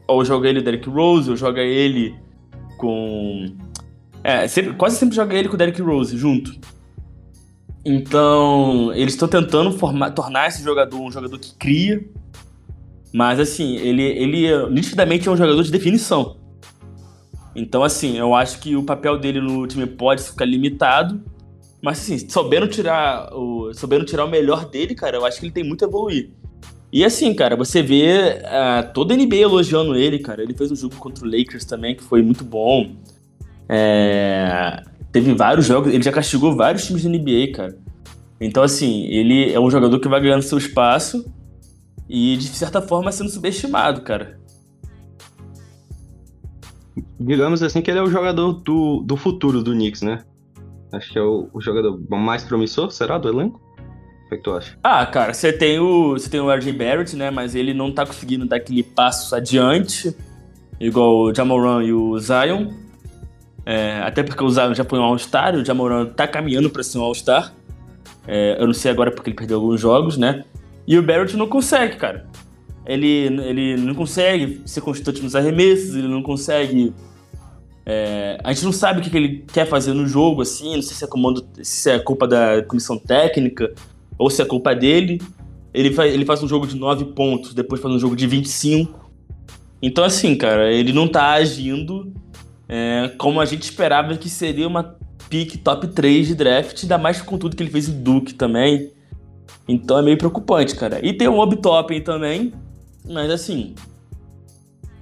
Ou 0.08 0.24
joga 0.24 0.50
ele 0.50 0.62
Derrick 0.62 0.90
Rose, 0.90 1.30
ou 1.30 1.36
joga 1.36 1.62
ele 1.62 2.14
com. 2.78 3.56
É, 4.28 4.48
sempre, 4.48 4.74
quase 4.74 4.98
sempre 4.98 5.16
joga 5.16 5.36
ele 5.36 5.48
com 5.48 5.54
o 5.54 5.58
Derrick 5.58 5.80
Rose 5.80 6.18
junto. 6.18 6.52
Então, 7.86 8.92
eles 8.96 9.14
estão 9.14 9.28
tentando 9.28 9.72
formar, 9.72 10.10
tornar 10.10 10.48
esse 10.48 10.64
jogador 10.64 11.00
um 11.00 11.12
jogador 11.12 11.38
que 11.38 11.54
cria. 11.54 12.04
Mas, 13.14 13.40
assim, 13.40 13.76
ele, 13.76 14.02
ele 14.02 14.68
nitidamente 14.72 15.28
é 15.28 15.32
um 15.32 15.38
jogador 15.38 15.62
de 15.62 15.72
definição. 15.72 16.38
Então, 17.56 17.84
assim, 17.84 18.18
eu 18.18 18.34
acho 18.34 18.60
que 18.60 18.76
o 18.76 18.82
papel 18.82 19.20
dele 19.20 19.40
no 19.40 19.68
time 19.68 19.86
pode 19.86 20.24
ficar 20.24 20.46
limitado. 20.46 21.24
Mas, 21.80 22.00
assim, 22.00 22.28
souberam 22.28 22.68
tirar 22.68 23.32
o, 23.32 23.76
souberam 23.76 24.04
tirar 24.04 24.26
o 24.26 24.28
melhor 24.28 24.68
dele, 24.68 24.96
cara, 24.96 25.18
eu 25.18 25.26
acho 25.26 25.40
que 25.40 25.46
ele 25.46 25.54
tem 25.54 25.64
muito 25.64 25.86
a 25.86 25.88
evoluir. 25.88 26.32
E, 26.92 27.06
assim, 27.06 27.32
cara, 27.36 27.56
você 27.56 27.84
vê 27.84 28.40
uh, 28.42 28.92
toda 28.92 29.14
a 29.14 29.18
NBA 29.18 29.36
elogiando 29.36 29.96
ele, 29.96 30.18
cara. 30.18 30.42
Ele 30.42 30.56
fez 30.56 30.72
um 30.72 30.76
jogo 30.76 30.96
contra 30.96 31.24
o 31.24 31.30
Lakers 31.30 31.66
também, 31.66 31.96
que 31.96 32.04
foi 32.04 32.24
muito 32.24 32.44
bom. 32.44 32.96
É, 33.68 34.84
teve 35.12 35.34
vários 35.34 35.66
jogos, 35.66 35.94
ele 35.94 36.04
já 36.04 36.12
castigou 36.12 36.56
vários 36.56 36.86
times 36.86 37.04
da 37.04 37.10
NBA, 37.10 37.52
cara. 37.54 37.78
Então, 38.40 38.64
assim, 38.64 39.06
ele 39.06 39.52
é 39.52 39.60
um 39.60 39.70
jogador 39.70 40.00
que 40.00 40.08
vai 40.08 40.20
ganhando 40.22 40.42
seu 40.42 40.58
espaço 40.58 41.26
e, 42.08 42.38
de 42.38 42.48
certa 42.48 42.82
forma, 42.82 43.12
sendo 43.12 43.30
subestimado, 43.30 44.02
cara. 44.02 44.40
Digamos 47.20 47.64
assim 47.64 47.82
que 47.82 47.90
ele 47.90 48.00
é 48.00 48.04
o 48.04 48.10
jogador 48.10 48.54
do, 48.54 49.02
do 49.02 49.18
futuro 49.18 49.64
do 49.64 49.72
Knicks, 49.72 50.02
né? 50.02 50.24
Acho 50.92 51.12
que 51.12 51.18
é 51.18 51.22
o, 51.22 51.50
o 51.54 51.62
jogador 51.62 52.00
mais 52.10 52.44
promissor, 52.44 52.92
será, 52.92 53.18
do 53.18 53.30
elenco? 53.30 53.62
O 54.26 54.30
que, 54.30 54.36
é 54.36 54.38
que 54.38 54.44
tu 54.44 54.52
acha? 54.54 54.78
Ah, 54.84 55.06
cara, 55.06 55.34
você 55.34 55.54
tem 55.54 55.80
o. 55.80 56.14
Você 56.14 56.30
tem 56.30 56.40
o 56.40 56.52
RJ 56.52 56.72
Barrett, 56.74 57.16
né? 57.16 57.30
Mas 57.30 57.54
ele 57.54 57.74
não 57.74 57.92
tá 57.92 58.06
conseguindo 58.06 58.46
dar 58.46 58.58
aquele 58.58 58.82
passo 58.82 59.36
adiante, 59.36 60.16
igual 60.80 61.18
o 61.18 61.34
Jamoran 61.34 61.84
e 61.84 61.94
o 61.94 62.18
Zion. 62.18 62.70
É, 63.66 64.00
até 64.04 64.22
porque 64.22 64.44
o 64.44 64.50
Zion 64.50 64.76
já 64.76 64.84
foi 64.84 65.00
um 65.00 65.04
All-Star, 65.04 65.56
o 65.56 65.66
Jamoran 65.66 66.06
tá 66.06 66.28
caminhando 66.28 66.70
para 66.70 66.84
ser 66.84 67.00
um 67.00 67.02
All-Star. 67.02 67.54
É, 68.28 68.58
eu 68.60 68.68
não 68.68 68.74
sei 68.74 68.92
agora 68.92 69.12
porque 69.12 69.30
ele 69.30 69.38
perdeu 69.38 69.58
alguns 69.58 69.82
jogos, 69.82 70.18
né? 70.18 70.44
E 70.88 70.98
o 70.98 71.04
Barrett 71.04 71.36
não 71.36 71.48
consegue, 71.48 71.96
cara. 71.96 72.28
Ele, 72.86 73.08
ele 73.08 73.78
não 73.78 73.96
consegue 73.96 74.62
ser 74.66 74.82
constante 74.82 75.22
nos 75.22 75.36
arremessos, 75.36 75.96
ele 75.96 76.08
não 76.08 76.22
consegue. 76.22 76.94
É, 77.84 78.38
a 78.44 78.54
gente 78.54 78.66
não 78.66 78.72
sabe 78.72 79.00
o 79.00 79.04
que, 79.04 79.16
ele 79.16 79.44
quer 79.52 79.66
fazer 79.68 79.94
no 79.94 80.08
jogo, 80.08 80.44
assim. 80.44 80.76
Não 80.76 80.84
sei 80.84 80.96
se 80.96 81.04
é, 81.04 81.08
comando, 81.08 81.46
se 81.64 81.90
é 81.90 81.98
culpa 81.98 82.28
da 82.28 82.62
comissão 82.64 82.98
técnica 82.98 83.74
ou 84.18 84.30
se 84.30 84.42
é 84.42 84.46
culpa 84.46 84.76
dele. 84.76 85.20
Ele 85.74 85.92
faz, 85.92 86.14
ele 86.14 86.26
faz 86.26 86.42
um 86.44 86.48
jogo 86.48 86.68
de 86.68 86.76
9 86.76 87.06
pontos, 87.06 87.54
depois 87.54 87.82
faz 87.82 87.94
um 87.94 88.00
jogo 88.00 88.16
de 88.16 88.28
25. 88.28 89.12
Então, 89.82 90.04
assim, 90.04 90.36
cara, 90.36 90.72
ele 90.72 90.94
não 90.94 91.08
tá 91.08 91.34
agindo 91.34 92.14
é, 92.68 93.12
como 93.18 93.40
a 93.40 93.46
gente 93.46 93.64
esperava 93.64 94.16
que 94.18 94.30
seria 94.30 94.68
uma 94.68 94.96
pick 95.30 95.58
top 95.58 95.88
3 95.88 96.28
de 96.28 96.36
draft, 96.36 96.84
ainda 96.84 96.98
mais 96.98 97.22
com 97.22 97.38
tudo 97.38 97.56
que 97.56 97.64
ele 97.64 97.72
fez 97.72 97.90
em 97.90 98.02
Duke 98.02 98.34
também. 98.34 98.92
Então 99.68 99.98
é 99.98 100.02
meio 100.02 100.18
preocupante, 100.18 100.76
cara. 100.76 101.04
E 101.06 101.14
tem 101.14 101.28
Obi 101.28 101.58
Toppin 101.58 102.02
também, 102.02 102.54
mas 103.08 103.30
assim, 103.32 103.74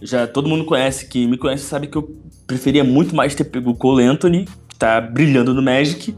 já 0.02 0.28
todo 0.28 0.50
mundo 0.50 0.66
conhece, 0.66 1.08
que 1.08 1.28
me 1.28 1.38
conhece 1.38 1.64
sabe 1.64 1.88
que 1.88 1.98
eu 1.98 2.16
preferia 2.48 2.84
muito 2.84 3.16
mais 3.16 3.36
ter 3.36 3.46
pego 3.46 3.72
o 3.72 3.76
Cole 3.76 4.04
Anthony, 4.04 4.46
que 4.68 4.76
tá 4.76 5.00
brilhando 5.02 5.54
no 5.54 5.62
Magic, 5.62 6.16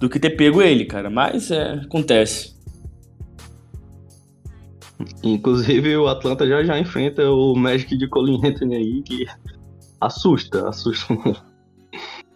do 0.00 0.08
que 0.08 0.18
ter 0.18 0.30
pego 0.30 0.62
ele, 0.62 0.84
cara. 0.84 1.10
Mas 1.10 1.50
é, 1.50 1.80
acontece. 1.84 2.54
Inclusive 5.22 5.96
o 5.96 6.06
Atlanta 6.06 6.46
já 6.46 6.62
já 6.62 6.78
enfrenta 6.78 7.28
o 7.30 7.54
Magic 7.54 7.96
de 7.96 8.06
Colin 8.08 8.40
Anthony 8.46 8.76
aí, 8.76 9.02
que 9.02 9.26
assusta, 10.06 10.68
assusta. 10.68 11.14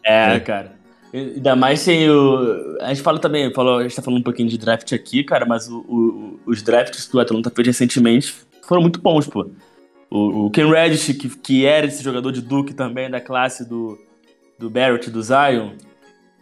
É, 0.05 0.37
é. 0.37 0.41
cara. 0.41 0.79
Ainda 1.12 1.57
mais 1.57 1.81
sem 1.81 2.09
o. 2.11 2.77
A 2.81 2.89
gente 2.89 3.03
fala 3.03 3.19
também, 3.19 3.53
falou, 3.53 3.79
a 3.79 3.83
gente 3.83 3.97
tá 3.97 4.03
falando 4.03 4.21
um 4.21 4.25
pouquinho 4.25 4.49
de 4.49 4.59
draft 4.59 4.93
aqui, 4.93 5.25
cara, 5.25 5.47
mas 5.47 5.69
o, 5.69 5.79
o, 5.89 6.41
os 6.47 6.62
drafts 6.62 7.07
que 7.07 7.16
o 7.16 7.21
Atlanta 7.21 7.51
fez 7.51 7.66
recentemente 7.66 8.35
foram 8.62 8.83
muito 8.83 9.01
bons, 9.01 9.27
pô. 9.27 9.51
O, 10.11 10.47
o 10.47 10.51
Ken 10.51 10.71
Reddish, 10.71 11.16
que, 11.16 11.29
que 11.29 11.66
era 11.66 11.87
esse 11.87 12.03
jogador 12.03 12.31
de 12.31 12.43
Duke 12.43 12.75
também, 12.75 13.11
da 13.11 13.21
classe 13.21 13.66
do, 13.66 13.99
do 14.59 14.69
Barrett, 14.69 15.11
do 15.11 15.23
Zion, 15.23 15.71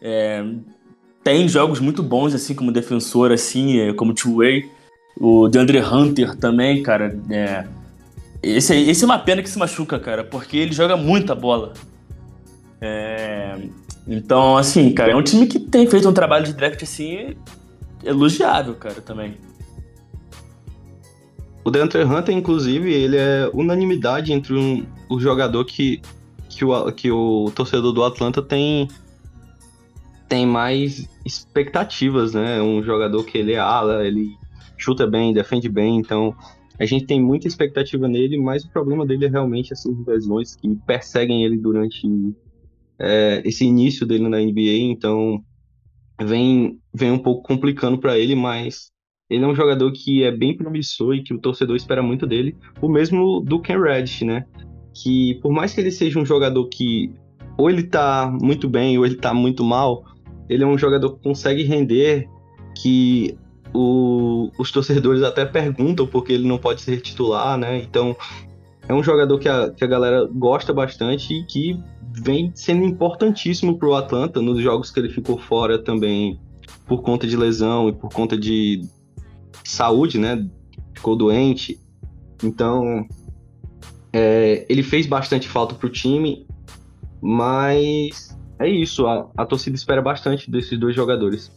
é, 0.01 0.45
tem 1.23 1.49
jogos 1.49 1.81
muito 1.81 2.03
bons, 2.03 2.35
assim, 2.35 2.55
como 2.55 2.71
defensor, 2.71 3.33
assim, 3.33 3.81
é, 3.81 3.93
como 3.93 4.15
two-way. 4.15 4.71
O 5.19 5.49
DeAndre 5.49 5.81
Hunter 5.81 6.37
também, 6.37 6.83
cara, 6.83 7.19
é, 7.31 7.67
esse, 8.49 8.75
esse 8.75 9.05
é 9.05 9.07
uma 9.07 9.19
pena 9.19 9.43
que 9.43 9.49
se 9.49 9.59
machuca, 9.59 9.99
cara, 9.99 10.25
porque 10.25 10.57
ele 10.57 10.73
joga 10.73 10.97
muita 10.97 11.35
bola. 11.35 11.73
É, 12.81 13.59
então, 14.07 14.57
assim, 14.57 14.93
cara, 14.93 15.13
é 15.13 15.17
um 15.17 15.23
time 15.23 15.47
que 15.47 15.59
tem 15.59 15.87
feito 15.87 16.09
um 16.09 16.13
trabalho 16.13 16.45
de 16.45 16.53
draft, 16.53 16.83
assim, 16.83 17.35
elogiável, 18.05 18.75
cara, 18.75 19.01
também. 19.01 19.37
O 21.65 21.71
DeAndre 21.71 22.05
Hunter, 22.05 22.35
inclusive, 22.35 22.93
ele 22.93 23.17
é 23.17 23.51
unanimidade 23.53 24.33
entre 24.33 24.55
um, 24.55 24.87
o 25.09 25.19
jogador 25.19 25.65
que, 25.65 26.01
que, 26.49 26.65
o, 26.65 26.93
que 26.93 27.11
o 27.11 27.51
torcedor 27.55 27.93
do 27.93 28.05
Atlanta 28.05 28.41
tem 28.41 28.89
tem 30.29 30.47
mais 30.47 31.09
expectativas, 31.25 32.35
né? 32.35 32.61
Um 32.61 32.83
jogador 32.83 33.25
que 33.25 33.39
ele 33.39 33.53
é 33.53 33.59
ala, 33.59 34.05
ele 34.05 34.37
chuta 34.77 35.07
bem, 35.07 35.33
defende 35.33 35.69
bem, 35.69 35.97
então 35.97 36.35
a 36.79 36.85
gente 36.85 37.07
tem 37.07 37.21
muita 37.21 37.49
expectativa 37.49 38.07
nele, 38.07 38.39
mas 38.39 38.65
o 38.65 38.71
problema 38.71 39.07
dele 39.07 39.27
é 39.27 39.29
realmente 39.29 39.73
essas 39.73 39.97
lesões 40.07 40.55
que 40.55 40.75
perseguem 40.87 41.45
ele 41.45 41.57
durante 41.57 42.07
é, 42.99 43.43
esse 43.45 43.65
início 43.65 44.07
dele 44.07 44.29
na 44.29 44.39
NBA, 44.39 44.91
então 44.91 45.43
vem, 46.21 46.79
vem 46.95 47.11
um 47.11 47.19
pouco 47.19 47.43
complicando 47.43 47.99
para 47.99 48.19
ele, 48.19 48.35
mas 48.35 48.91
ele 49.29 49.45
é 49.45 49.47
um 49.47 49.55
jogador 49.55 49.91
que 49.93 50.23
é 50.23 50.31
bem 50.31 50.57
promissor 50.57 51.15
e 51.15 51.23
que 51.23 51.35
o 51.35 51.39
torcedor 51.39 51.77
espera 51.77 52.03
muito 52.03 52.27
dele. 52.27 52.57
O 52.81 52.89
mesmo 52.89 53.41
do 53.41 53.61
Ken 53.61 53.81
Reddish, 53.81 54.23
né? 54.23 54.45
Que 54.95 55.35
por 55.43 55.53
mais 55.53 55.75
que 55.75 55.81
ele 55.81 55.91
seja 55.91 56.19
um 56.19 56.25
jogador 56.25 56.69
que 56.69 57.13
ou 57.59 57.69
ele 57.69 57.83
tá 57.83 58.31
muito 58.41 58.69
bem 58.69 58.99
ou 58.99 59.05
ele 59.05 59.17
tá 59.17 59.35
muito 59.35 59.65
mal, 59.65 60.05
ele 60.49 60.63
é 60.63 60.67
um 60.67 60.79
jogador 60.79 61.17
que 61.17 61.23
consegue 61.23 61.63
render, 61.63 62.29
que 62.81 63.37
o, 63.77 64.51
os 64.59 64.73
torcedores 64.73 65.23
até 65.23 65.45
perguntam 65.45 66.07
porque 66.07 66.33
ele 66.33 66.49
não 66.49 66.57
pode 66.57 66.81
ser 66.81 67.01
titular, 67.01 67.59
né? 67.59 67.79
Então 67.79 68.17
é 68.89 68.95
um 68.95 69.03
jogador 69.03 69.39
que 69.39 69.49
a, 69.49 69.71
que 69.71 69.85
a 69.85 69.87
galera 69.87 70.27
gosta 70.33 70.73
bastante 70.73 71.35
e 71.35 71.45
que 71.45 71.79
vem 72.13 72.51
sendo 72.55 72.85
importantíssimo 72.85 73.79
para 73.79 73.89
o 73.89 73.95
Atlanta 73.95 74.41
nos 74.41 74.61
jogos 74.63 74.91
que 74.91 74.99
ele 74.99 75.11
ficou 75.11 75.37
fora 75.37 75.79
também 75.79 76.41
por 76.87 77.03
conta 77.03 77.27
de 77.27 77.37
lesão 77.37 77.89
e 77.89 77.93
por 77.93 78.11
conta 78.11 78.39
de 78.39 78.83
saúde, 79.63 80.19
né? 80.19 80.49
Ficou 80.95 81.15
doente. 81.15 81.79
Então, 82.43 83.07
é, 84.13 84.65
ele 84.69 84.83
fez 84.83 85.07
bastante 85.07 85.49
falta 85.49 85.75
pro 85.75 85.91
time, 85.91 86.47
mas 87.21 88.37
é 88.59 88.69
isso. 88.69 89.07
A, 89.07 89.29
a 89.37 89.45
torcida 89.45 89.77
espera 89.77 90.01
bastante 90.01 90.51
desses 90.51 90.79
dois 90.79 90.95
jogadores. 90.95 91.51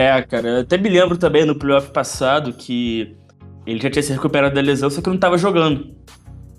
É, 0.00 0.22
cara, 0.22 0.48
eu 0.48 0.60
até 0.62 0.78
me 0.78 0.88
lembro 0.88 1.18
também 1.18 1.44
no 1.44 1.54
playoff 1.54 1.90
passado 1.90 2.54
que 2.54 3.14
ele 3.66 3.78
já 3.78 3.90
tinha 3.90 4.02
se 4.02 4.10
recuperado 4.10 4.54
da 4.54 4.60
lesão, 4.62 4.88
só 4.88 5.02
que 5.02 5.08
não 5.08 5.16
estava 5.16 5.36
jogando. 5.36 5.88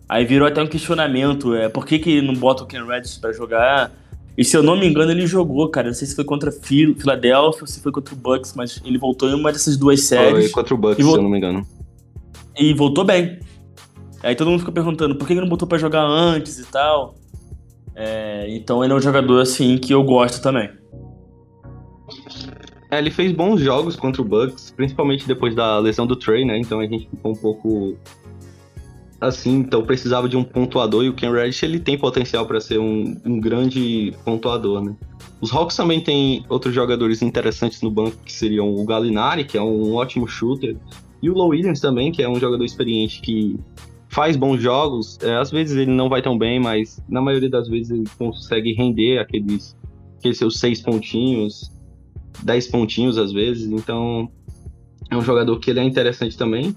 Aí 0.08 0.24
virou 0.26 0.48
até 0.48 0.62
um 0.62 0.68
questionamento, 0.68 1.56
é, 1.56 1.68
por 1.68 1.84
que, 1.84 1.98
que 1.98 2.22
não 2.22 2.36
bota 2.36 2.62
o 2.64 2.68
Ken 2.68 2.86
Reddish 2.86 3.18
para 3.18 3.34
jogar? 3.34 3.92
E 4.38 4.46
se 4.46 4.56
eu 4.56 4.62
não 4.62 4.78
me 4.78 4.88
engano, 4.88 5.10
ele 5.10 5.26
jogou, 5.26 5.68
cara. 5.70 5.88
Não 5.88 5.94
sei 5.96 6.08
se 6.08 6.16
foi 6.16 6.24
contra 6.24 6.52
Philadelphia 6.52 7.62
ou 7.62 7.68
se 7.68 7.82
foi 7.82 7.92
contra 7.92 8.14
o 8.14 8.18
Bucks, 8.18 8.54
mas 8.56 8.80
ele 8.86 9.00
voltou 9.00 9.28
em 9.28 9.34
uma 9.34 9.52
dessas 9.52 9.76
duas 9.76 10.04
séries. 10.04 10.52
Foi 10.52 10.62
contra 10.62 10.76
o 10.76 10.78
Bucks, 10.78 11.04
se 11.04 11.12
eu 11.12 11.24
não 11.24 11.30
me 11.30 11.38
engano. 11.40 11.66
E 12.56 12.76
voltou 12.76 13.04
bem. 13.04 13.40
Aí 14.22 14.36
todo 14.36 14.52
mundo 14.52 14.60
ficou 14.60 14.74
perguntando 14.74 15.16
por 15.16 15.26
que 15.26 15.34
ele 15.34 15.42
não 15.42 15.50
botou 15.50 15.68
para 15.68 15.80
jogar 15.80 16.04
antes 16.04 16.60
e 16.60 16.66
tal. 16.66 17.16
É, 17.96 18.46
então 18.50 18.84
ele 18.84 18.94
é 18.94 18.96
um 18.96 19.02
jogador 19.02 19.42
assim 19.42 19.80
que 19.80 19.92
eu 19.92 20.04
gosto 20.04 20.44
também. 20.44 20.70
É, 22.92 23.00
ele 23.00 23.10
fez 23.10 23.32
bons 23.32 23.62
jogos 23.62 23.96
contra 23.96 24.22
o 24.22 24.26
Bucks, 24.26 24.74
principalmente 24.76 25.26
depois 25.26 25.56
da 25.56 25.80
lesão 25.80 26.06
do 26.06 26.16
Trey, 26.16 26.44
né? 26.44 26.60
Então 26.60 26.82
a 26.82 26.86
gente 26.86 27.08
ficou 27.10 27.32
um 27.32 27.36
pouco 27.36 27.98
assim, 29.22 29.60
então 29.60 29.86
precisava 29.86 30.28
de 30.28 30.36
um 30.36 30.44
pontuador 30.44 31.06
e 31.06 31.10
o 31.10 31.14
Ken 31.14 31.32
Reddish 31.32 31.64
ele 31.64 31.80
tem 31.80 31.98
potencial 31.98 32.46
para 32.46 32.60
ser 32.60 32.80
um, 32.80 33.16
um, 33.24 33.40
grande 33.40 34.14
pontuador, 34.26 34.84
né? 34.84 34.96
Os 35.40 35.54
Hawks 35.54 35.78
também 35.78 36.02
têm 36.02 36.44
outros 36.50 36.74
jogadores 36.74 37.22
interessantes 37.22 37.82
no 37.82 37.90
banco 37.90 38.18
que 38.26 38.34
seriam 38.34 38.74
o 38.76 38.84
Galinari, 38.84 39.46
que 39.46 39.58
é 39.58 39.62
um 39.62 39.94
ótimo 39.96 40.28
shooter, 40.28 40.76
e 41.22 41.30
o 41.30 41.34
Low 41.34 41.50
Williams 41.50 41.80
também, 41.80 42.12
que 42.12 42.22
é 42.22 42.28
um 42.28 42.40
jogador 42.40 42.66
experiente 42.66 43.22
que 43.22 43.58
faz 44.10 44.36
bons 44.36 44.62
jogos. 44.62 45.18
É, 45.22 45.36
às 45.38 45.50
vezes 45.50 45.78
ele 45.78 45.92
não 45.92 46.10
vai 46.10 46.22
tão 46.22 46.38
bem, 46.38 46.60
mas 46.60 47.02
na 47.08 47.22
maioria 47.22 47.50
das 47.50 47.70
vezes 47.70 47.92
ele 47.92 48.04
consegue 48.18 48.74
render 48.74 49.20
aqueles, 49.20 49.78
aqueles 50.18 50.38
seus 50.38 50.60
seis 50.60 50.82
pontinhos, 50.82 51.71
dez 52.44 52.68
pontinhos 52.68 53.18
às 53.18 53.32
vezes. 53.32 53.72
Então 53.72 54.30
é 55.10 55.18
um 55.18 55.22
jogador 55.22 55.60
que 55.60 55.70
ele 55.70 55.80
é 55.80 55.84
interessante 55.84 56.38
também. 56.38 56.76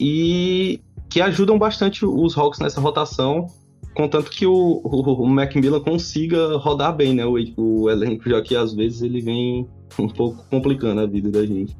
E 0.00 0.80
que 1.08 1.20
ajudam 1.20 1.58
bastante 1.58 2.04
os 2.04 2.36
Hawks 2.36 2.60
nessa 2.60 2.80
rotação, 2.80 3.46
contanto 3.94 4.30
que 4.30 4.46
o, 4.46 4.80
o, 4.84 5.22
o 5.22 5.26
Macmillan 5.26 5.80
consiga 5.80 6.56
rodar 6.58 6.94
bem, 6.94 7.14
né? 7.14 7.24
O, 7.24 7.36
o 7.56 7.90
elenco, 7.90 8.28
já 8.28 8.42
que 8.42 8.54
às 8.54 8.74
vezes 8.74 9.02
ele 9.02 9.20
vem 9.20 9.66
um 9.98 10.08
pouco 10.08 10.44
complicando 10.50 11.00
a 11.00 11.06
vida 11.06 11.30
da 11.30 11.44
gente. 11.46 11.76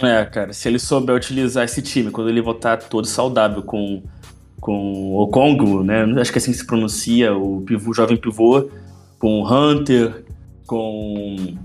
É, 0.00 0.24
cara, 0.24 0.52
se 0.52 0.68
ele 0.68 0.78
souber 0.78 1.14
utilizar 1.14 1.64
esse 1.64 1.80
time, 1.80 2.10
quando 2.10 2.28
ele 2.28 2.42
voltar 2.42 2.76
todo 2.78 3.06
saudável 3.06 3.62
com, 3.62 4.02
com 4.60 5.14
o 5.16 5.28
Congo, 5.28 5.84
né? 5.84 6.02
Acho 6.20 6.32
que 6.32 6.38
é 6.38 6.40
assim 6.40 6.52
se 6.52 6.66
pronuncia, 6.66 7.36
o 7.36 7.62
pivô, 7.62 7.94
jovem 7.94 8.16
pivô, 8.16 8.68
com 9.18 9.40
o 9.40 9.46
Hunter, 9.46 10.24
com, 10.66 11.56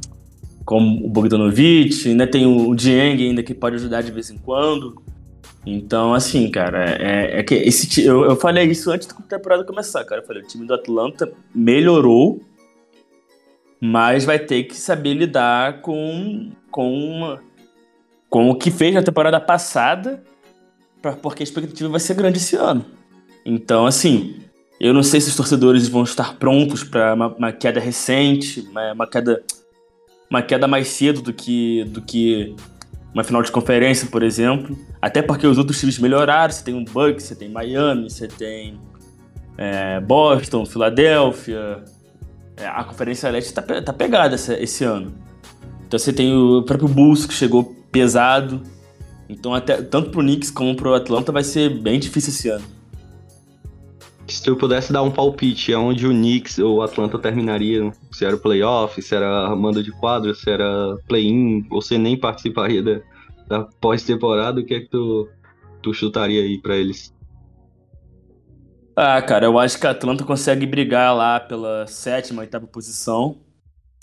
com 0.65 0.79
o 1.03 1.09
Bogdanovich, 1.09 2.13
né? 2.13 2.25
Tem 2.25 2.45
o 2.45 2.73
Dieng 2.75 3.21
ainda 3.21 3.43
que 3.43 3.53
pode 3.53 3.75
ajudar 3.75 4.01
de 4.01 4.11
vez 4.11 4.29
em 4.29 4.37
quando. 4.37 5.01
Então, 5.65 6.13
assim, 6.13 6.49
cara, 6.49 6.95
é, 6.99 7.39
é 7.39 7.43
que 7.43 7.53
esse 7.53 8.03
eu, 8.03 8.23
eu 8.23 8.35
falei 8.35 8.65
isso 8.65 8.89
antes 8.91 9.07
da 9.07 9.15
temporada 9.15 9.63
começar, 9.63 10.03
cara. 10.05 10.21
Eu 10.21 10.25
falei, 10.25 10.41
o 10.41 10.47
time 10.47 10.65
do 10.65 10.73
Atlanta 10.73 11.31
melhorou, 11.53 12.41
mas 13.79 14.25
vai 14.25 14.39
ter 14.39 14.63
que 14.63 14.75
saber 14.75 15.13
lidar 15.13 15.81
com, 15.81 16.51
com, 16.71 16.93
uma, 16.93 17.41
com 18.29 18.49
o 18.49 18.55
que 18.55 18.71
fez 18.71 18.93
na 18.93 19.03
temporada 19.03 19.39
passada, 19.39 20.23
pra, 21.01 21.13
porque 21.13 21.43
a 21.43 21.45
expectativa 21.45 21.89
vai 21.89 21.99
ser 21.99 22.15
grande 22.15 22.37
esse 22.37 22.55
ano. 22.55 22.85
Então, 23.45 23.85
assim, 23.85 24.37
eu 24.79 24.93
não 24.93 25.03
sei 25.03 25.19
se 25.19 25.29
os 25.29 25.35
torcedores 25.35 25.87
vão 25.89 26.03
estar 26.03 26.35
prontos 26.37 26.83
para 26.83 27.13
uma, 27.13 27.27
uma, 27.27 27.51
queda 27.51 27.79
recente, 27.79 28.61
uma, 28.61 28.93
uma, 28.93 29.07
queda 29.07 29.43
uma 30.29 30.41
queda 30.41 30.67
mais 30.67 30.87
cedo 30.87 31.21
do 31.21 31.33
que 31.33 31.83
do 31.85 32.01
que 32.01 32.55
uma 33.13 33.23
final 33.23 33.41
de 33.41 33.51
conferência, 33.51 34.07
por 34.07 34.23
exemplo. 34.23 34.77
Até 35.01 35.21
porque 35.21 35.45
os 35.45 35.57
outros 35.57 35.79
times 35.79 35.99
melhoraram. 35.99 36.51
Você 36.53 36.63
tem 36.63 36.73
um 36.73 36.85
Bucks, 36.85 37.25
você 37.25 37.35
tem 37.35 37.49
Miami, 37.49 38.09
você 38.09 38.27
tem 38.27 38.79
é, 39.57 39.99
Boston, 39.99 40.65
Filadélfia. 40.65 41.83
É, 42.55 42.67
a 42.67 42.83
Conferência 42.83 43.29
Leste 43.29 43.53
tá, 43.53 43.61
tá 43.61 43.91
pegada 43.91 44.35
esse, 44.35 44.53
esse 44.53 44.83
ano. 44.83 45.13
Então 45.85 45.99
você 45.99 46.13
tem 46.13 46.33
o 46.33 46.63
próprio 46.63 46.87
Bulls 46.87 47.25
que 47.25 47.33
chegou 47.33 47.75
pesado. 47.91 48.61
Então 49.27 49.53
até 49.53 49.81
tanto 49.81 50.11
pro 50.11 50.21
Knicks 50.21 50.51
como 50.51 50.75
pro 50.75 50.93
Atlanta 50.93 51.31
vai 51.31 51.43
ser 51.43 51.69
bem 51.81 51.99
difícil 51.99 52.29
esse 52.29 52.47
ano. 52.47 52.78
Se 54.29 54.47
eu 54.49 54.55
pudesse 54.55 54.93
dar 54.93 55.01
um 55.01 55.11
palpite 55.11 55.73
aonde 55.73 56.05
o 56.05 56.11
Knicks 56.11 56.59
ou 56.59 56.77
o 56.77 56.81
Atlanta 56.81 57.17
terminaria, 57.17 57.91
se 58.11 58.23
era 58.23 58.37
playoff, 58.37 59.01
se 59.01 59.15
era 59.15 59.55
mando 59.55 59.83
de 59.83 59.91
quadro, 59.91 60.33
se 60.35 60.49
era 60.49 60.95
play-in, 61.07 61.61
você 61.69 61.97
nem 61.97 62.17
participaria 62.17 62.83
da, 62.83 63.01
da 63.47 63.63
pós-temporada, 63.81 64.61
o 64.61 64.65
que 64.65 64.75
é 64.75 64.79
que 64.81 64.89
tu, 64.89 65.27
tu 65.81 65.93
chutaria 65.93 66.41
aí 66.41 66.61
para 66.61 66.77
eles? 66.77 67.13
Ah, 68.95 69.21
cara, 69.21 69.45
eu 69.45 69.57
acho 69.57 69.79
que 69.79 69.87
a 69.87 69.91
Atlanta 69.91 70.25
consegue 70.25 70.65
brigar 70.65 71.15
lá 71.15 71.39
pela 71.39 71.87
sétima, 71.87 72.41
oitava 72.41 72.67
posição. 72.67 73.37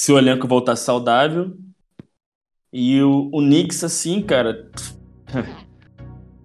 Se 0.01 0.11
o 0.11 0.19
elenco 0.19 0.49
voltar 0.49 0.75
saudável. 0.75 1.57
E 2.73 3.01
o, 3.03 3.29
o 3.33 3.41
Knicks, 3.41 3.85
assim, 3.85 4.23
cara. 4.23 4.71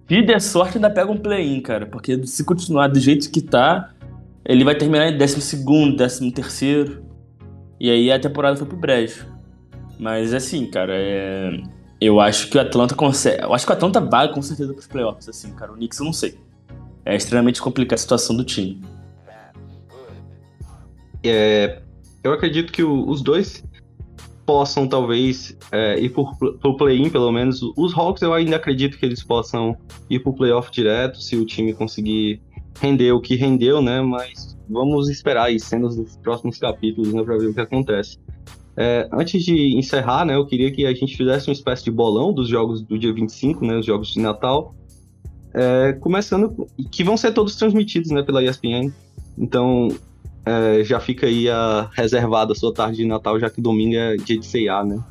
Se 0.08 0.22
der 0.22 0.40
sorte, 0.40 0.76
ainda 0.76 0.90
pega 0.90 1.10
um 1.10 1.16
play-in, 1.16 1.60
cara. 1.60 1.86
Porque 1.86 2.26
se 2.26 2.44
continuar 2.44 2.88
do 2.88 3.00
jeito 3.00 3.30
que 3.30 3.40
tá, 3.40 3.92
ele 4.44 4.64
vai 4.64 4.74
terminar 4.74 5.08
em 5.08 5.16
12, 5.16 6.32
13. 6.32 6.98
E 7.80 7.90
aí 7.90 8.12
a 8.12 8.18
temporada 8.18 8.56
foi 8.56 8.66
pro 8.66 8.76
brejo. 8.76 9.26
Mas 9.98 10.34
assim, 10.34 10.66
cara, 10.66 10.92
é... 10.94 11.62
eu 12.00 12.20
acho 12.20 12.48
que 12.50 12.58
o 12.58 12.60
Atlanta 12.60 12.94
consegue. 12.94 13.42
Eu 13.42 13.54
acho 13.54 13.64
que 13.64 13.72
o 13.72 13.74
Atlanta 13.74 14.00
vai 14.00 14.32
com 14.32 14.42
certeza 14.42 14.72
pros 14.72 14.86
playoffs, 14.86 15.28
assim, 15.28 15.52
cara. 15.52 15.72
O 15.72 15.74
Knicks 15.76 15.98
eu 15.98 16.04
não 16.04 16.12
sei. 16.12 16.38
É 17.04 17.16
extremamente 17.16 17.60
complicada 17.60 17.96
a 17.96 17.98
situação 17.98 18.36
do 18.36 18.44
time. 18.44 18.80
É, 21.24 21.80
eu 22.22 22.32
acredito 22.32 22.72
que 22.72 22.82
o, 22.82 23.08
os 23.08 23.22
dois 23.22 23.64
possam 24.52 24.86
talvez 24.86 25.56
é, 25.72 25.98
ir 25.98 26.10
por, 26.10 26.36
pro 26.36 26.76
play-in, 26.76 27.08
pelo 27.08 27.32
menos. 27.32 27.62
Os 27.74 27.96
Hawks 27.96 28.20
eu 28.20 28.34
ainda 28.34 28.56
acredito 28.56 28.98
que 28.98 29.06
eles 29.06 29.24
possam 29.24 29.74
ir 30.10 30.18
pro 30.18 30.34
playoff 30.34 30.70
direto, 30.70 31.22
se 31.22 31.36
o 31.36 31.46
time 31.46 31.72
conseguir 31.72 32.38
render 32.78 33.12
o 33.12 33.20
que 33.20 33.34
rendeu, 33.34 33.80
né? 33.80 34.02
Mas 34.02 34.54
vamos 34.68 35.08
esperar 35.08 35.44
aí 35.44 35.58
cenas 35.58 35.96
dos 35.96 36.18
próximos 36.18 36.58
capítulos, 36.58 37.14
né, 37.14 37.22
pra 37.22 37.38
ver 37.38 37.46
o 37.46 37.54
que 37.54 37.62
acontece. 37.62 38.18
É, 38.76 39.08
antes 39.10 39.42
de 39.42 39.74
encerrar, 39.74 40.26
né, 40.26 40.36
eu 40.36 40.44
queria 40.44 40.70
que 40.70 40.84
a 40.84 40.92
gente 40.92 41.16
fizesse 41.16 41.48
uma 41.48 41.54
espécie 41.54 41.84
de 41.84 41.90
bolão 41.90 42.30
dos 42.30 42.46
jogos 42.46 42.82
do 42.82 42.98
dia 42.98 43.12
25, 43.12 43.64
né, 43.64 43.78
os 43.78 43.86
jogos 43.86 44.08
de 44.12 44.20
Natal. 44.20 44.74
É, 45.54 45.94
começando, 45.94 46.66
que 46.90 47.02
vão 47.02 47.16
ser 47.16 47.32
todos 47.32 47.56
transmitidos, 47.56 48.10
né, 48.10 48.22
pela 48.22 48.44
ESPN. 48.44 48.92
Então, 49.38 49.88
é, 50.44 50.82
já 50.84 50.98
fica 51.00 51.26
aí 51.26 51.48
a 51.48 51.88
reservada 51.92 52.52
a 52.52 52.54
sua 52.54 52.72
tarde 52.72 52.98
de 52.98 53.06
Natal, 53.06 53.38
já 53.38 53.48
que 53.48 53.60
domingo 53.60 53.94
é 53.94 54.16
dia 54.16 54.38
de 54.38 54.46
ceia, 54.46 54.82
né? 54.84 55.02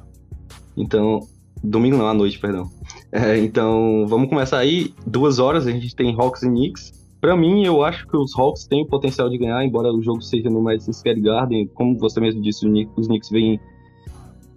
Então, 0.75 1.19
domingo 1.63 1.97
não, 1.97 2.07
à 2.07 2.13
noite, 2.13 2.39
perdão. 2.39 2.69
É, 3.11 3.37
então, 3.37 4.05
vamos 4.07 4.29
começar 4.29 4.57
aí. 4.57 4.93
Duas 5.05 5.39
horas, 5.39 5.67
a 5.67 5.71
gente 5.71 5.95
tem 5.95 6.15
Hawks 6.17 6.43
e 6.43 6.47
Knicks. 6.47 7.01
Para 7.19 7.35
mim, 7.35 7.63
eu 7.65 7.83
acho 7.83 8.07
que 8.07 8.17
os 8.17 8.37
Hawks 8.37 8.65
têm 8.65 8.83
o 8.83 8.87
potencial 8.87 9.29
de 9.29 9.37
ganhar, 9.37 9.63
embora 9.63 9.91
o 9.91 10.01
jogo 10.01 10.21
seja 10.21 10.49
no 10.49 10.61
Madison 10.61 10.91
Square 10.91 11.21
Garden. 11.21 11.67
Como 11.73 11.97
você 11.97 12.19
mesmo 12.19 12.41
disse, 12.41 12.65
os 12.95 13.07
Knicks 13.07 13.29
vêm 13.29 13.59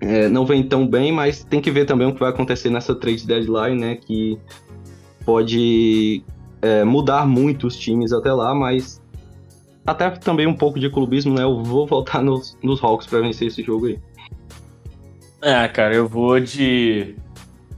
é, 0.00 0.28
não 0.28 0.44
vem 0.44 0.62
tão 0.62 0.86
bem, 0.86 1.12
mas 1.12 1.44
tem 1.44 1.60
que 1.60 1.70
ver 1.70 1.86
também 1.86 2.06
o 2.06 2.12
que 2.12 2.20
vai 2.20 2.28
acontecer 2.30 2.68
nessa 2.68 2.94
trade 2.94 3.26
deadline, 3.26 3.80
né? 3.80 3.96
Que 3.96 4.38
pode 5.24 6.22
é, 6.60 6.84
mudar 6.84 7.26
muito 7.26 7.66
os 7.66 7.76
times 7.76 8.12
até 8.12 8.32
lá, 8.32 8.54
mas 8.54 9.00
até 9.86 10.10
também 10.10 10.46
um 10.46 10.54
pouco 10.54 10.78
de 10.78 10.88
clubismo, 10.88 11.34
né? 11.34 11.42
Eu 11.42 11.62
vou 11.62 11.86
voltar 11.86 12.20
nos, 12.24 12.56
nos 12.62 12.82
Hawks 12.82 13.06
para 13.06 13.20
vencer 13.20 13.48
esse 13.48 13.62
jogo 13.62 13.86
aí. 13.86 13.98
É, 15.42 15.68
cara, 15.68 15.94
eu 15.94 16.08
vou 16.08 16.40
de. 16.40 17.14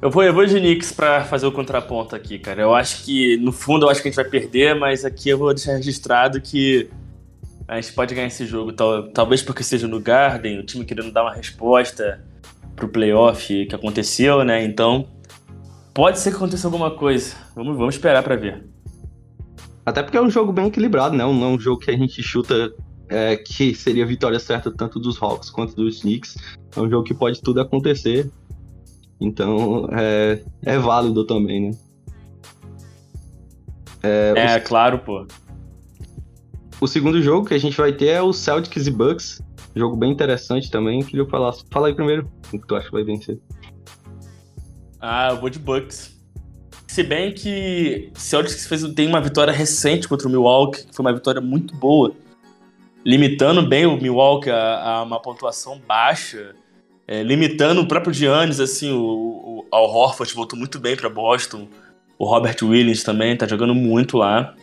Eu 0.00 0.10
vou, 0.10 0.22
eu 0.22 0.32
vou 0.32 0.46
de 0.46 0.60
Knicks 0.60 0.92
pra 0.92 1.24
fazer 1.24 1.46
o 1.46 1.52
contraponto 1.52 2.14
aqui, 2.14 2.38
cara. 2.38 2.62
Eu 2.62 2.74
acho 2.74 3.02
que, 3.04 3.36
no 3.38 3.50
fundo, 3.50 3.86
eu 3.86 3.90
acho 3.90 4.02
que 4.02 4.08
a 4.08 4.10
gente 4.10 4.16
vai 4.16 4.26
perder, 4.26 4.74
mas 4.74 5.04
aqui 5.04 5.30
eu 5.30 5.38
vou 5.38 5.52
deixar 5.52 5.72
registrado 5.72 6.40
que 6.40 6.88
a 7.66 7.80
gente 7.80 7.92
pode 7.92 8.14
ganhar 8.14 8.28
esse 8.28 8.46
jogo. 8.46 8.72
Tal, 8.72 9.08
talvez 9.08 9.42
porque 9.42 9.64
seja 9.64 9.88
no 9.88 9.98
Garden, 9.98 10.60
o 10.60 10.62
time 10.62 10.84
querendo 10.84 11.10
dar 11.10 11.22
uma 11.22 11.34
resposta 11.34 12.22
pro 12.76 12.88
playoff 12.88 13.66
que 13.66 13.74
aconteceu, 13.74 14.44
né? 14.44 14.62
Então, 14.62 15.08
pode 15.94 16.20
ser 16.20 16.30
que 16.30 16.36
aconteça 16.36 16.68
alguma 16.68 16.90
coisa. 16.90 17.34
Vamos, 17.56 17.76
vamos 17.76 17.94
esperar 17.94 18.22
para 18.22 18.36
ver. 18.36 18.75
Até 19.86 20.02
porque 20.02 20.18
é 20.18 20.20
um 20.20 20.28
jogo 20.28 20.52
bem 20.52 20.66
equilibrado, 20.66 21.16
né? 21.16 21.22
Não 21.22 21.44
é 21.44 21.46
um 21.46 21.60
jogo 21.60 21.80
que 21.80 21.92
a 21.92 21.96
gente 21.96 22.20
chuta 22.20 22.74
é, 23.08 23.36
que 23.36 23.72
seria 23.72 24.04
vitória 24.04 24.40
certa 24.40 24.68
tanto 24.70 24.98
dos 24.98 25.22
Hawks 25.22 25.48
quanto 25.48 25.76
dos 25.76 26.00
Knicks. 26.00 26.36
É 26.74 26.80
um 26.80 26.90
jogo 26.90 27.04
que 27.04 27.14
pode 27.14 27.40
tudo 27.40 27.60
acontecer. 27.60 28.28
Então 29.20 29.88
é, 29.92 30.42
é 30.64 30.76
válido 30.76 31.24
também, 31.24 31.70
né? 31.70 31.78
É, 34.02 34.34
é 34.36 34.56
o, 34.56 34.62
claro, 34.64 34.98
pô. 34.98 35.24
O 36.80 36.86
segundo 36.88 37.22
jogo 37.22 37.46
que 37.46 37.54
a 37.54 37.58
gente 37.58 37.76
vai 37.76 37.92
ter 37.92 38.08
é 38.08 38.20
o 38.20 38.32
Celtics 38.32 38.88
e 38.88 38.90
Bucks. 38.90 39.40
Jogo 39.74 39.96
bem 39.96 40.10
interessante 40.10 40.68
também. 40.68 41.00
Queria 41.02 41.26
falar. 41.26 41.54
Fala 41.70 41.86
aí 41.86 41.94
primeiro 41.94 42.28
o 42.52 42.58
que 42.58 42.66
tu 42.66 42.74
acha 42.74 42.86
que 42.86 42.92
vai 42.92 43.04
vencer. 43.04 43.38
Ah, 45.00 45.28
eu 45.30 45.40
vou 45.40 45.48
de 45.48 45.60
Bucks. 45.60 46.15
Se 46.96 47.02
bem 47.02 47.30
que 47.30 48.10
Celtics 48.14 48.66
fez, 48.66 48.82
tem 48.94 49.06
uma 49.06 49.20
vitória 49.20 49.52
recente 49.52 50.08
contra 50.08 50.26
o 50.26 50.30
Milwaukee, 50.30 50.86
que 50.86 50.96
foi 50.96 51.04
uma 51.04 51.12
vitória 51.12 51.42
muito 51.42 51.76
boa, 51.76 52.14
limitando 53.04 53.60
bem 53.60 53.84
o 53.84 54.00
Milwaukee 54.00 54.48
a, 54.48 54.82
a 54.82 55.02
uma 55.02 55.20
pontuação 55.20 55.78
baixa, 55.78 56.54
é, 57.06 57.22
limitando 57.22 57.82
o 57.82 57.86
próprio 57.86 58.14
Giannis, 58.14 58.60
assim, 58.60 58.92
o, 58.92 58.98
o 58.98 59.66
Al 59.70 59.84
Horford 59.90 60.32
voltou 60.32 60.58
muito 60.58 60.78
bem 60.78 60.96
para 60.96 61.10
Boston, 61.10 61.68
o 62.18 62.24
Robert 62.24 62.56
Williams 62.62 63.02
também 63.02 63.36
tá 63.36 63.46
jogando 63.46 63.74
muito 63.74 64.16
lá. 64.16 64.54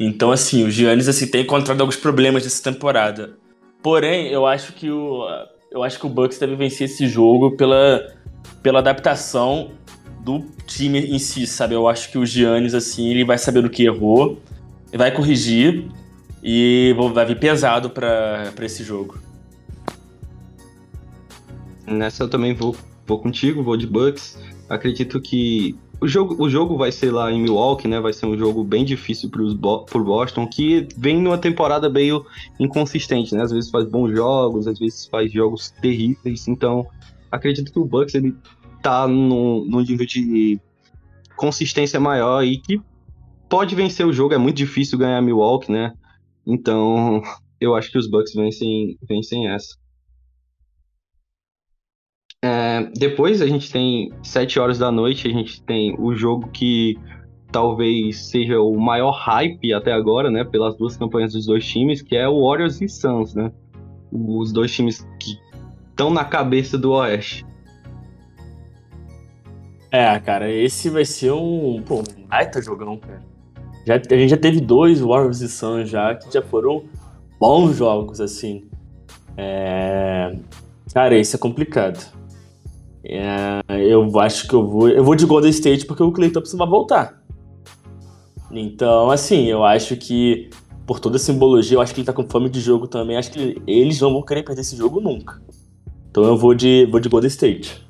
Então, 0.00 0.32
assim, 0.32 0.64
o 0.64 0.70
Giannis 0.72 1.06
assim, 1.06 1.28
tem 1.28 1.42
encontrado 1.42 1.80
alguns 1.80 1.94
problemas 1.94 2.42
nessa 2.42 2.64
temporada. 2.64 3.38
Porém, 3.80 4.26
eu 4.26 4.44
acho 4.44 4.72
que 4.72 4.90
o, 4.90 5.24
eu 5.70 5.84
acho 5.84 6.00
que 6.00 6.06
o 6.06 6.08
Bucks 6.08 6.36
deve 6.36 6.56
vencer 6.56 6.86
esse 6.86 7.06
jogo 7.06 7.56
pela, 7.56 8.12
pela 8.60 8.80
adaptação 8.80 9.70
do 10.24 10.44
time 10.66 11.00
em 11.00 11.18
si, 11.18 11.46
sabe? 11.46 11.74
Eu 11.74 11.86
acho 11.86 12.10
que 12.10 12.18
o 12.18 12.24
Giannis, 12.24 12.74
assim, 12.74 13.10
ele 13.10 13.24
vai 13.24 13.36
saber 13.36 13.62
do 13.62 13.70
que 13.70 13.84
errou, 13.84 14.40
vai 14.92 15.12
corrigir 15.12 15.84
e 16.42 16.94
vai 17.12 17.26
vir 17.26 17.38
pesado 17.38 17.90
para 17.90 18.52
esse 18.62 18.82
jogo. 18.82 19.18
Nessa 21.86 22.24
eu 22.24 22.28
também 22.28 22.54
vou, 22.54 22.74
vou 23.06 23.18
contigo, 23.18 23.62
vou 23.62 23.76
de 23.76 23.86
Bucks. 23.86 24.38
Acredito 24.68 25.20
que 25.20 25.76
o 26.00 26.08
jogo, 26.08 26.42
o 26.42 26.48
jogo 26.50 26.76
vai 26.76 26.90
ser 26.90 27.10
lá 27.10 27.30
em 27.30 27.40
Milwaukee, 27.40 27.88
né? 27.88 28.00
Vai 28.00 28.12
ser 28.12 28.26
um 28.26 28.36
jogo 28.36 28.64
bem 28.64 28.84
difícil 28.84 29.30
para 29.30 29.42
o 29.42 30.04
Boston, 30.04 30.46
que 30.46 30.88
vem 30.96 31.20
numa 31.20 31.38
temporada 31.38 31.88
meio 31.88 32.24
inconsistente, 32.58 33.34
né? 33.34 33.42
Às 33.42 33.52
vezes 33.52 33.70
faz 33.70 33.84
bons 33.84 34.10
jogos, 34.12 34.66
às 34.66 34.78
vezes 34.78 35.06
faz 35.06 35.30
jogos 35.30 35.70
terríveis. 35.82 36.48
Então, 36.48 36.86
acredito 37.30 37.72
que 37.72 37.78
o 37.78 37.84
Bucks 37.84 38.14
ele 38.14 38.34
tá 38.84 39.08
num, 39.08 39.64
num 39.64 39.80
nível 39.80 40.04
de 40.04 40.60
consistência 41.36 41.98
maior 41.98 42.44
e 42.44 42.58
que 42.58 42.78
pode 43.48 43.74
vencer 43.74 44.06
o 44.06 44.12
jogo. 44.12 44.34
É 44.34 44.38
muito 44.38 44.56
difícil 44.56 44.98
ganhar 44.98 45.22
Milwaukee, 45.22 45.72
né? 45.72 45.94
Então, 46.46 47.22
eu 47.58 47.74
acho 47.74 47.90
que 47.90 47.96
os 47.96 48.08
Bucks 48.08 48.34
vencem, 48.34 48.98
vencem 49.08 49.48
essa. 49.48 49.74
É, 52.44 52.90
depois 52.94 53.40
a 53.40 53.46
gente 53.46 53.72
tem 53.72 54.12
7 54.22 54.60
horas 54.60 54.78
da 54.78 54.92
noite, 54.92 55.26
a 55.26 55.32
gente 55.32 55.62
tem 55.62 55.96
o 55.98 56.14
jogo 56.14 56.50
que 56.50 56.94
talvez 57.50 58.28
seja 58.28 58.60
o 58.60 58.78
maior 58.78 59.12
hype 59.12 59.72
até 59.72 59.92
agora, 59.92 60.30
né? 60.30 60.44
Pelas 60.44 60.76
duas 60.76 60.94
campanhas 60.94 61.32
dos 61.32 61.46
dois 61.46 61.66
times, 61.66 62.02
que 62.02 62.16
é 62.16 62.28
o 62.28 62.46
Warriors 62.46 62.82
e 62.82 62.88
Suns, 62.88 63.34
né? 63.34 63.50
Os 64.12 64.52
dois 64.52 64.74
times 64.74 65.08
que 65.18 65.38
estão 65.88 66.10
na 66.10 66.24
cabeça 66.24 66.76
do 66.76 66.92
Oeste. 66.92 67.46
É, 69.94 70.18
cara, 70.18 70.50
esse 70.50 70.90
vai 70.90 71.04
ser 71.04 71.30
um, 71.30 71.80
pô, 71.86 72.00
um 72.00 72.26
baita 72.26 72.60
jogão, 72.60 72.96
cara. 72.96 73.22
Já, 73.86 73.94
a 73.94 74.16
gente 74.16 74.30
já 74.30 74.36
teve 74.36 74.60
dois 74.60 74.98
Warriors 74.98 75.40
e 75.40 75.48
Suns 75.48 75.88
já, 75.88 76.16
que 76.16 76.34
já 76.34 76.42
foram 76.42 76.82
bons 77.38 77.76
jogos, 77.76 78.20
assim. 78.20 78.64
É... 79.36 80.36
Cara, 80.92 81.16
esse 81.16 81.36
é 81.36 81.38
complicado. 81.38 82.12
É... 83.04 83.60
Eu 83.68 84.18
acho 84.18 84.48
que 84.48 84.54
eu 84.54 84.66
vou. 84.66 84.88
Eu 84.88 85.04
vou 85.04 85.14
de 85.14 85.26
Golden 85.26 85.50
State 85.50 85.86
porque 85.86 86.02
o 86.02 86.10
Clay 86.10 86.30
Thompson 86.30 86.56
vai 86.56 86.66
voltar. 86.66 87.22
Então, 88.50 89.12
assim, 89.12 89.44
eu 89.44 89.62
acho 89.62 89.96
que 89.96 90.50
por 90.84 90.98
toda 90.98 91.18
a 91.18 91.20
simbologia, 91.20 91.76
eu 91.76 91.80
acho 91.80 91.94
que 91.94 92.00
ele 92.00 92.06
tá 92.06 92.12
com 92.12 92.28
fome 92.28 92.50
de 92.50 92.58
jogo 92.58 92.88
também. 92.88 93.16
Acho 93.16 93.30
que 93.30 93.62
eles 93.64 94.00
não 94.00 94.12
vão 94.12 94.22
querer 94.22 94.42
perder 94.42 94.62
esse 94.62 94.74
jogo 94.74 95.00
nunca. 95.00 95.40
Então 96.10 96.24
eu 96.24 96.36
vou 96.36 96.52
de, 96.52 96.84
vou 96.90 96.98
de 96.98 97.08
Golden 97.08 97.28
State 97.28 97.84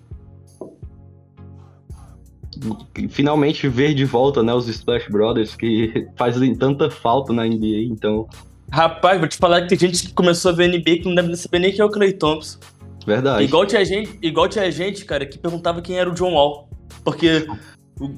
finalmente 3.10 3.68
ver 3.68 3.94
de 3.94 4.04
volta, 4.04 4.42
né, 4.42 4.52
os 4.54 4.68
Splash 4.68 5.08
Brothers, 5.08 5.54
que 5.56 6.06
fazem 6.16 6.54
tanta 6.54 6.90
falta 6.90 7.32
na 7.32 7.44
NBA, 7.44 7.84
então... 7.90 8.28
Rapaz, 8.70 9.18
vou 9.18 9.28
te 9.28 9.36
falar 9.36 9.62
que 9.62 9.68
tem 9.68 9.78
gente 9.78 10.06
que 10.06 10.12
começou 10.12 10.50
a 10.50 10.54
ver 10.54 10.68
NBA 10.68 10.98
que 10.98 11.04
não 11.04 11.14
deve 11.14 11.36
saber 11.36 11.58
nem 11.60 11.70
quem 11.70 11.80
é 11.80 11.84
o 11.84 11.90
Clay 11.90 12.12
Thompson. 12.12 12.58
Verdade. 13.06 13.44
Igual 13.44 13.66
tinha 13.66 13.84
gente, 13.84 14.18
igual 14.22 14.48
tinha 14.48 14.70
gente, 14.70 15.04
cara, 15.04 15.26
que 15.26 15.38
perguntava 15.38 15.82
quem 15.82 15.98
era 15.98 16.10
o 16.10 16.14
John 16.14 16.32
Wall. 16.32 16.68
Porque 17.04 17.46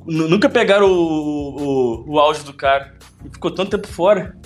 nunca 0.07 0.49
pegaram 0.49 0.90
o, 0.90 2.05
o, 2.07 2.12
o 2.12 2.18
auge 2.18 2.44
do 2.44 2.53
cara. 2.53 2.94
E 3.24 3.28
ficou 3.28 3.51
tanto 3.51 3.72
tempo 3.72 3.88
fora. 3.88 4.36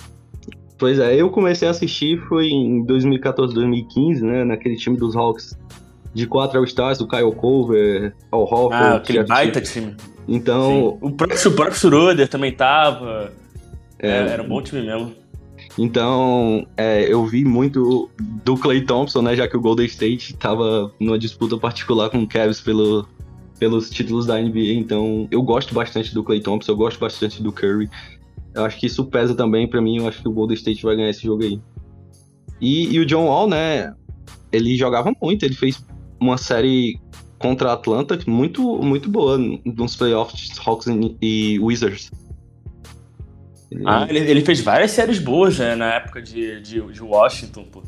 Pois 0.77 0.97
é, 0.97 1.15
eu 1.15 1.29
comecei 1.29 1.67
a 1.67 1.71
assistir 1.71 2.19
foi 2.27 2.47
em 2.47 2.83
2014, 2.83 3.53
2015, 3.53 4.25
né, 4.25 4.43
naquele 4.43 4.75
time 4.75 4.97
dos 4.97 5.15
Hawks 5.15 5.55
de 6.13 6.27
quatro 6.27 6.59
All-Stars, 6.59 6.99
o 6.99 7.07
Kyle 7.07 7.31
Cover, 7.33 8.13
Al 8.31 8.43
Hoffman. 8.43 8.79
Ah, 8.79 8.95
aquele 8.95 9.23
baita 9.23 9.61
time. 9.61 9.95
Então. 10.27 10.97
Sim. 10.99 11.07
O 11.07 11.11
próprio, 11.11 11.47
o 11.47 11.51
próprio 11.53 11.77
Schroeder 11.77 12.27
também 12.27 12.51
tava. 12.51 13.31
É, 13.99 14.09
era 14.09 14.43
um 14.43 14.47
bom 14.47 14.61
time 14.61 14.81
mesmo. 14.81 15.13
Então, 15.77 16.67
é, 16.75 17.11
eu 17.11 17.25
vi 17.25 17.45
muito 17.45 18.09
do 18.43 18.57
Clay 18.57 18.81
Thompson, 18.81 19.21
né? 19.21 19.35
Já 19.35 19.47
que 19.47 19.55
o 19.55 19.61
Golden 19.61 19.85
State 19.85 20.35
tava 20.35 20.91
numa 20.99 21.17
disputa 21.17 21.57
particular 21.57 22.09
com 22.09 22.19
o 22.19 22.27
Cavs 22.27 22.59
pelo, 22.59 23.07
pelos 23.59 23.89
títulos 23.89 24.25
da 24.25 24.41
NBA. 24.41 24.73
Então, 24.73 25.27
eu 25.31 25.41
gosto 25.41 25.73
bastante 25.73 26.13
do 26.13 26.23
Clay 26.23 26.41
Thompson, 26.41 26.71
eu 26.71 26.75
gosto 26.75 26.99
bastante 26.99 27.41
do 27.41 27.51
Curry. 27.51 27.89
Eu 28.53 28.65
acho 28.65 28.77
que 28.79 28.87
isso 28.87 29.05
pesa 29.05 29.33
também 29.33 29.67
para 29.67 29.81
mim. 29.81 29.99
Eu 29.99 30.07
acho 30.07 30.21
que 30.21 30.27
o 30.27 30.31
Golden 30.31 30.55
State 30.55 30.83
vai 30.83 30.95
ganhar 30.95 31.09
esse 31.09 31.23
jogo 31.23 31.43
aí. 31.43 31.59
E, 32.59 32.93
e 32.93 32.99
o 32.99 33.05
John 33.05 33.25
Wall, 33.25 33.47
né? 33.47 33.93
Ele 34.51 34.75
jogava 34.75 35.13
muito, 35.21 35.43
ele 35.43 35.55
fez 35.55 35.81
uma 36.21 36.37
série 36.37 36.99
contra 37.39 37.71
a 37.71 37.73
Atlanta 37.73 38.17
muito, 38.27 38.61
muito 38.77 39.09
boa 39.09 39.37
nos 39.65 39.95
playoffs 39.95 40.51
Hawks 40.63 40.85
e 41.19 41.59
Wizards. 41.59 42.11
Ele... 43.71 43.83
Ah, 43.87 44.05
ele, 44.07 44.19
ele, 44.19 44.41
fez 44.41 44.61
várias 44.61 44.91
séries 44.91 45.17
boas 45.17 45.57
né, 45.57 45.75
na 45.75 45.95
época 45.95 46.21
de, 46.21 46.61
de, 46.61 46.81
de 46.81 47.03
Washington, 47.03 47.63
pô. 47.63 47.81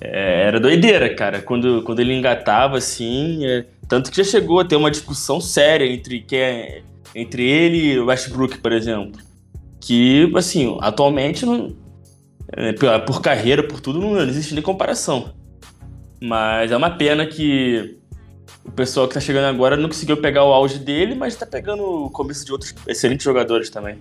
É, 0.00 0.42
era 0.42 0.60
doideira, 0.60 1.14
cara. 1.14 1.40
Quando, 1.40 1.82
quando 1.82 2.00
ele 2.00 2.12
engatava, 2.12 2.76
assim. 2.76 3.46
É... 3.46 3.64
Tanto 3.88 4.10
que 4.10 4.16
já 4.16 4.24
chegou 4.24 4.60
a 4.60 4.64
ter 4.64 4.76
uma 4.76 4.90
discussão 4.90 5.40
séria 5.40 5.86
entre, 5.86 6.20
que 6.20 6.34
é, 6.36 6.82
entre 7.14 7.48
ele 7.48 7.92
e 7.92 8.00
Westbrook, 8.00 8.58
por 8.58 8.72
exemplo. 8.72 9.20
Que, 9.80 10.30
assim, 10.34 10.76
atualmente, 10.80 11.46
não, 11.46 11.74
é, 12.52 12.72
por 12.98 13.22
carreira, 13.22 13.62
por 13.62 13.80
tudo, 13.80 14.00
não 14.00 14.20
existe 14.22 14.54
nem 14.54 14.62
comparação. 14.62 15.35
Mas 16.26 16.72
é 16.72 16.76
uma 16.76 16.90
pena 16.90 17.24
que 17.24 17.98
o 18.64 18.72
pessoal 18.72 19.06
que 19.06 19.14
tá 19.14 19.20
chegando 19.20 19.44
agora 19.44 19.76
não 19.76 19.88
conseguiu 19.88 20.16
pegar 20.16 20.44
o 20.44 20.52
auge 20.52 20.78
dele, 20.78 21.14
mas 21.14 21.36
tá 21.36 21.46
pegando 21.46 21.84
o 21.84 22.10
começo 22.10 22.44
de 22.44 22.50
outros 22.50 22.74
excelentes 22.88 23.24
jogadores 23.24 23.70
também. 23.70 23.98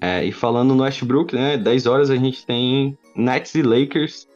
É, 0.00 0.24
e 0.24 0.32
falando 0.32 0.74
no 0.74 0.82
Westbrook, 0.82 1.36
né, 1.36 1.56
10 1.56 1.86
horas 1.86 2.10
a 2.10 2.16
gente 2.16 2.44
tem 2.44 2.98
Nets 3.14 3.54
e 3.54 3.62
Lakers, 3.62 4.26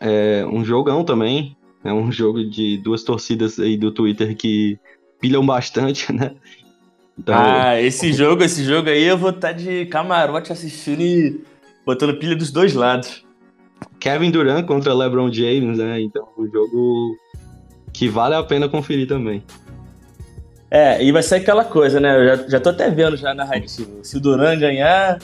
é, 0.00 0.46
um 0.46 0.64
jogão 0.64 1.04
também, 1.04 1.54
é 1.84 1.92
um 1.92 2.10
jogo 2.10 2.42
de 2.48 2.78
duas 2.78 3.02
torcidas 3.02 3.58
aí 3.60 3.76
do 3.76 3.90
Twitter 3.90 4.34
que 4.34 4.78
pilham 5.20 5.44
bastante, 5.44 6.10
né? 6.14 6.34
Então, 7.18 7.34
ah, 7.36 7.80
esse 7.80 8.12
jogo, 8.14 8.42
esse 8.42 8.64
jogo 8.64 8.88
aí 8.88 9.04
eu 9.04 9.18
vou 9.18 9.30
estar 9.30 9.48
tá 9.48 9.52
de 9.52 9.84
camarote 9.86 10.50
assistindo 10.50 11.02
e 11.02 11.44
botando 11.84 12.18
pilha 12.18 12.34
dos 12.34 12.50
dois 12.50 12.72
lados. 12.72 13.23
Kevin 14.00 14.30
Durant 14.30 14.66
contra 14.66 14.94
LeBron 14.94 15.32
James, 15.32 15.78
né? 15.78 16.00
Então, 16.00 16.26
um 16.38 16.46
jogo 16.46 17.16
que 17.92 18.08
vale 18.08 18.34
a 18.34 18.42
pena 18.42 18.68
conferir 18.68 19.06
também. 19.06 19.42
É, 20.70 21.02
e 21.02 21.12
vai 21.12 21.22
ser 21.22 21.36
aquela 21.36 21.64
coisa, 21.64 22.00
né? 22.00 22.18
Eu 22.18 22.36
já, 22.36 22.48
já 22.48 22.60
tô 22.60 22.70
até 22.70 22.90
vendo 22.90 23.16
já 23.16 23.28
na 23.28 23.44
narrativa. 23.44 23.90
Se 24.02 24.16
o 24.16 24.20
Durant 24.20 24.58
ganhar, 24.58 25.20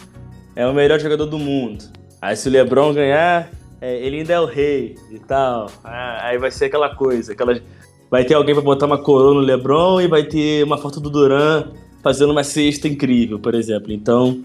é 0.55 0.67
o 0.67 0.73
melhor 0.73 1.01
jogador 1.01 1.27
do 1.27 1.39
mundo. 1.39 1.85
Aí 2.23 2.37
se 2.37 2.49
o 2.49 2.53
LeBron 2.53 2.93
ganhar, 2.95 3.51
é, 3.81 3.97
ele 3.99 4.19
ainda 4.19 4.35
é 4.35 4.41
o 4.41 4.45
rei 4.45 4.97
e 5.11 5.19
tal. 5.19 5.71
Ah, 5.83 6.29
aí 6.29 6.39
vai 6.39 6.51
ser 6.51 6.67
aquela 6.67 6.95
coisa, 6.95 7.33
aquela... 7.33 7.61
Vai 8.09 8.25
ter 8.25 8.35
alguém 8.35 8.55
pra 8.55 8.63
botar 8.63 8.87
uma 8.87 8.99
coroa 8.99 9.35
no 9.35 9.41
LeBron 9.41 10.01
e 10.01 10.09
vai 10.09 10.25
ter 10.25 10.65
uma 10.65 10.79
foto 10.79 11.01
do 11.01 11.11
Durant 11.11 11.67
fazendo 12.03 12.31
uma 12.31 12.45
cesta 12.45 12.89
incrível, 12.89 13.39
por 13.39 13.55
exemplo. 13.55 13.93
Então, 13.93 14.45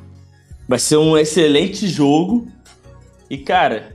vai 0.67 0.79
ser 0.79 0.97
um 0.97 1.17
excelente 1.17 1.87
jogo. 1.87 2.47
E, 3.29 3.37
cara, 3.37 3.94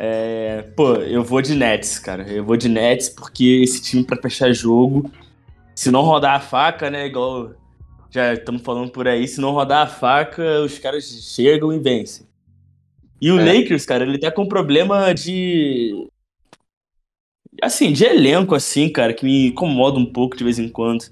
é, 0.00 0.62
pô, 0.76 0.94
eu 0.94 1.24
vou 1.24 1.42
de 1.42 1.56
Nets, 1.56 1.98
cara. 1.98 2.22
Eu 2.30 2.44
vou 2.44 2.56
de 2.56 2.68
Nets 2.68 3.08
porque 3.08 3.62
esse 3.64 3.82
time 3.82 4.04
para 4.04 4.22
fechar 4.22 4.52
jogo, 4.52 5.10
se 5.74 5.90
não 5.90 6.02
rodar 6.02 6.36
a 6.36 6.40
faca, 6.40 6.88
né, 6.88 7.06
igual 7.06 7.50
já 8.08 8.32
estamos 8.32 8.62
falando 8.62 8.92
por 8.92 9.08
aí, 9.08 9.26
se 9.26 9.40
não 9.40 9.50
rodar 9.50 9.82
a 9.82 9.90
faca, 9.90 10.60
os 10.60 10.78
caras 10.78 11.04
chegam 11.04 11.72
e 11.72 11.80
vencem. 11.80 12.26
E 13.20 13.32
o 13.32 13.40
é. 13.40 13.44
Lakers, 13.44 13.84
cara, 13.84 14.04
ele 14.04 14.18
tá 14.18 14.30
com 14.30 14.42
um 14.42 14.48
problema 14.48 15.12
de 15.12 16.08
assim, 17.60 17.92
de 17.92 18.04
elenco 18.04 18.54
assim, 18.54 18.88
cara, 18.88 19.12
que 19.12 19.24
me 19.24 19.48
incomoda 19.48 19.98
um 19.98 20.06
pouco 20.06 20.36
de 20.36 20.44
vez 20.44 20.60
em 20.60 20.68
quando. 20.68 21.06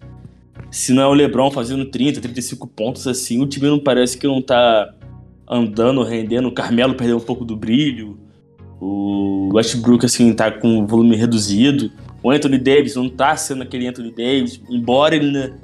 Se 0.70 0.92
não 0.92 1.02
é 1.02 1.06
o 1.08 1.12
LeBron 1.12 1.50
fazendo 1.50 1.90
30, 1.90 2.20
35 2.20 2.68
pontos 2.68 3.08
assim, 3.08 3.42
o 3.42 3.46
time 3.48 3.66
não 3.66 3.80
parece 3.80 4.16
que 4.16 4.28
não 4.28 4.40
tá 4.40 4.94
andando, 5.48 6.04
rendendo. 6.04 6.46
O 6.46 6.52
Carmelo 6.52 6.94
perdeu 6.94 7.16
um 7.16 7.20
pouco 7.20 7.44
do 7.44 7.56
brilho. 7.56 8.25
O 8.80 9.50
Westbrook, 9.54 10.04
assim, 10.04 10.32
tá 10.34 10.50
com 10.50 10.86
volume 10.86 11.16
reduzido. 11.16 11.90
O 12.22 12.30
Anthony 12.30 12.58
Davis 12.58 12.96
não 12.96 13.08
tá 13.08 13.36
sendo 13.36 13.62
aquele 13.62 13.86
Anthony 13.86 14.10
Davis. 14.10 14.60
Embora 14.68 15.16
ele 15.16 15.54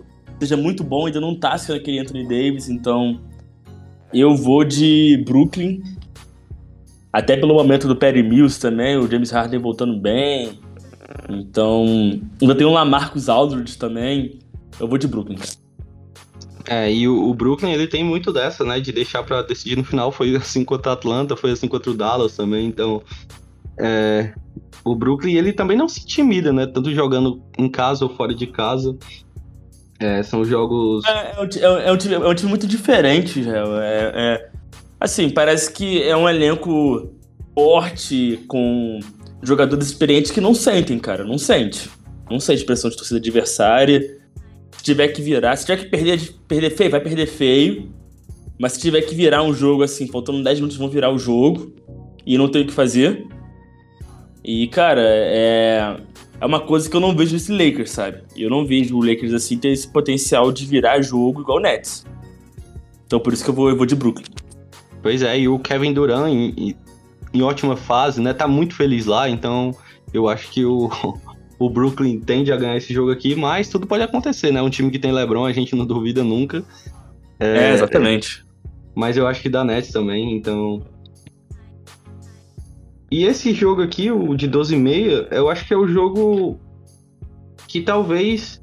seja 0.40 0.56
muito 0.56 0.82
bom, 0.82 1.06
ainda 1.06 1.20
não 1.20 1.34
tá 1.34 1.56
sendo 1.58 1.76
aquele 1.76 1.98
Anthony 1.98 2.26
Davis. 2.26 2.68
Então, 2.68 3.20
eu 4.12 4.34
vou 4.36 4.64
de 4.64 5.22
Brooklyn. 5.26 5.82
Até 7.12 7.36
pelo 7.36 7.54
momento 7.54 7.86
do 7.86 7.94
Perry 7.94 8.22
Mills 8.22 8.58
também, 8.58 8.96
o 8.96 9.10
James 9.10 9.30
Harden 9.30 9.60
voltando 9.60 9.98
bem. 9.98 10.58
Então, 11.28 11.84
ainda 12.40 12.54
tem 12.54 12.66
o 12.66 12.70
Lamarcus 12.70 13.28
Aldridge 13.28 13.76
também. 13.76 14.38
Eu 14.80 14.88
vou 14.88 14.96
de 14.96 15.06
Brooklyn. 15.06 15.36
É, 16.66 16.92
e 16.92 17.08
o, 17.08 17.28
o, 17.28 17.34
Brooklyn, 17.34 17.72
ele 17.72 17.86
tem 17.86 18.04
muito 18.04 18.32
dessa, 18.32 18.64
né, 18.64 18.80
de 18.80 18.92
deixar 18.92 19.22
para 19.22 19.42
decidir 19.42 19.76
no 19.76 19.84
final. 19.84 20.12
Foi 20.12 20.36
assim 20.36 20.64
contra 20.64 20.92
a 20.92 20.94
Atlanta, 20.94 21.36
foi 21.36 21.52
assim 21.52 21.68
contra 21.68 21.90
o 21.90 21.94
Dallas 21.94 22.36
também, 22.36 22.66
então... 22.66 23.02
É, 23.78 24.32
o 24.84 24.94
Brooklyn, 24.94 25.34
ele 25.34 25.52
também 25.52 25.76
não 25.76 25.88
se 25.88 26.00
intimida, 26.00 26.52
né, 26.52 26.66
tanto 26.66 26.92
jogando 26.92 27.42
em 27.56 27.68
casa 27.68 28.04
ou 28.04 28.14
fora 28.14 28.34
de 28.34 28.46
casa. 28.46 28.96
É, 29.98 30.22
são 30.22 30.44
jogos... 30.44 31.04
É, 31.04 31.34
é, 31.36 31.40
um, 31.40 31.78
é, 31.78 31.92
um 31.92 31.96
time, 31.96 32.14
é 32.14 32.28
um 32.28 32.34
time 32.34 32.50
muito 32.50 32.66
diferente. 32.66 33.44
É, 33.48 34.12
é, 34.14 34.50
assim, 34.98 35.30
parece 35.30 35.72
que 35.72 36.02
é 36.02 36.16
um 36.16 36.28
elenco 36.28 37.10
forte, 37.54 38.40
com 38.48 38.98
jogadores 39.42 39.86
experientes 39.86 40.30
que 40.30 40.40
não 40.40 40.54
sentem, 40.54 40.98
cara, 40.98 41.24
não 41.24 41.38
sente. 41.38 41.88
Não 42.30 42.40
sente 42.40 42.64
pressão 42.64 42.90
de 42.90 42.96
torcida 42.96 43.18
adversária 43.18 44.21
se 44.82 44.86
tiver 44.86 45.08
que 45.08 45.22
virar, 45.22 45.54
se 45.54 45.64
tiver 45.64 45.84
que 45.84 45.86
perder, 45.86 46.34
perder 46.48 46.70
feio, 46.70 46.90
vai 46.90 47.00
perder 47.00 47.26
feio. 47.26 47.88
Mas 48.58 48.72
se 48.72 48.80
tiver 48.80 49.00
que 49.02 49.14
virar 49.14 49.40
um 49.44 49.54
jogo 49.54 49.84
assim, 49.84 50.08
faltando 50.08 50.42
10 50.42 50.58
minutos, 50.58 50.76
vão 50.76 50.88
virar 50.88 51.10
o 51.10 51.18
jogo. 51.18 51.72
E 52.26 52.36
não 52.36 52.48
tem 52.48 52.62
o 52.62 52.66
que 52.66 52.72
fazer. 52.72 53.24
E, 54.44 54.66
cara, 54.66 55.00
é, 55.04 55.96
é 56.40 56.46
uma 56.46 56.58
coisa 56.58 56.90
que 56.90 56.96
eu 56.96 57.00
não 57.00 57.14
vejo 57.14 57.32
nesse 57.32 57.52
Lakers, 57.52 57.90
sabe? 57.90 58.22
Eu 58.36 58.50
não 58.50 58.66
vejo 58.66 58.96
o 58.96 59.04
Lakers 59.04 59.32
assim 59.32 59.56
ter 59.56 59.68
esse 59.68 59.86
potencial 59.86 60.50
de 60.50 60.66
virar 60.66 61.00
jogo 61.00 61.42
igual 61.42 61.58
o 61.58 61.60
Nets. 61.60 62.04
Então 63.06 63.20
por 63.20 63.32
isso 63.32 63.44
que 63.44 63.50
eu 63.50 63.54
vou, 63.54 63.68
eu 63.68 63.76
vou 63.76 63.86
de 63.86 63.94
Brooklyn. 63.94 64.26
Pois 65.00 65.22
é, 65.22 65.38
e 65.38 65.48
o 65.48 65.60
Kevin 65.60 65.92
Durant 65.92 66.28
em, 66.28 66.76
em 67.32 67.42
ótima 67.42 67.76
fase, 67.76 68.20
né? 68.20 68.34
Tá 68.34 68.48
muito 68.48 68.74
feliz 68.74 69.06
lá, 69.06 69.28
então 69.28 69.72
eu 70.12 70.28
acho 70.28 70.50
que 70.50 70.64
o, 70.64 70.90
o 71.64 71.70
Brooklyn 71.70 72.20
tende 72.20 72.52
a 72.52 72.56
ganhar 72.56 72.76
esse 72.76 72.92
jogo 72.92 73.10
aqui, 73.10 73.34
mas 73.34 73.68
tudo 73.68 73.86
pode 73.86 74.02
acontecer, 74.02 74.52
né? 74.52 74.60
Um 74.60 74.70
time 74.70 74.90
que 74.90 74.98
tem 74.98 75.12
LeBron, 75.12 75.44
a 75.44 75.52
gente 75.52 75.76
não 75.76 75.86
duvida 75.86 76.24
nunca. 76.24 76.64
É, 77.38 77.70
é 77.70 77.74
exatamente. 77.74 78.44
Mas 78.94 79.16
eu 79.16 79.26
acho 79.26 79.40
que 79.40 79.48
dá 79.48 79.64
Nets 79.64 79.92
também, 79.92 80.36
então. 80.36 80.82
E 83.10 83.24
esse 83.24 83.52
jogo 83.52 83.82
aqui, 83.82 84.10
o 84.10 84.34
de 84.34 84.48
12 84.48 84.74
e 84.74 84.78
meia, 84.78 85.28
eu 85.30 85.48
acho 85.48 85.66
que 85.66 85.74
é 85.74 85.76
o 85.76 85.86
jogo 85.86 86.58
que 87.68 87.82
talvez 87.82 88.62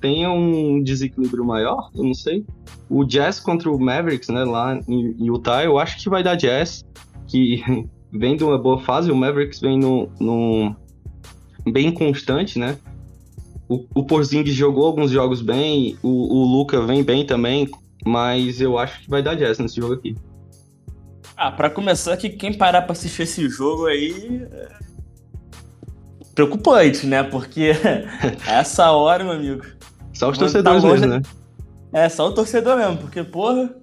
tenha 0.00 0.30
um 0.30 0.82
desequilíbrio 0.82 1.44
maior, 1.44 1.90
eu 1.94 2.02
não 2.02 2.14
sei. 2.14 2.44
O 2.88 3.04
Jazz 3.04 3.38
contra 3.38 3.70
o 3.70 3.78
Mavericks, 3.78 4.28
né, 4.28 4.44
lá 4.44 4.78
em 4.88 5.14
Utah, 5.24 5.62
eu 5.62 5.78
acho 5.78 6.02
que 6.02 6.10
vai 6.10 6.22
dar 6.22 6.34
Jazz, 6.34 6.84
que 7.26 7.62
vem 8.12 8.36
de 8.36 8.44
uma 8.44 8.58
boa 8.58 8.80
fase, 8.80 9.10
o 9.10 9.16
Mavericks 9.16 9.60
vem 9.60 9.78
no, 9.78 10.10
no, 10.18 10.74
bem 11.66 11.92
constante, 11.92 12.58
né? 12.58 12.78
O, 13.68 13.86
o 13.94 14.04
Porzingis 14.04 14.54
jogou 14.54 14.86
alguns 14.86 15.10
jogos 15.10 15.40
bem, 15.40 15.96
o, 16.02 16.08
o 16.08 16.44
Luca 16.44 16.84
vem 16.84 17.02
bem 17.02 17.24
também, 17.24 17.68
mas 18.04 18.60
eu 18.60 18.78
acho 18.78 19.00
que 19.00 19.10
vai 19.10 19.22
dar 19.22 19.34
jazz 19.34 19.58
nesse 19.58 19.76
jogo 19.76 19.94
aqui. 19.94 20.16
Ah, 21.36 21.50
para 21.50 21.70
começar 21.70 22.16
que 22.16 22.28
quem 22.28 22.52
parar 22.52 22.82
para 22.82 22.92
assistir 22.92 23.22
esse 23.22 23.48
jogo 23.48 23.86
aí 23.86 24.46
é 24.52 24.92
preocupante, 26.34 27.06
né? 27.06 27.22
Porque 27.22 27.72
essa 28.46 28.90
hora, 28.90 29.24
meu 29.24 29.34
amigo. 29.34 29.62
Só 30.12 30.30
os 30.30 30.38
torcedores 30.38 30.82
tá 30.82 30.88
longe, 30.88 31.06
mesmo, 31.06 31.16
né? 31.16 31.22
É, 31.92 32.08
só 32.08 32.28
o 32.28 32.32
torcedor 32.32 32.76
mesmo, 32.76 32.98
porque, 32.98 33.22
porra. 33.22 33.74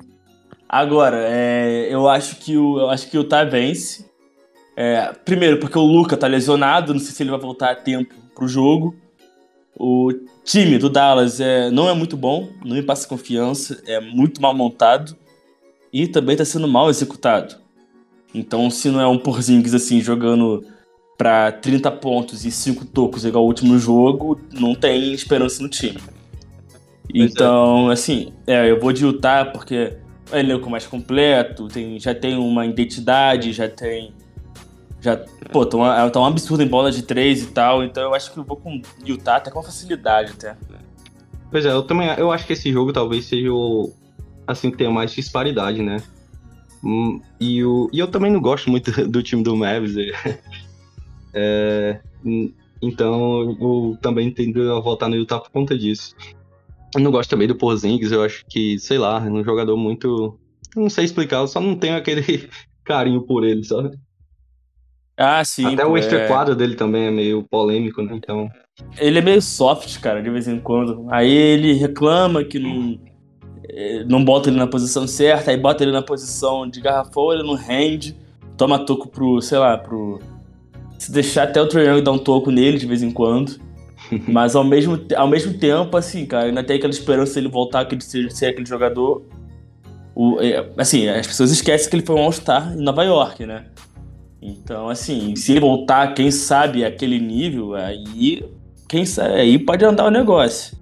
Agora, 0.67 1.17
é, 1.19 1.88
eu 1.91 2.07
acho 2.07 2.36
que 2.38 2.55
o 2.57 2.80
eu 2.80 2.89
acho 2.89 3.09
que 3.09 3.17
o 3.17 3.23
Tá 3.23 3.43
vence. 3.43 4.09
É, 4.82 5.11
primeiro, 5.25 5.59
porque 5.59 5.77
o 5.77 5.84
Luca 5.84 6.15
tá 6.15 6.25
lesionado, 6.25 6.93
não 6.93 7.01
sei 7.01 7.11
se 7.11 7.21
ele 7.21 7.32
vai 7.32 7.39
voltar 7.39 7.71
a 7.71 7.75
tempo 7.75 8.15
pro 8.34 8.47
jogo. 8.47 8.95
O 9.77 10.13
time 10.45 10.77
do 10.77 10.89
Dallas 10.89 11.41
é, 11.41 11.69
não 11.69 11.89
é 11.89 11.93
muito 11.93 12.15
bom, 12.15 12.47
não 12.63 12.77
me 12.77 12.82
passa 12.82 13.05
confiança, 13.05 13.84
é 13.86 13.99
muito 13.99 14.41
mal 14.41 14.53
montado 14.53 15.17
e 15.91 16.07
também 16.07 16.38
tá 16.38 16.45
sendo 16.45 16.65
mal 16.65 16.89
executado. 16.89 17.57
Então, 18.34 18.69
se 18.69 18.88
não 18.88 19.01
é 19.01 19.07
um 19.07 19.17
Porzingis 19.17 19.73
assim 19.73 19.99
jogando 19.99 20.63
para 21.17 21.51
30 21.51 21.91
pontos 21.91 22.45
e 22.45 22.51
5 22.51 22.86
tocos 22.86 23.25
igual 23.25 23.43
o 23.43 23.47
último 23.47 23.77
jogo, 23.77 24.39
não 24.53 24.73
tem 24.73 25.11
esperança 25.11 25.61
no 25.61 25.67
time. 25.67 25.99
Pois 27.11 27.21
é. 27.21 27.25
então, 27.25 27.89
é. 27.89 27.93
assim, 27.93 28.32
é, 28.47 28.71
eu 28.71 28.80
vou 28.80 28.93
de 28.93 29.03
Utah 29.03 29.43
porque 29.43 29.97
elenco 30.32 30.69
mais 30.69 30.88
completo, 30.88 31.67
tem, 31.67 31.99
já 31.99 32.15
tem 32.15 32.38
uma 32.38 32.65
identidade, 32.65 33.51
já 33.51 33.67
tem. 33.67 34.13
Já, 35.02 35.18
pô, 35.52 35.66
tá 35.66 35.78
um, 35.78 36.22
um 36.22 36.26
absurdo 36.26 36.62
em 36.62 36.68
bola 36.68 36.91
de 36.91 37.04
três 37.04 37.43
e 37.43 37.47
tal, 37.47 37.84
então 37.84 38.04
eu 38.04 38.14
acho 38.14 38.32
que 38.34 38.38
eu 38.38 38.43
vou 38.43 38.58
com 38.58 38.82
Utah 39.06 39.38
até 39.38 39.50
com 39.50 39.64
facilidade 39.64 40.34
até. 40.34 40.58
Pois 41.50 41.66
é, 41.66 41.72
eu 41.72 41.84
também 41.84 42.10
eu 42.18 42.32
acho 42.32 42.45
que 42.45 42.54
esse 42.54 42.72
jogo 42.72 42.91
talvez 42.91 43.26
seja 43.26 43.52
o 43.52 43.91
assim 44.45 44.70
que 44.72 44.78
tenha 44.78 44.91
mais 44.91 45.12
disparidade, 45.12 45.82
né? 45.82 46.02
Hum, 46.84 47.22
e, 47.39 47.64
o, 47.64 47.89
e 47.93 48.00
eu 48.00 48.08
também 48.08 48.32
não 48.32 48.41
gosto 48.41 48.70
muito 48.70 48.91
do 49.08 49.24
time 49.24 49.43
do 49.43 49.56
Mavis. 49.56 49.95
É, 51.34 52.00
então 52.82 53.58
eu 53.60 53.97
também 54.02 54.32
tendo 54.32 54.74
a 54.74 54.80
voltar 54.80 55.08
no 55.08 55.16
Utah 55.16 55.39
por 55.39 55.52
conta 55.52 55.78
disso. 55.78 56.16
Eu 56.95 57.02
não 57.02 57.12
gosto 57.12 57.30
também 57.30 57.47
do 57.47 57.56
Porzingis, 57.56 58.12
eu 58.12 58.24
acho 58.24 58.43
que, 58.47 58.80
sei 58.80 58.97
lá, 58.97 59.24
é 59.24 59.30
um 59.30 59.43
jogador 59.43 59.78
muito. 59.78 60.39
Não 60.76 60.89
sei 60.89 61.06
explicar, 61.06 61.38
eu 61.38 61.47
só 61.47 61.62
não 61.62 61.76
tenho 61.76 61.95
aquele 61.95 62.50
carinho 62.84 63.22
por 63.22 63.43
ele, 63.43 63.64
sabe? 63.64 63.97
Ah, 65.20 65.43
sim. 65.43 65.74
Até 65.74 65.84
pô, 65.84 65.91
o 65.91 65.97
extra 65.97 66.20
é... 66.20 66.28
quadro 66.28 66.55
dele 66.55 66.76
também 66.76 67.07
é 67.07 67.11
meio 67.11 67.43
polêmico, 67.43 68.01
né? 68.01 68.13
Então. 68.15 68.49
Ele 68.97 69.20
é 69.20 69.22
meio 69.22 69.41
soft, 69.41 69.99
cara, 69.99 70.24
de 70.24 70.30
vez 70.30 70.47
em 70.47 70.57
quando. 70.57 71.05
Aí 71.09 71.30
ele 71.30 71.74
reclama 71.74 72.41
que 72.45 72.57
não, 72.57 72.97
eh, 73.67 74.05
não 74.07 74.24
bota 74.24 74.49
ele 74.49 74.57
na 74.57 74.65
posição 74.65 75.05
certa, 75.05 75.51
aí 75.51 75.57
bota 75.57 75.84
ele 75.84 75.91
na 75.91 76.01
posição 76.01 76.65
de 76.65 76.80
garrafão, 76.80 77.34
ele 77.34 77.43
não 77.43 77.55
rende, 77.55 78.15
toma 78.55 78.80
toco 78.80 79.09
pro, 79.09 79.41
sei 79.41 79.57
lá, 79.57 79.78
pro. 79.78 80.22
Se 80.97 81.11
deixar 81.11 81.43
até 81.43 81.61
o 81.61 81.67
Trae 81.67 82.01
dar 82.01 82.13
um 82.13 82.17
toco 82.17 82.49
nele 82.49 82.78
de 82.78 82.88
vez 82.88 83.03
em 83.03 83.11
quando. 83.11 83.59
Mas 84.26 84.55
ao 84.55 84.63
mesmo, 84.63 84.97
ao 85.17 85.28
mesmo 85.28 85.53
tempo, 85.53 85.97
assim, 85.97 86.26
cara, 86.26 86.45
ainda 86.45 86.63
tem 86.63 86.78
aquela 86.78 86.93
esperança 86.93 87.34
de 87.34 87.39
ele 87.39 87.49
voltar 87.49 87.86
a 87.86 87.99
ser, 87.99 88.32
ser 88.32 88.45
aquele 88.47 88.65
jogador. 88.65 89.26
O, 90.15 90.39
é, 90.39 90.65
assim, 90.78 91.09
as 91.09 91.28
pessoas 91.28 91.51
esquecem 91.51 91.89
que 91.89 91.95
ele 91.97 92.05
foi 92.05 92.15
um 92.15 92.24
All-Star 92.24 92.74
em 92.74 92.82
Nova 92.82 93.03
York, 93.03 93.45
né? 93.45 93.65
Então, 94.42 94.88
assim, 94.88 95.36
se 95.36 95.52
ele 95.52 95.60
voltar, 95.60 96.14
quem 96.14 96.32
sabe, 96.32 96.86
aquele 96.86 97.20
nível, 97.20 97.76
aí. 97.76 98.44
Quem 98.88 99.06
sabe, 99.06 99.34
aí 99.36 99.60
pode 99.60 99.84
andar 99.86 100.06
o 100.06 100.12
negócio. 100.12 100.78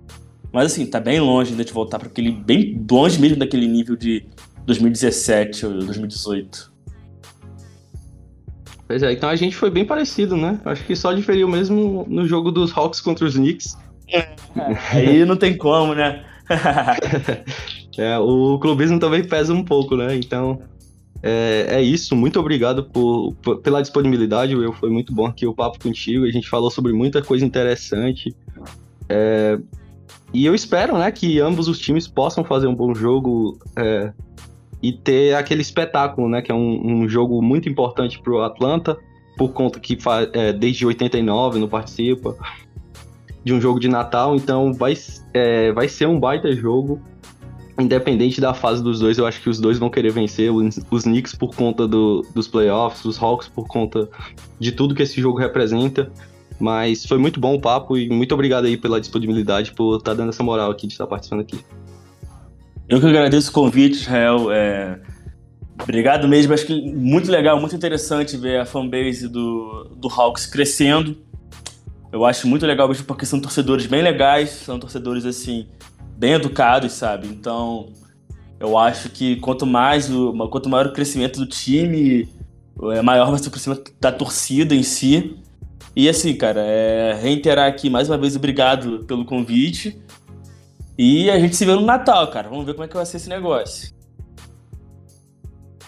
Mas 0.51 0.67
assim, 0.71 0.85
tá 0.85 0.99
bem 0.99 1.19
longe 1.19 1.51
ainda 1.51 1.65
de 1.65 1.73
voltar 1.73 1.99
para 1.99 2.07
aquele. 2.07 2.31
bem 2.31 2.85
longe 2.89 3.19
mesmo 3.19 3.37
daquele 3.37 3.67
nível 3.67 3.95
de 3.95 4.25
2017 4.65 5.65
ou 5.65 5.73
2018. 5.73 6.71
Pois 8.87 9.03
é, 9.03 9.11
então 9.11 9.27
a 9.27 9.35
gente 9.35 9.55
foi 9.55 9.69
bem 9.69 9.83
parecido, 9.83 10.37
né? 10.37 10.61
Acho 10.63 10.85
que 10.85 10.95
só 10.95 11.11
diferiu 11.11 11.47
mesmo 11.47 12.05
no 12.07 12.25
jogo 12.25 12.51
dos 12.51 12.75
Hawks 12.75 13.01
contra 13.01 13.25
os 13.25 13.35
Knicks. 13.35 13.77
Aí 14.91 15.25
não 15.25 15.35
tem 15.35 15.57
como, 15.57 15.93
né? 15.93 16.23
é, 17.97 18.17
o 18.17 18.57
clubismo 18.59 18.97
também 18.97 19.27
pesa 19.27 19.53
um 19.53 19.63
pouco, 19.63 19.97
né? 19.97 20.15
Então, 20.15 20.61
é, 21.21 21.67
é 21.69 21.81
isso. 21.81 22.15
Muito 22.15 22.39
obrigado 22.39 22.83
por, 22.83 23.33
por, 23.41 23.59
pela 23.59 23.81
disponibilidade, 23.81 24.55
Will. 24.55 24.73
Foi 24.73 24.89
muito 24.89 25.13
bom 25.13 25.25
aqui 25.25 25.45
o 25.45 25.53
papo 25.53 25.79
contigo. 25.79 26.25
A 26.25 26.31
gente 26.31 26.49
falou 26.49 26.69
sobre 26.69 26.93
muita 26.93 27.21
coisa 27.21 27.45
interessante. 27.45 28.35
É, 29.09 29.59
e 30.33 30.45
eu 30.45 30.53
espero, 30.53 30.97
né, 30.97 31.11
que 31.11 31.39
ambos 31.39 31.67
os 31.67 31.79
times 31.79 32.07
possam 32.07 32.43
fazer 32.43 32.67
um 32.67 32.75
bom 32.75 32.93
jogo 32.93 33.57
é, 33.77 34.11
e 34.81 34.91
ter 34.91 35.35
aquele 35.35 35.61
espetáculo, 35.61 36.29
né? 36.29 36.41
Que 36.41 36.51
é 36.51 36.55
um, 36.55 37.03
um 37.03 37.09
jogo 37.09 37.41
muito 37.41 37.67
importante 37.67 38.19
para 38.21 38.33
o 38.33 38.41
Atlanta, 38.41 38.97
por 39.37 39.49
conta 39.49 39.79
que 39.79 39.99
faz, 39.99 40.29
é, 40.33 40.51
desde 40.53 40.85
89 40.85 41.59
não 41.59 41.67
participa 41.67 42.35
de 43.43 43.53
um 43.53 43.61
jogo 43.61 43.79
de 43.79 43.87
Natal, 43.87 44.35
então 44.35 44.73
vai, 44.73 44.93
é, 45.33 45.71
vai 45.71 45.87
ser 45.87 46.05
um 46.05 46.19
baita 46.19 46.51
jogo. 46.51 47.01
Independente 47.79 48.41
da 48.41 48.53
fase 48.53 48.81
dos 48.81 48.99
dois, 48.99 49.17
eu 49.17 49.27
acho 49.27 49.39
que 49.41 49.49
os 49.49 49.59
dois 49.59 49.77
vão 49.77 49.89
querer 49.89 50.11
vencer. 50.11 50.51
Os, 50.51 51.03
Knicks 51.03 51.35
por 51.35 51.55
conta 51.55 51.87
do, 51.87 52.25
dos 52.33 52.47
playoffs, 52.47 53.05
os 53.05 53.21
Hawks 53.21 53.47
por 53.47 53.67
conta 53.67 54.09
de 54.59 54.71
tudo 54.71 54.95
que 54.95 55.03
esse 55.03 55.21
jogo 55.21 55.37
representa. 55.37 56.11
Mas 56.59 57.05
foi 57.05 57.19
muito 57.19 57.39
bom 57.39 57.53
o 57.53 57.61
papo 57.61 57.95
e 57.95 58.09
muito 58.09 58.33
obrigado 58.33 58.65
aí 58.65 58.77
pela 58.77 58.99
disponibilidade, 58.99 59.73
por 59.73 59.97
estar 59.97 60.11
tá 60.11 60.17
dando 60.17 60.29
essa 60.29 60.41
moral 60.41 60.71
aqui 60.71 60.87
de 60.87 60.93
estar 60.93 61.05
participando 61.05 61.41
aqui. 61.41 61.59
Eu 62.89 62.99
que 62.99 63.05
agradeço 63.05 63.51
o 63.51 63.53
convite, 63.53 63.97
Israel. 63.97 64.51
É... 64.51 64.99
Obrigado 65.83 66.27
mesmo. 66.27 66.53
Acho 66.53 66.65
que 66.65 66.91
muito 66.91 67.29
legal, 67.29 67.59
muito 67.59 67.75
interessante 67.75 68.35
ver 68.37 68.59
a 68.59 68.65
fanbase 68.65 69.27
do, 69.27 69.91
do 69.95 70.07
Hawks 70.07 70.47
crescendo. 70.47 71.15
Eu 72.11 72.25
acho 72.25 72.47
muito 72.47 72.65
legal 72.65 72.87
mesmo 72.87 73.05
porque 73.05 73.25
são 73.25 73.39
torcedores 73.39 73.85
bem 73.85 74.01
legais, 74.01 74.49
são 74.49 74.79
torcedores 74.79 75.25
assim, 75.25 75.67
bem 76.17 76.33
educados, 76.33 76.93
sabe? 76.93 77.27
Então, 77.27 77.93
eu 78.59 78.77
acho 78.77 79.09
que 79.09 79.35
quanto 79.37 79.65
mais 79.65 80.11
o, 80.11 80.33
quanto 80.49 80.67
maior 80.67 80.87
o 80.87 80.93
crescimento 80.93 81.39
do 81.39 81.45
time, 81.45 82.27
é 82.91 83.01
maior 83.01 83.29
vai 83.29 83.39
ser 83.39 83.49
o 83.49 83.51
crescimento 83.51 83.91
da 83.99 84.11
torcida 84.11 84.73
em 84.73 84.83
si. 84.83 85.37
E 85.95 86.09
assim, 86.09 86.35
cara, 86.35 86.61
é, 86.61 87.13
reiterar 87.13 87.67
aqui 87.67 87.89
mais 87.89 88.09
uma 88.09 88.17
vez 88.17 88.35
obrigado 88.35 89.05
pelo 89.05 89.25
convite. 89.25 89.99
E 90.97 91.29
a 91.29 91.39
gente 91.39 91.55
se 91.55 91.65
vê 91.65 91.73
no 91.73 91.81
Natal, 91.81 92.27
cara. 92.29 92.49
Vamos 92.49 92.65
ver 92.65 92.73
como 92.73 92.83
é 92.83 92.87
que 92.87 92.95
vai 92.95 93.05
ser 93.05 93.17
esse 93.17 93.29
negócio. 93.29 93.95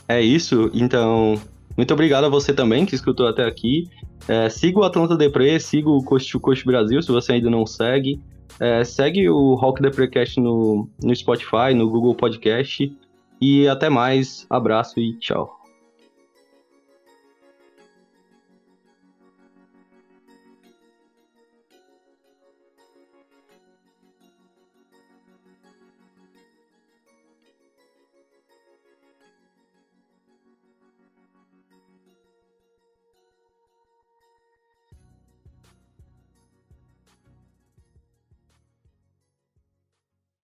É 0.07 0.21
isso, 0.21 0.69
então. 0.73 1.39
Muito 1.75 1.93
obrigado 1.93 2.25
a 2.25 2.29
você 2.29 2.53
também 2.53 2.85
que 2.85 2.93
escutou 2.93 3.27
até 3.27 3.45
aqui. 3.45 3.87
É, 4.27 4.49
siga 4.49 4.79
o 4.79 4.83
Atlanta 4.83 5.15
Depre, 5.15 5.59
siga 5.59 5.89
o 5.89 6.03
Coast 6.03 6.31
to 6.31 6.39
Coast 6.39 6.65
Brasil, 6.65 7.01
se 7.01 7.11
você 7.11 7.33
ainda 7.33 7.49
não 7.49 7.65
segue. 7.65 8.19
É, 8.59 8.83
segue 8.83 9.29
o 9.29 9.55
Rock 9.55 9.81
Deprecast 9.81 10.39
no, 10.39 10.89
no 11.01 11.15
Spotify, 11.15 11.73
no 11.73 11.89
Google 11.89 12.15
Podcast. 12.15 12.95
E 13.41 13.67
até 13.67 13.89
mais. 13.89 14.45
Abraço 14.49 14.99
e 14.99 15.17
tchau. 15.17 15.58